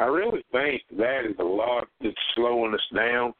[0.00, 3.34] I really think that is a lot that's slowing us down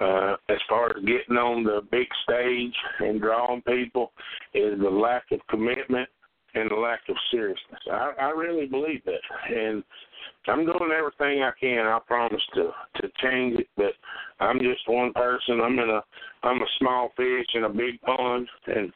[0.00, 4.12] uh, as far as getting on the big stage and drawing people
[4.54, 6.08] is the lack of commitment
[6.54, 7.80] and the lack of seriousness.
[7.92, 9.20] I, I really believe that,
[9.54, 9.84] and
[10.48, 11.86] I'm doing everything I can.
[11.86, 12.70] I promise to
[13.02, 13.92] to change it, but
[14.40, 15.60] I'm just one person.
[15.62, 16.00] I'm in a
[16.42, 18.90] I'm a small fish in a big pond, and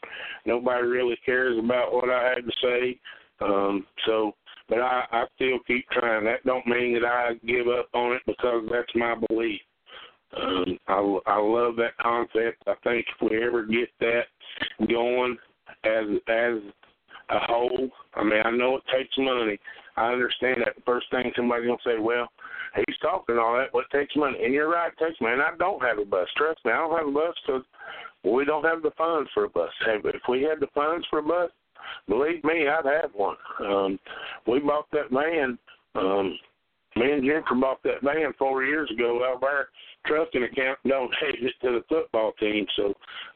[0.46, 3.00] nobody really cares about what I had to say.
[3.40, 4.34] Um, so,
[4.70, 6.24] but I, I still keep trying.
[6.24, 9.60] That don't mean that I give up on it because that's my belief.
[10.40, 12.62] Um, I I love that concept.
[12.66, 14.22] I think if we ever get that
[14.88, 15.36] going
[15.84, 16.62] as as
[17.30, 19.58] a whole, I mean, I know it takes money.
[19.96, 20.82] I understand that.
[20.86, 22.28] First thing somebody's gonna say, well,
[22.76, 24.38] he's talking all that, but it takes money.
[24.42, 25.34] And you're right, it takes money.
[25.34, 26.28] And I don't have a bus.
[26.36, 27.64] Trust me, I don't have a bus because
[28.24, 29.70] we don't have the funds for a bus.
[29.86, 31.50] If we had the funds for a bus,
[32.08, 33.36] believe me, I'd have one.
[33.66, 33.98] Um,
[34.46, 35.58] we bought that van.
[35.94, 36.38] Um,
[36.96, 39.68] me and Jennifer bought that van four years ago out of our
[40.06, 40.78] trucking account.
[40.86, 41.12] Donated
[41.42, 42.94] it to the football team, so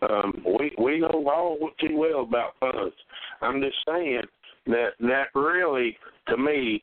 [0.08, 2.94] um, we we know all too well about funds.
[3.40, 4.22] I'm just saying
[4.66, 5.96] that that really,
[6.28, 6.82] to me,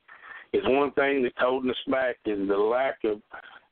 [0.53, 3.21] is one thing that's holding us back is the lack of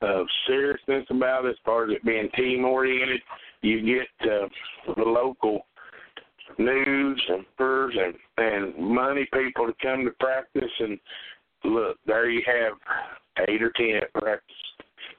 [0.01, 3.21] of seriousness about it as far as it being team oriented.
[3.61, 4.47] You get uh,
[4.95, 5.65] the local
[6.59, 10.99] news and furs and and money people to come to practice and
[11.63, 12.73] look there you have
[13.47, 14.55] eight or ten at practice.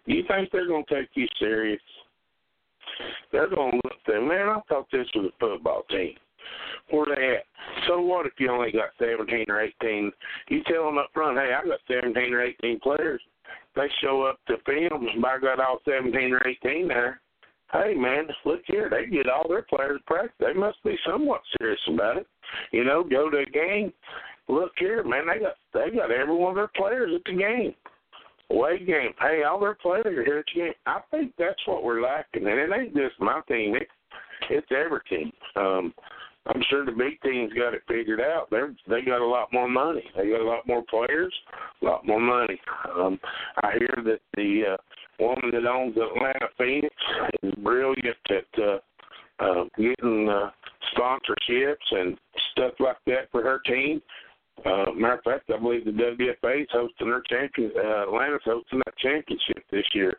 [0.06, 1.80] You think they're gonna take you serious?
[3.32, 6.14] They're gonna look there, man, I thought this was a football team
[6.90, 7.44] where they at.
[7.86, 10.12] So what if you only got 17 or 18?
[10.48, 13.20] You tell them up front, hey, I got 17 or 18 players.
[13.76, 17.20] They show up to films, and I got all 17 or 18 there.
[17.72, 18.90] Hey, man, look here.
[18.90, 20.34] They get all their players practice.
[20.40, 22.26] They must be somewhat serious about it.
[22.72, 23.92] You know, go to a game.
[24.48, 25.26] Look here, man.
[25.26, 27.74] They got they got every one of their players at the game.
[28.50, 29.12] Away game.
[29.20, 30.72] Hey, all their players are here at the game.
[30.86, 33.76] I think that's what we're lacking, and it ain't just my team.
[33.76, 33.90] It's
[34.50, 35.30] it's every team.
[35.54, 35.94] Um,
[36.46, 38.48] I'm sure the big teams got it figured out.
[38.50, 40.02] They they got a lot more money.
[40.16, 41.32] They got a lot more players,
[41.82, 42.60] a lot more money.
[42.96, 43.20] Um,
[43.62, 44.76] I hear that the uh,
[45.20, 46.94] woman that owns Atlanta Phoenix
[47.42, 48.78] is brilliant at uh,
[49.40, 50.50] uh, getting uh,
[50.96, 52.16] sponsorships and
[52.52, 54.00] stuff like that for her team.
[54.64, 57.72] Uh, matter of fact, I believe the WFA is hosting their champion.
[57.76, 60.16] Uh, Atlanta's hosting that championship this year.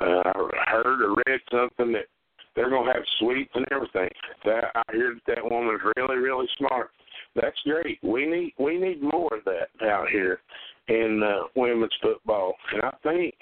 [0.00, 0.22] Uh,
[0.66, 2.06] I heard or read something that
[2.54, 4.10] they're gonna have suites and everything.
[4.44, 6.90] That I hear that that woman's really, really smart.
[7.34, 7.98] That's great.
[8.02, 10.40] We need we need more of that out here
[10.88, 13.34] in uh, women's football, and I think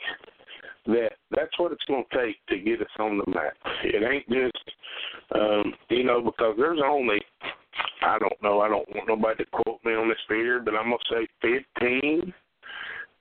[0.88, 3.54] that that's what it's going to take to get us on the map.
[3.84, 4.64] It ain't just
[5.34, 7.18] um, you know because there's only
[8.02, 10.90] I don't know I don't want nobody to quote me on this figure, but I'm
[10.90, 11.28] gonna say
[11.80, 12.32] 15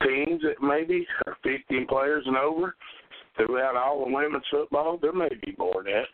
[0.02, 2.74] teams that maybe are 15 players and over
[3.36, 6.06] throughout all the women's football, there may be more than that.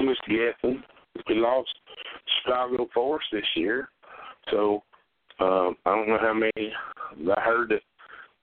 [0.00, 0.82] I'm just guessing.
[1.28, 1.68] We lost
[2.42, 3.88] Chicago Force this year,
[4.50, 4.82] so
[5.40, 6.72] um, I don't know how many.
[7.36, 7.82] I heard that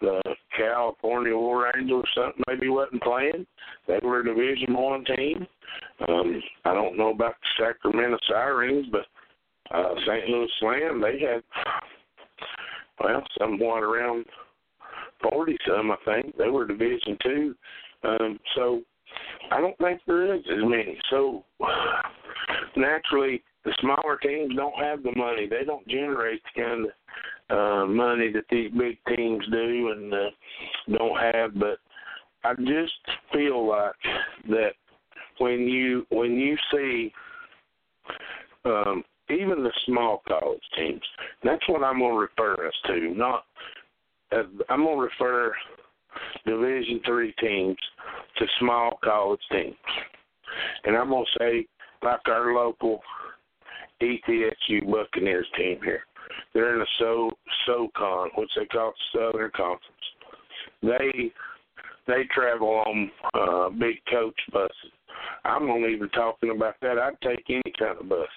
[0.02, 0.22] the
[0.57, 2.06] California War Angels
[2.48, 3.45] maybe wasn't playing.
[3.88, 5.48] They were a Division One team.
[6.07, 9.06] Um, I don't know about the Sacramento Sirens, but
[9.73, 10.28] uh, St.
[10.28, 11.44] Louis Slam they had
[12.99, 14.26] well somewhat around
[15.22, 16.36] forty some, I think.
[16.38, 17.56] They were Division Two,
[18.03, 18.82] um, so
[19.52, 20.98] I don't think there is as many.
[21.10, 21.45] So
[22.76, 25.48] naturally, the smaller teams don't have the money.
[25.48, 26.91] They don't generate the kind of
[27.52, 31.60] uh, money that these big teams do and uh, don't have.
[31.60, 31.80] But
[32.44, 32.94] I just
[33.34, 33.95] feel like
[34.49, 34.72] that
[35.40, 37.11] when you when you see
[38.65, 41.02] um, even the small college teams,
[41.44, 43.14] that's what I'm going to refer us to.
[43.15, 43.44] Not
[44.32, 45.53] uh, I'm going to refer
[46.45, 47.78] Division three teams
[48.38, 49.76] to small college teams,
[50.86, 51.68] and I'm going to say
[52.03, 53.02] like our local
[54.02, 56.03] ETSU Buccaneers team here.
[56.53, 57.31] They're in the so
[57.65, 59.81] SoCon, which they call Southern Conference.
[60.81, 61.31] They
[62.07, 64.75] they travel on uh, big coach buses.
[65.45, 66.97] I'm not even talking about that.
[66.97, 68.27] I'd take any kind of bus,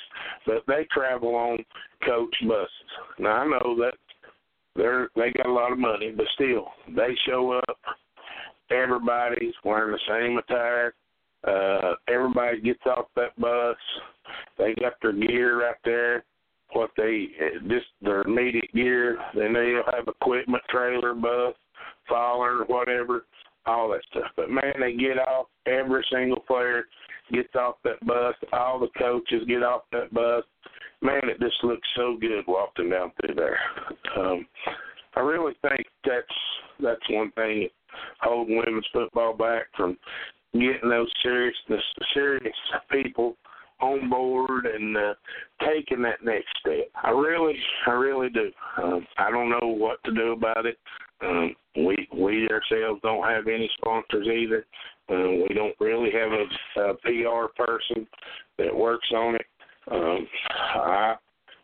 [0.46, 1.58] but they travel on
[2.06, 2.68] coach buses.
[3.18, 3.94] Now I know that
[4.76, 7.78] they're they got a lot of money, but still they show up.
[8.70, 10.94] Everybody's wearing the same attire.
[11.46, 13.76] Uh, everybody gets off that bus.
[14.56, 16.24] They got their gear right there.
[16.74, 17.28] What they
[17.68, 19.16] just their immediate gear.
[19.34, 21.54] Then they'll have equipment trailer, bus,
[22.08, 23.24] faller, whatever.
[23.66, 24.30] all that stuff.
[24.36, 25.46] But man, they get off.
[25.66, 26.84] Every single player
[27.32, 28.34] gets off that bus.
[28.52, 30.44] All the coaches get off that bus.
[31.02, 33.58] Man, it just looks so good walking down through there.
[34.18, 34.46] Um,
[35.16, 36.26] I really think that's
[36.80, 37.68] that's one thing
[38.20, 39.96] holding women's football back from
[40.52, 41.78] getting those serious the
[42.12, 42.56] serious
[42.90, 43.36] people
[43.84, 45.14] on board and uh,
[45.60, 46.88] taking that next step.
[47.02, 47.54] I really,
[47.86, 48.50] I really do.
[48.82, 50.78] Um, I don't know what to do about it.
[51.22, 54.66] Um, we we ourselves don't have any sponsors either.
[55.08, 58.06] Um, we don't really have a, a PR person
[58.58, 59.46] that works on it.
[59.90, 60.26] Um,
[60.74, 61.14] I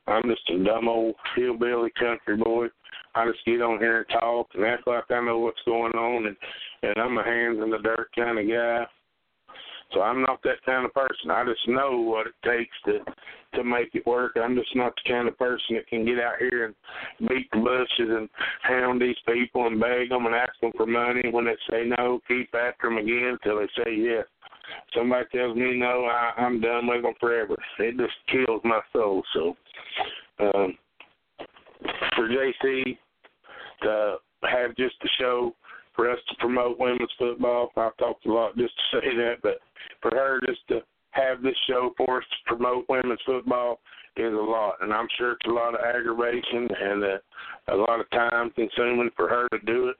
[0.06, 2.66] I'm just a dumb old hillbilly country boy.
[3.14, 6.26] I just get on here and talk and act like I know what's going on,
[6.26, 6.36] and
[6.82, 8.86] and I'm a hands in the dirt kind of guy.
[9.92, 11.30] So I'm not that kind of person.
[11.30, 13.00] I just know what it takes to
[13.56, 14.36] to make it work.
[14.36, 17.58] I'm just not the kind of person that can get out here and beat the
[17.58, 18.28] bushes and
[18.62, 21.22] hound these people and beg them and ask them for money.
[21.30, 24.26] When they say no, keep after them again until they say yes.
[24.94, 27.56] Somebody tells me no, I, I'm done with them forever.
[27.80, 29.22] It just kills my soul.
[29.34, 29.56] So
[30.38, 30.78] um,
[32.14, 32.96] for JC
[33.82, 34.16] to
[34.48, 35.54] have just a show
[36.00, 37.70] for us to promote women's football.
[37.76, 39.58] I've talked a lot just to say that, but
[40.00, 43.80] for her just to have this show for us to promote women's football
[44.16, 47.18] is a lot, and I'm sure it's a lot of aggravation and uh,
[47.68, 49.96] a lot of time consuming for her to do it.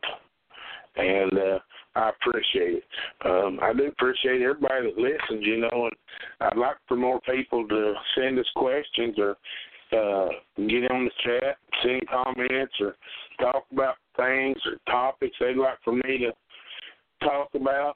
[0.97, 1.59] And uh,
[1.97, 2.85] I appreciate it.
[3.27, 5.93] Um, I do appreciate everybody that listens, you know, and
[6.41, 9.37] I'd like for more people to send us questions or
[9.93, 12.97] uh, get on the chat, send comments, or
[13.41, 16.33] talk about things or topics they'd like for me to
[17.23, 17.95] talk about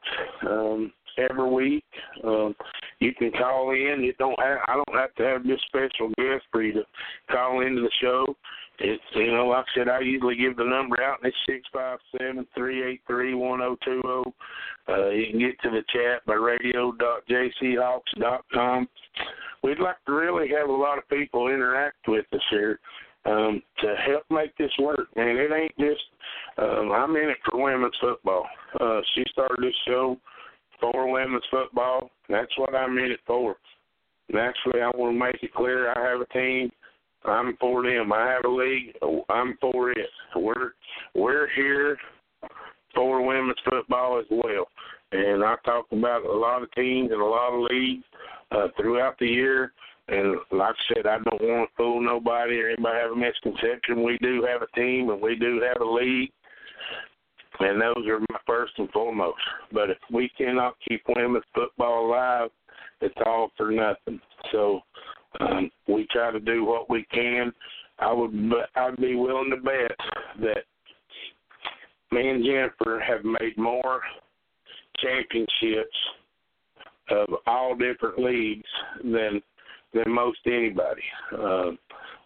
[0.48, 1.84] um, every week.
[2.22, 2.54] Um,
[3.00, 4.02] you can call in.
[4.02, 4.58] You don't have.
[4.66, 6.84] I don't have to have this special guest for you to
[7.30, 8.34] call into the show.
[8.80, 11.60] It's you know, like I said, I usually give the number out, and it's six
[11.72, 14.34] five seven three eight three one zero two zero.
[14.88, 18.88] Uh, you can get to the chat by radio.jchawks.com.
[19.62, 22.80] We'd like to really have a lot of people interact with us here
[23.26, 25.08] um, to help make this work.
[25.16, 26.02] Man, it ain't just
[26.58, 28.46] um, I'm in it for women's football.
[28.80, 30.18] Uh, she started this show
[30.80, 32.10] for women's football.
[32.28, 33.56] That's what I'm in it for.
[34.32, 36.70] Naturally, I want to make it clear I have a team.
[37.24, 38.12] I'm for them.
[38.12, 38.94] I have a league.
[39.30, 40.08] I'm for it.
[40.36, 40.72] We're
[41.14, 41.96] we're here
[42.94, 44.66] for women's football as well.
[45.12, 48.04] And I talked about a lot of teams and a lot of leagues
[48.50, 49.72] uh, throughout the year.
[50.08, 54.04] And like I said, I don't want to fool nobody or anybody have a misconception.
[54.04, 56.30] We do have a team and we do have a league,
[57.60, 59.40] and those are my first and foremost.
[59.72, 62.50] But if we cannot keep women's football alive,
[63.00, 64.20] it's all for nothing.
[64.52, 64.80] So
[65.40, 67.52] um, we try to do what we can.
[67.98, 69.96] I would I'd be willing to bet
[70.40, 70.64] that
[72.12, 74.00] me and Jennifer have made more
[75.00, 75.96] championships
[77.10, 78.68] of all different leagues
[79.02, 79.42] than
[79.94, 81.02] than most anybody.
[81.32, 81.70] Uh,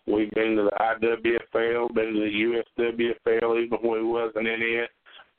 [0.07, 4.91] we've been to the IWFL, been to the USWFL, even when we wasn't in it.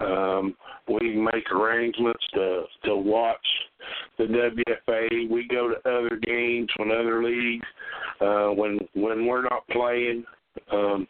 [0.02, 0.56] Um,
[0.88, 3.46] we make arrangements to to watch
[4.18, 5.30] the WFA.
[5.30, 7.66] We go to other games when other leagues
[8.22, 10.24] uh, when when we're not playing.
[10.72, 11.06] Um,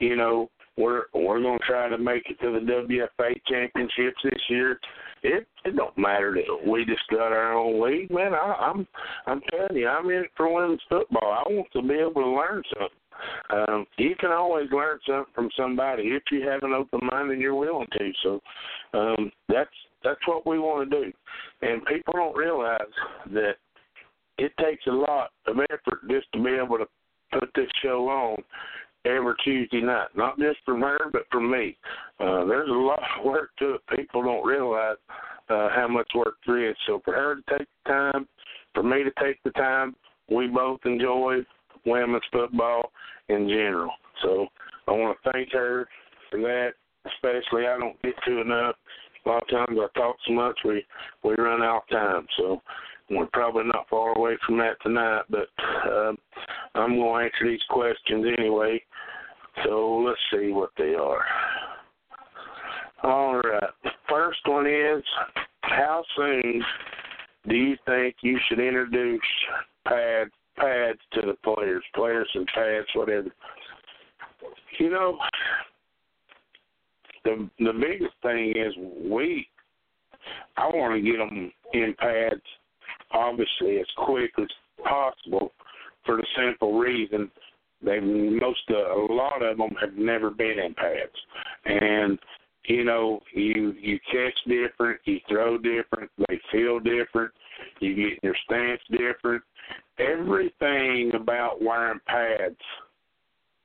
[0.00, 4.78] you know, we're we're gonna try to make it to the WFA championships this year.
[5.22, 8.34] It it don't matter that we just got our own league, man.
[8.34, 8.86] I, I'm
[9.26, 11.32] I'm telling you, I'm in it for women's football.
[11.32, 12.98] I want to be able to learn something.
[13.50, 17.40] Um, you can always learn something from somebody if you have an open mind and
[17.40, 18.12] you're willing to.
[18.22, 18.40] So
[18.94, 19.70] um, that's
[20.02, 21.12] that's what we want to do.
[21.60, 22.80] And people don't realize
[23.32, 23.56] that
[24.38, 26.86] it takes a lot of effort just to be able to
[27.32, 28.42] put this show on
[29.04, 30.08] every Tuesday night.
[30.16, 31.76] Not just from her, but from me.
[32.20, 33.80] Uh, there's a lot of work to it.
[33.96, 34.96] People don't realize
[35.48, 36.76] uh, how much work there is.
[36.86, 38.28] So for her to take the time,
[38.74, 39.94] for me to take the time,
[40.30, 41.38] we both enjoy
[41.84, 42.92] women's football
[43.28, 43.92] in general.
[44.22, 44.46] So
[44.88, 45.88] I want to thank her
[46.30, 46.70] for that.
[47.04, 48.76] Especially, I don't get to enough.
[49.24, 50.84] A lot of times I talk so much we
[51.24, 52.26] we run out of time.
[52.38, 52.62] So
[53.10, 55.48] we're probably not far away from that tonight, but
[55.86, 56.12] uh,
[56.74, 58.82] I'm going to answer these questions anyway.
[59.64, 61.24] So let's see what they are.
[63.02, 63.70] All right.
[63.82, 65.02] The first one is
[65.62, 66.62] How soon
[67.48, 69.20] do you think you should introduce
[69.86, 73.28] pads pads to the players, players and pads, whatever?
[74.78, 75.18] You know,
[77.24, 78.74] the the biggest thing is
[79.10, 79.46] we.
[80.56, 82.42] I want to get them in pads
[83.12, 84.48] obviously as quick as
[84.84, 85.52] possible
[86.04, 87.30] for the simple reason
[87.84, 91.10] they most uh, a lot of them have never been in pads
[91.64, 92.18] and
[92.66, 97.32] you know, you you catch different, you throw different, they feel different,
[97.80, 99.42] you get your stance different.
[99.98, 102.56] Everything about wearing pads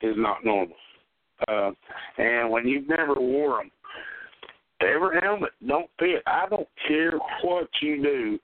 [0.02, 0.76] is not normal.
[1.48, 1.72] Uh,
[2.18, 3.72] and when you've never wore them,
[4.82, 6.24] every helmet don't fit.
[6.26, 7.14] I don't care
[7.44, 8.40] what you do.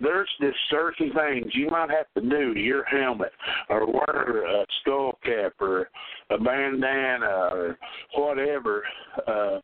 [0.00, 3.32] There's just certain things you might have to do to your helmet,
[3.68, 5.88] or wear a skull cap, or
[6.30, 7.78] a bandana, or
[8.16, 8.82] whatever.
[9.26, 9.60] Uh,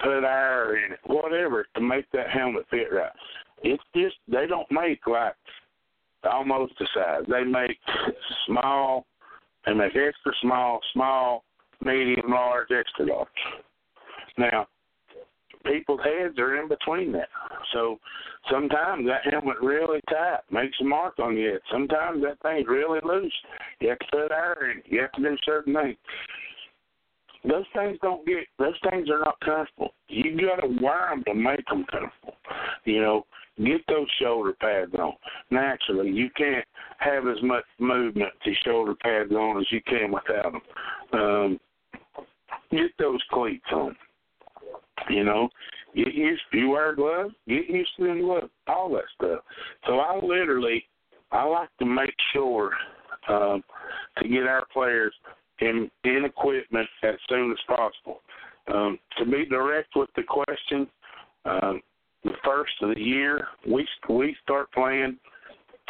[0.00, 3.12] put air in it, whatever, to make that helmet fit right.
[3.62, 5.34] It's just they don't make like
[6.30, 7.24] almost the size.
[7.28, 7.78] They make
[8.46, 9.06] small,
[9.66, 11.44] they make extra small, small,
[11.84, 13.28] medium, large, extra large.
[14.38, 14.66] Now,
[15.64, 17.28] people's heads are in between that.
[17.72, 17.98] So
[18.50, 21.58] sometimes that helmet really tight makes a mark on you.
[21.72, 23.34] Sometimes that thing's really loose.
[23.80, 24.82] You have to put air in.
[24.86, 25.96] You have to do certain things.
[27.46, 28.46] Those things don't get.
[28.58, 29.92] Those things are not comfortable.
[30.08, 32.36] You got to wear them to make them comfortable.
[32.84, 33.26] You know,
[33.62, 35.12] get those shoulder pads on.
[35.50, 36.64] Naturally, you can't
[36.98, 41.20] have as much movement to shoulder pads on as you can without them.
[41.20, 41.60] Um,
[42.70, 43.94] get those cleats on.
[45.10, 45.48] You know,
[45.94, 46.42] get used.
[46.52, 47.34] You wear gloves.
[47.48, 48.50] Get used to them gloves.
[48.66, 49.40] All that stuff.
[49.86, 50.84] So I literally,
[51.32, 52.72] I like to make sure
[53.28, 53.62] um,
[54.18, 55.12] to get our players
[55.60, 58.20] in in equipment as soon as possible.
[58.72, 60.86] Um, to be direct with the question,
[61.44, 61.82] um,
[62.22, 65.18] the first of the year we we start playing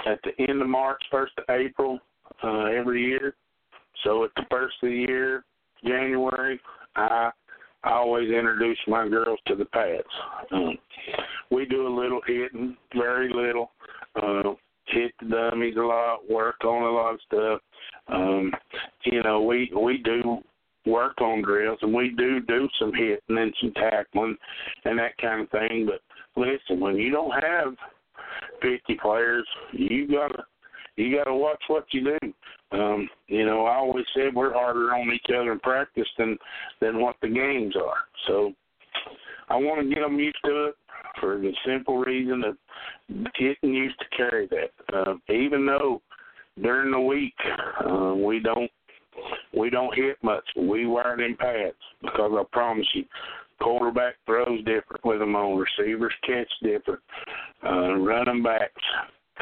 [0.06, 2.00] at the end of March, first of April
[2.42, 3.34] uh, every year.
[4.02, 5.44] So at the first of the year,
[5.84, 6.60] January,
[6.96, 7.30] I
[7.84, 10.02] I always introduce my girls to the pads.
[10.52, 10.78] Um,
[11.50, 13.70] we do a little hitting, very little.
[14.16, 14.54] Uh,
[14.86, 17.60] hit the dummies a lot, work on a lot of stuff.
[18.08, 18.52] Um,
[19.04, 20.38] you know, we we do
[20.86, 24.36] work on drills and we do do some hitting and some tackling
[24.84, 25.86] and that kind of thing.
[25.86, 26.00] But
[26.36, 27.74] listen, when you don't have
[28.60, 30.44] fifty players, you gotta
[30.96, 32.32] you gotta watch what you do.
[32.74, 36.36] Um, you know, I always said we're harder on each other in practice than
[36.80, 37.98] than what the games are.
[38.26, 38.52] So
[39.48, 40.74] I want to get them used to it
[41.20, 42.56] for the simple reason of
[43.38, 44.70] getting used to carry that.
[44.92, 46.02] Uh, even though
[46.62, 47.34] during the week
[47.86, 48.70] uh, we don't
[49.56, 53.04] we don't hit much, we wear them pads because I promise you,
[53.62, 57.00] quarterback throws different with them on, receivers catch different,
[57.64, 58.82] uh, running backs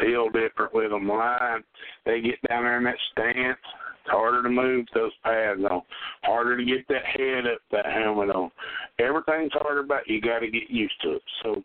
[0.01, 1.09] feel different with them.
[1.09, 1.63] Line,
[2.05, 3.59] they get down there in that stance.
[4.05, 5.83] It's harder to move those pads on.
[6.25, 8.51] Harder to get that head up, that helmet on.
[8.99, 11.23] Everything's harder, but you got to get used to it.
[11.43, 11.63] So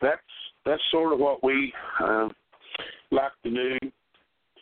[0.00, 0.20] that's
[0.64, 2.28] that's sort of what we uh,
[3.10, 3.78] like to do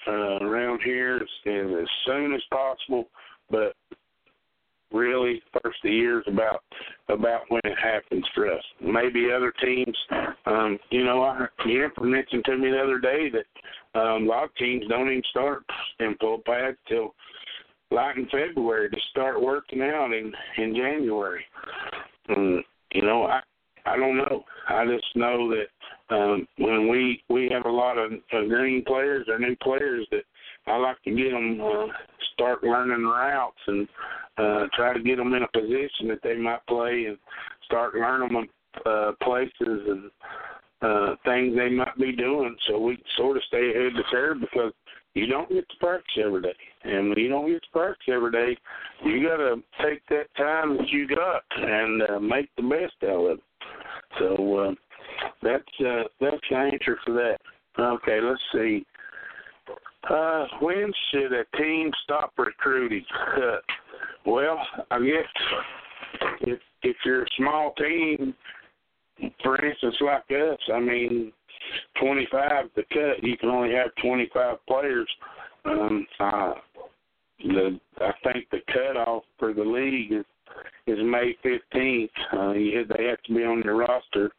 [0.07, 3.09] uh, around here as, as soon as possible.
[3.51, 3.75] But
[4.95, 6.63] really, first of the year is about
[7.09, 8.63] about when it happens for us.
[8.81, 9.97] Maybe other teams,
[10.47, 14.45] um, you know, I Yamper mentioned to me the other day that um, a lot
[14.45, 15.65] of teams don't even start
[16.01, 17.15] in full pads till
[17.91, 21.45] like in February to start working out in in January.
[22.31, 22.63] Um,
[22.93, 23.41] you know, I
[23.87, 24.45] I don't know.
[24.69, 29.27] I just know that um, when we we have a lot of, of green players
[29.29, 30.25] or new players that
[30.67, 31.87] I like to get them uh,
[32.35, 33.89] start learning routes and
[34.39, 37.19] uh, try to get them in a position that they might play and
[37.65, 38.49] start learning them
[38.87, 40.11] uh, places and
[40.83, 44.39] uh, things they might be doing, so we sort of stay ahead of the curve
[44.41, 44.73] because
[45.15, 48.33] you don't get to practice every day, and when you don't get to practice every
[48.33, 48.57] day,
[49.05, 53.27] you got to take that time that you got and uh, make the best out
[53.27, 53.45] of it.
[54.19, 54.73] So uh,
[55.43, 57.39] that's uh, that's the answer for that.
[57.79, 58.85] Okay, let's see.
[60.09, 63.05] Uh, when should a team stop recruiting?
[63.37, 63.57] Uh,
[64.27, 64.59] well,
[64.91, 65.61] I guess
[66.43, 68.35] if if you're a small team,
[69.43, 71.33] for instance, like us, I mean,
[72.01, 75.09] 25 the cut, you can only have 25 players.
[75.65, 76.53] Um, uh,
[77.39, 80.25] the I think the cutoff for the league is
[80.87, 82.11] is May 15th.
[82.33, 84.31] Uh, you, they have to be on your roster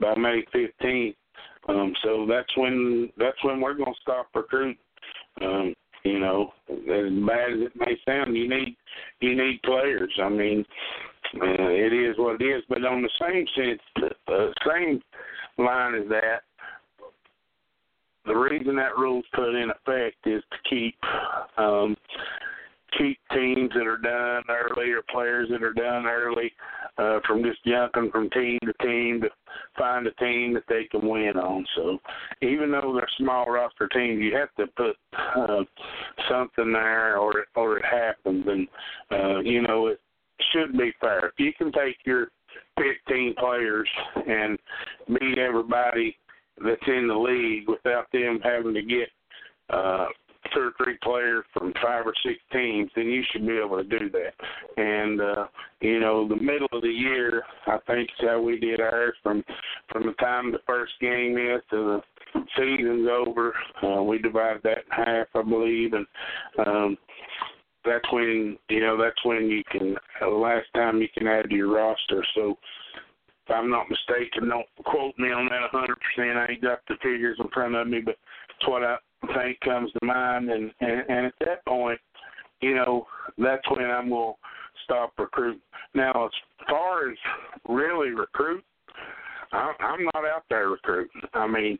[0.00, 1.16] by May 15th.
[1.68, 4.76] Um, so that's when that's when we're going to stop recruiting.
[5.42, 5.74] Um,
[6.04, 6.76] you know, as
[7.26, 8.76] bad as it may sound, you need
[9.20, 10.12] you need players.
[10.22, 10.64] I mean,
[11.34, 12.62] uh, it is what it is.
[12.68, 15.00] But on the same sense, uh, same
[15.58, 16.40] line as that,
[18.24, 20.96] the reason that rule's put in effect is to keep
[21.58, 21.96] um,
[22.96, 26.52] keep teams that are done early or players that are done early
[26.96, 29.28] uh, from just jumping from team to team to
[29.76, 31.64] find a team that they can win on.
[31.76, 31.98] So
[32.42, 34.96] even though they're small roster teams, you have to put
[35.36, 35.64] uh,
[36.30, 38.68] something there, or or it happens, and
[39.10, 40.00] uh, you know it
[40.52, 41.26] should be fair.
[41.26, 42.28] If you can take your
[43.06, 43.88] 15 players
[44.26, 44.58] and
[45.08, 46.16] beat everybody
[46.64, 49.08] that's in the league without them having to get
[49.70, 50.06] uh,
[50.54, 53.84] two or three players from five or six teams, then you should be able to
[53.84, 54.32] do that.
[54.76, 55.46] And uh,
[55.80, 59.44] you know, the middle of the year, I think is how we did ours from
[59.90, 62.00] from the time the first game is to
[62.34, 63.54] the season's over.
[63.82, 66.06] Uh, we divided that in half, I believe, and
[66.66, 66.98] um,
[67.84, 71.56] that's when you know that's when you can the last time you can add to
[71.56, 72.24] your roster.
[72.34, 72.58] So
[73.48, 76.36] if I'm not mistaken, don't quote me on that 100%.
[76.36, 78.16] I ain't got the figures in front of me, but
[78.58, 78.96] it's what I
[79.34, 80.50] think comes to mind.
[80.50, 82.00] And and, and at that point,
[82.60, 84.32] you know, that's when I'm gonna
[84.84, 85.60] stop recruiting.
[85.94, 86.30] Now, as
[86.68, 87.16] far as
[87.68, 88.64] really recruit,
[89.52, 91.22] I, I'm not out there recruiting.
[91.34, 91.78] I mean,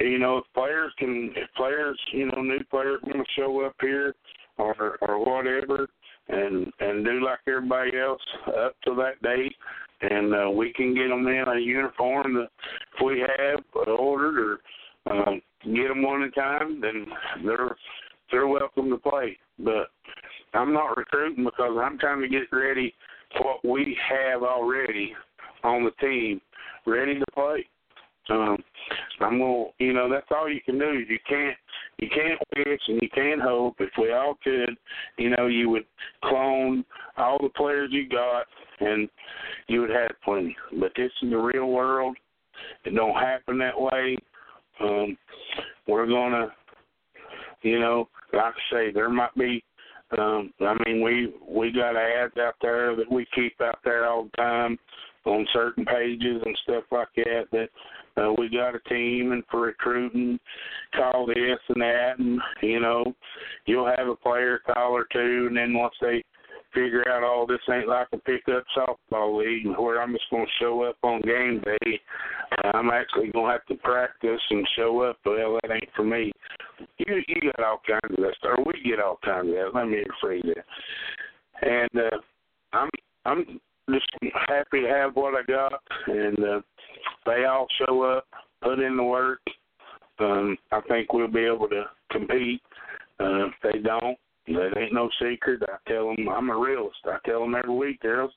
[0.00, 3.74] you know, if players can, if players, you know, new players want to show up
[3.80, 4.14] here
[4.58, 5.88] or or whatever,
[6.28, 9.54] and and do like everybody else up to that date,
[10.00, 14.58] and uh, we can get them in a uniform that we have ordered
[15.06, 17.06] or um, get them one at a time, then
[17.44, 17.76] they're
[18.30, 19.36] they're welcome to play.
[19.58, 19.88] But
[20.52, 22.94] I'm not recruiting because I'm trying to get ready
[23.42, 25.12] what we have already
[25.62, 26.40] on the team,
[26.86, 27.66] ready to play.
[28.30, 28.56] Um,
[29.20, 31.04] I'm gonna, you know, that's all you can do.
[31.06, 31.56] You can't,
[31.98, 33.76] you can't wish and you can't hope.
[33.80, 34.76] If we all could,
[35.18, 35.84] you know, you would
[36.22, 36.84] clone
[37.18, 38.46] all the players you got,
[38.80, 39.08] and
[39.66, 40.56] you would have plenty.
[40.80, 42.16] But this is the real world.
[42.84, 44.16] It don't happen that way.
[44.80, 45.16] Um,
[45.86, 46.48] we're gonna,
[47.62, 49.62] you know, like I say, there might be.
[50.18, 54.24] Um, I mean, we we got ads out there that we keep out there all
[54.24, 54.78] the time
[55.24, 57.68] on certain pages and stuff like that that
[58.16, 60.38] uh, we got a team and for recruiting,
[60.94, 63.04] call this and that, and you know,
[63.66, 66.22] you'll have a player call or two, and then once they
[66.74, 70.52] figure out all this ain't like a pickup softball league where I'm just going to
[70.60, 72.00] show up on game day.
[72.52, 75.18] Uh, I'm actually going to have to practice and show up.
[75.24, 76.32] Well, that ain't for me.
[76.98, 79.70] You you got all kinds of that, or we get all kinds of that.
[79.74, 80.64] Let me rephrase that.
[81.62, 82.16] And uh,
[82.72, 82.90] I'm
[83.24, 83.60] I'm
[83.90, 84.06] just
[84.48, 85.72] happy to have what I got,
[86.06, 86.60] and uh,
[87.26, 88.26] they all show up,
[88.62, 89.40] put in the work.
[90.18, 92.62] Um, I think we'll be able to compete.
[93.20, 95.62] Uh, if they don't, that ain't no secret.
[95.62, 96.98] I tell them I'm a realist.
[97.04, 98.32] I tell them every week, girls,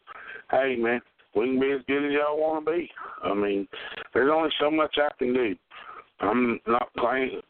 [0.51, 1.01] hey man,
[1.35, 2.89] we can be as good as y'all want to be.
[3.23, 3.67] I mean,
[4.13, 5.55] there's only so much I can do.
[6.19, 7.41] I'm not claim,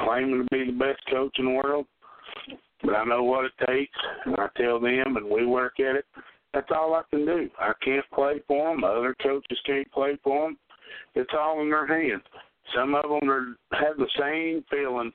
[0.00, 1.86] claiming to be the best coach in the world,
[2.82, 6.04] but I know what it takes, and I tell them, and we work at it.
[6.54, 7.48] That's all I can do.
[7.58, 8.84] I can't play for them.
[8.84, 10.58] Other coaches can't play for them.
[11.14, 12.22] It's all in their hands.
[12.76, 15.12] Some of them are have the same feeling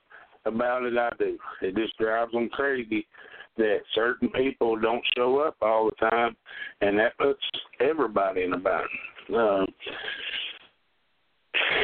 [0.48, 1.38] about it I do.
[1.62, 3.06] It just drives them crazy
[3.56, 6.36] that certain people don't show up all the time,
[6.80, 7.40] and that puts
[7.80, 8.88] everybody in a bind.
[9.34, 9.66] Um,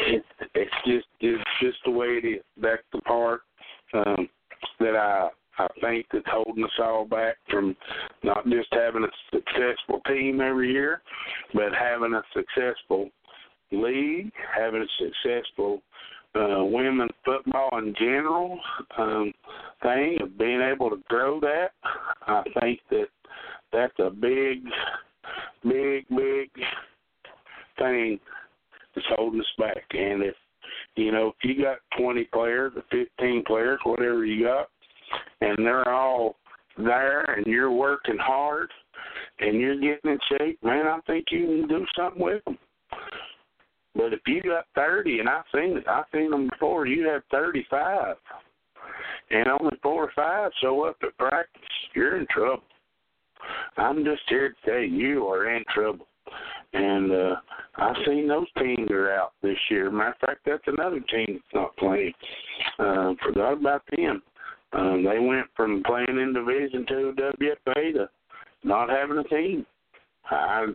[0.07, 0.25] it,
[0.55, 2.43] it's just it's just the way it is.
[2.61, 3.43] That's the part
[3.93, 4.29] um,
[4.81, 5.29] that I
[5.59, 7.77] I think that's holding us all back from
[8.23, 11.03] not just having a successful team every year,
[11.53, 13.11] but having a successful
[13.71, 15.83] league, having a successful
[16.35, 18.59] uh, women's football in general
[18.99, 19.33] um,
[19.83, 21.71] thing of being able to grow that.
[22.27, 23.07] I think that
[23.73, 24.65] that's a big,
[25.63, 26.51] big, big
[27.79, 28.19] thing
[28.95, 29.85] that's holding us back.
[29.91, 30.35] And if
[30.97, 34.69] you know, if you got 20 players or 15 players, whatever you got,
[35.41, 36.37] and they're all
[36.77, 38.71] there and you're working hard
[39.41, 42.59] and you're getting in shape, man, I think you can do something with them.
[43.95, 47.23] But if you got 30, and I've seen it, I've seen them before, you have
[47.31, 48.17] 35,
[49.31, 51.63] and only four or five show up at practice,
[51.95, 52.65] you're in trouble.
[53.77, 56.07] I'm just here to say you are in trouble.
[56.73, 57.37] And uh
[57.77, 59.91] I've seen those teams are out this year.
[59.91, 62.13] Matter of fact, that's another team that's not playing.
[62.79, 64.23] Uh, forgot about them.
[64.73, 68.09] Um, they went from playing in Division Two WFA to
[68.63, 69.67] not having a team.
[70.31, 70.67] I,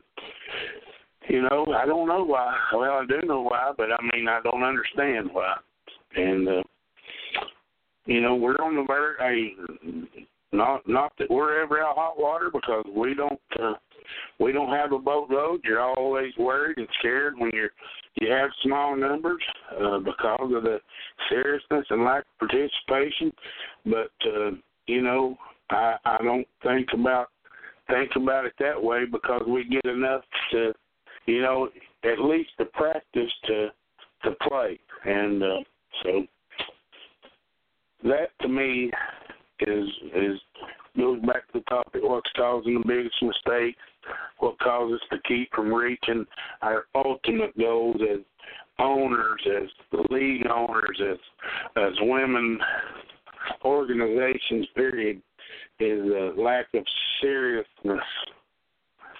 [1.29, 2.55] you know, I don't know why.
[2.73, 5.55] Well, I do know why, but I mean, I don't understand why.
[6.15, 6.63] And uh,
[8.05, 9.17] you know, we're on the verge.
[9.19, 9.53] Hey,
[10.51, 13.73] not not that we're ever out hot water because we don't uh,
[14.39, 15.61] we don't have a boat load.
[15.63, 17.71] You're always worried and scared when you're
[18.15, 19.43] you have small numbers
[19.79, 20.79] uh, because of the
[21.29, 23.31] seriousness and lack of participation.
[23.85, 24.51] But uh,
[24.87, 25.37] you know,
[25.69, 27.27] I I don't think about
[27.89, 30.73] think about it that way because we get enough to,
[31.29, 31.69] you know,
[32.03, 33.69] at least to practice to
[34.23, 35.57] to play, and uh,
[36.03, 36.23] so
[38.03, 38.91] that to me
[39.61, 40.39] is is
[40.97, 43.79] goes back to the topic: what's causing the biggest mistakes?
[44.39, 46.25] What causes us to keep from reaching
[46.61, 48.19] our ultimate goals as
[48.79, 51.17] owners, as the league owners, as
[51.75, 52.59] as women
[53.63, 54.67] organizations.
[54.75, 55.21] Period
[55.79, 56.83] is a lack of
[57.21, 58.03] seriousness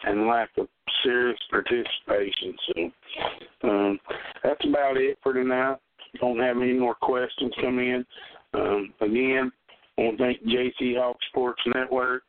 [0.06, 0.68] and lack of
[1.04, 2.56] serious participation.
[2.68, 4.00] So um,
[4.44, 5.78] that's about it for tonight.
[6.20, 8.06] Don't have any more questions come in.
[8.54, 9.52] Um, again,
[9.98, 12.24] I want to thank JC Hawk Sports Network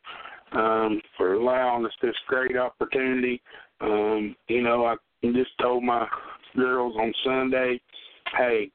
[0.52, 3.40] um, for allowing us this great opportunity.
[3.80, 6.06] Um, you know, I just told my
[6.56, 7.80] girls on Sunday,
[8.36, 8.70] hey,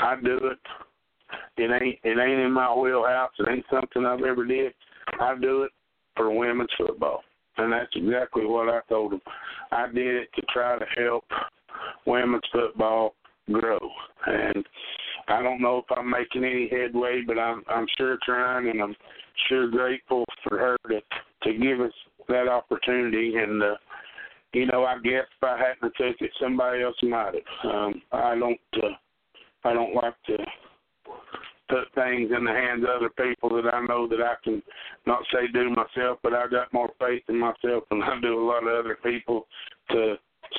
[0.00, 0.58] I do it.
[1.56, 3.30] It ain't it ain't in my wheelhouse.
[3.38, 4.72] It ain't something I've ever did.
[5.20, 5.70] I do it
[6.16, 7.22] for women's football,
[7.58, 9.20] and that's exactly what I told them.
[9.72, 11.24] I did it to try to help
[12.06, 13.14] women's football
[13.52, 13.78] grow,
[14.26, 14.64] and
[15.28, 18.96] I don't know if I'm making any headway, but I'm I'm sure trying, and I'm
[19.48, 21.00] sure grateful for her to
[21.42, 21.92] to give us
[22.28, 23.34] that opportunity.
[23.36, 23.76] And uh,
[24.52, 27.72] you know, I guess if I hadn't took it, somebody else might have.
[27.72, 28.88] Um, I don't uh,
[29.64, 30.36] I don't like to
[31.68, 34.62] put things in the hands of other people that I know that I can
[35.06, 38.46] not say do myself, but I got more faith in myself than I do a
[38.46, 39.46] lot of other people
[39.90, 40.16] to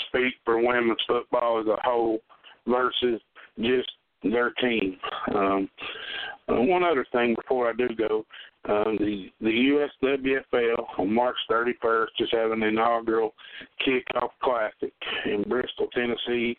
[0.07, 2.19] speak for women's football as a whole
[2.68, 3.22] versus
[3.60, 3.91] just
[4.23, 4.98] their team.
[5.34, 5.69] Um,
[6.48, 8.26] uh, one other thing before I do go,
[8.68, 13.34] um, the the USWFL on March 31st is having an inaugural
[13.86, 14.94] kickoff classic
[15.26, 16.57] in Bristol, Tennessee.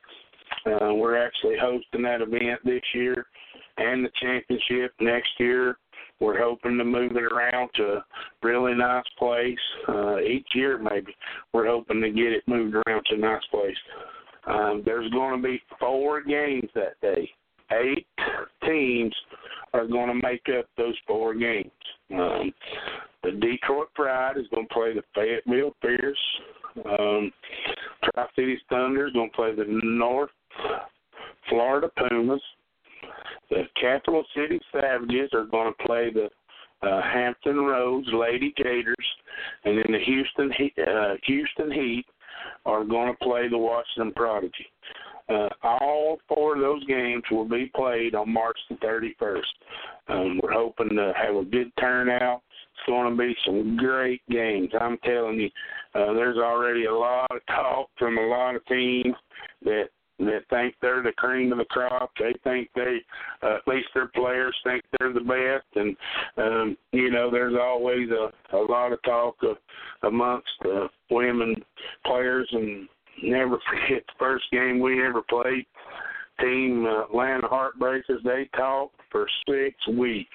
[0.65, 3.27] Uh, we're actually hosting that event this year
[3.79, 5.79] and the championship next year.
[6.19, 8.05] We're hoping to move it around to a
[8.43, 9.59] really nice place
[9.89, 10.79] uh, each year.
[10.79, 11.15] Maybe
[11.53, 13.77] we're hoping to get it moved around to a nice place.
[14.47, 17.29] Um, there's going to be four games that day.
[17.73, 18.07] Eight
[18.65, 19.15] teams
[19.75, 21.71] are going to make up those four games.
[22.15, 22.53] Um,
[23.23, 26.19] the Detroit Pride is going to play the Fayetteville Fierce.
[26.99, 27.33] Um,
[28.05, 30.31] Tri Cities Thunder is going to play the North
[31.49, 32.41] Florida Pumas.
[33.51, 36.29] The Capital City Savages are going to play the
[36.87, 38.95] uh, Hampton Roads Lady Gators,
[39.65, 40.53] and then the Houston
[40.87, 42.05] uh, Houston Heat
[42.65, 44.67] are going to play the Washington Prodigy.
[45.29, 49.41] Uh, all four of those games will be played on March the 31st.
[50.09, 52.43] Um, we're hoping to have a good turnout.
[52.49, 54.71] It's going to be some great games.
[54.81, 55.51] I'm telling you,
[55.95, 59.15] uh, there's already a lot of talk from a lot of teams
[59.65, 62.11] that that think they're the cream of the crop.
[62.19, 62.99] They think they,
[63.43, 65.97] uh, at least their players think they're the best, and
[66.37, 69.57] um, you know, there's always a, a lot of talk of,
[70.03, 71.55] amongst uh, women
[72.05, 72.89] players, and
[73.23, 75.67] never forget the first game we ever played.
[76.41, 80.29] Team uh, Atlanta Heartbreakers, they talked for six weeks.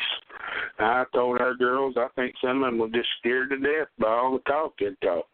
[0.79, 4.07] I told our girls, I think some of them were just scared to death by
[4.07, 5.29] all the talk they talked.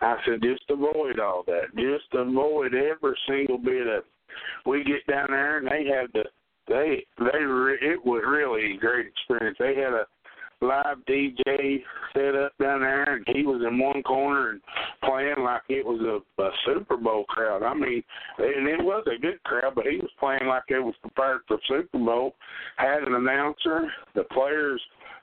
[0.00, 1.74] I said, just avoid all that.
[1.74, 3.98] Just avoid every single bit of.
[3.98, 4.04] It.
[4.66, 6.24] We get down there and they had the
[6.68, 9.56] they they re, it was really a great experience.
[9.58, 10.04] They had a
[10.60, 11.82] live DJ
[12.14, 14.60] set up down there, and he was in one corner and
[15.04, 17.62] playing like it was a, a Super Bowl crowd.
[17.62, 18.02] I mean,
[18.38, 21.58] and it was a good crowd, but he was playing like it was prepared for
[21.68, 22.34] Super Bowl.
[22.76, 24.82] Had an announcer, the players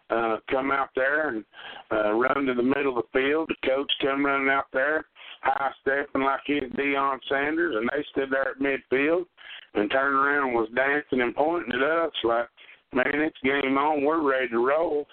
[0.09, 1.43] uh, come out there and
[1.91, 3.49] uh, run to the middle of the field.
[3.49, 5.05] The coach come running out there,
[5.41, 9.25] high stepping like he's Deion Sanders, and they stood there at midfield
[9.73, 12.47] and turned around and was dancing and pointing at us like,
[12.93, 14.03] man, it's game on.
[14.03, 15.05] We're ready to roll.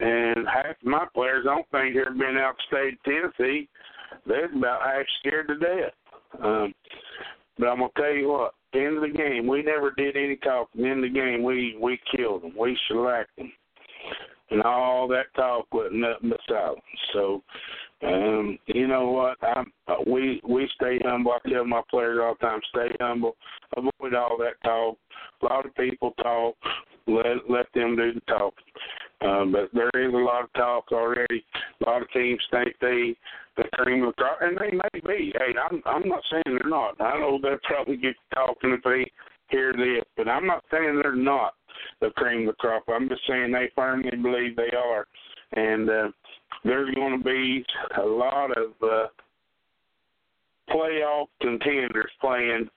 [0.00, 3.68] And half of my players don't think they've been out state Tennessee.
[4.26, 5.92] They're about half scared to death.
[6.42, 6.74] Um,
[7.58, 8.54] but I'm gonna tell you what.
[8.74, 10.84] End of the game, we never did any talking.
[10.84, 12.54] End of the game, we we killed them.
[12.58, 13.52] We shellacked them
[14.50, 16.80] and all that talk was nothing but silence.
[17.12, 17.42] So,
[18.06, 19.36] um, you know what?
[19.42, 21.32] I'm, uh, we we stay humble.
[21.32, 23.36] I tell my players all the time, stay humble,
[23.76, 24.98] avoid all that talk.
[25.42, 26.54] A lot of people talk.
[27.06, 28.64] Let let them do the talking.
[29.22, 31.44] Um, but there is a lot of talk already.
[31.80, 33.16] A lot of teams think they
[33.56, 35.32] the cream of crop, and they may be.
[35.38, 37.00] Hey, I'm I'm not saying they're not.
[37.00, 39.10] I know they'll probably get talking if they
[39.48, 41.54] hear this, but I'm not saying they're not
[42.00, 42.84] the cream of the crop.
[42.88, 45.06] I'm just saying they firmly believe they are,
[45.52, 46.08] and uh,
[46.64, 47.64] there's going to be
[47.98, 49.06] a lot of uh,
[50.70, 52.68] playoff contenders playing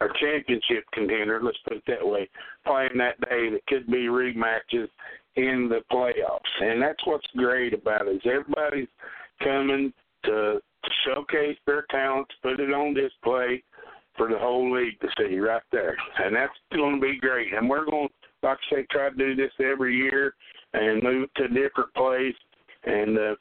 [0.00, 1.42] or championship contenders.
[1.44, 2.28] Let's put it that way,
[2.66, 4.88] playing that day that could be rematches
[5.36, 8.16] in the playoffs, and that's what's great about it.
[8.16, 8.88] Is everybody's
[9.42, 9.92] coming
[10.24, 10.60] to
[11.04, 13.62] showcase their talents, put it on display
[14.16, 15.96] for the whole league to see right there.
[16.18, 17.52] And that's going to be great.
[17.52, 18.08] And we're going
[18.42, 20.34] like I say, try to do this every year.
[20.72, 22.34] and move to a different place
[22.84, 23.34] and uh,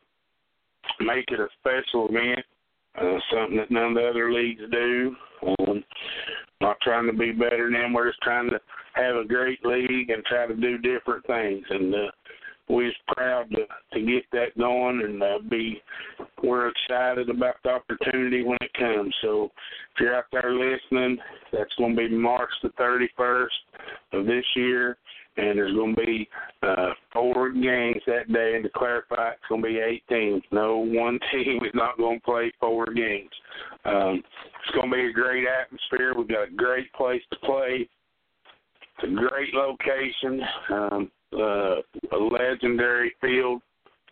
[1.01, 2.45] make it a special event,
[2.99, 5.15] uh, something that none of the other leagues do.
[5.59, 5.83] Um,
[6.61, 7.93] not trying to be better than them.
[7.93, 8.59] We're just trying to
[8.93, 11.65] have a great league and try to do different things.
[11.69, 12.11] And uh,
[12.67, 15.81] we're proud to to get that going and uh, be.
[16.43, 19.13] We're excited about the opportunity when it comes.
[19.21, 19.45] So
[19.93, 21.17] if you're out there listening,
[21.51, 23.47] that's going to be March the 31st
[24.13, 24.97] of this year
[25.37, 26.29] and there's going to be
[26.63, 28.53] uh, four games that day.
[28.55, 30.41] And to clarify, it's going to be eight teams.
[30.51, 33.29] No one team is not going to play four games.
[33.83, 34.23] Um,
[34.63, 36.13] it's going to be a great atmosphere.
[36.15, 37.87] We've got a great place to play.
[38.97, 41.81] It's a great location, um, uh,
[42.15, 43.61] a legendary field.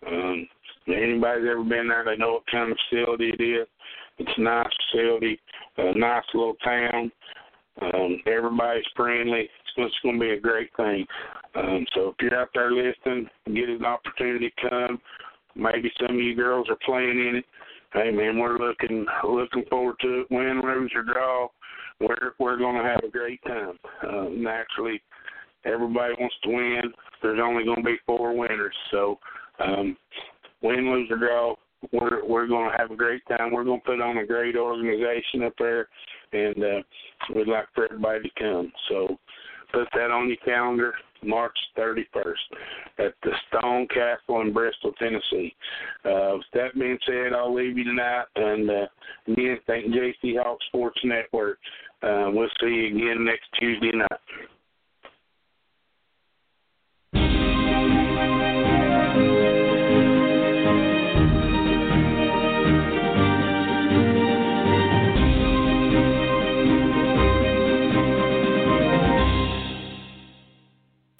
[0.05, 0.47] Um,
[0.87, 3.67] anybody's ever been there, they know what kind of facility it is.
[4.19, 5.39] It's a nice facility,
[5.77, 7.11] a nice little town.
[7.81, 11.05] Um, everybody's friendly it's going to be a great thing.
[11.55, 15.01] Um, so if you're out there listening, get an opportunity to come.
[15.55, 17.45] Maybe some of you girls are playing in it.
[17.93, 20.27] Hey man, we're looking looking forward to it.
[20.31, 21.47] Win, lose or draw,
[21.99, 23.77] we're we're going to have a great time.
[24.01, 24.99] Uh, naturally,
[25.65, 26.81] everybody wants to win.
[27.21, 29.19] There's only going to be four winners, so
[29.59, 29.97] um,
[30.61, 31.55] win, lose or draw,
[31.91, 33.51] we're we're going to have a great time.
[33.51, 35.87] We're going to put on a great organization up there,
[36.31, 36.81] and uh,
[37.35, 38.71] we'd like for everybody to come.
[38.89, 39.17] So
[39.71, 42.33] put that on your calendar, March 31st
[42.99, 45.53] at the Stone Castle in Bristol, Tennessee.
[46.05, 48.25] Uh, with that being said, I'll leave you tonight.
[48.35, 48.87] And uh,
[49.27, 51.57] again, thank JC Hawk Sports Network.
[52.01, 54.19] Uh, we'll see you again next Tuesday night.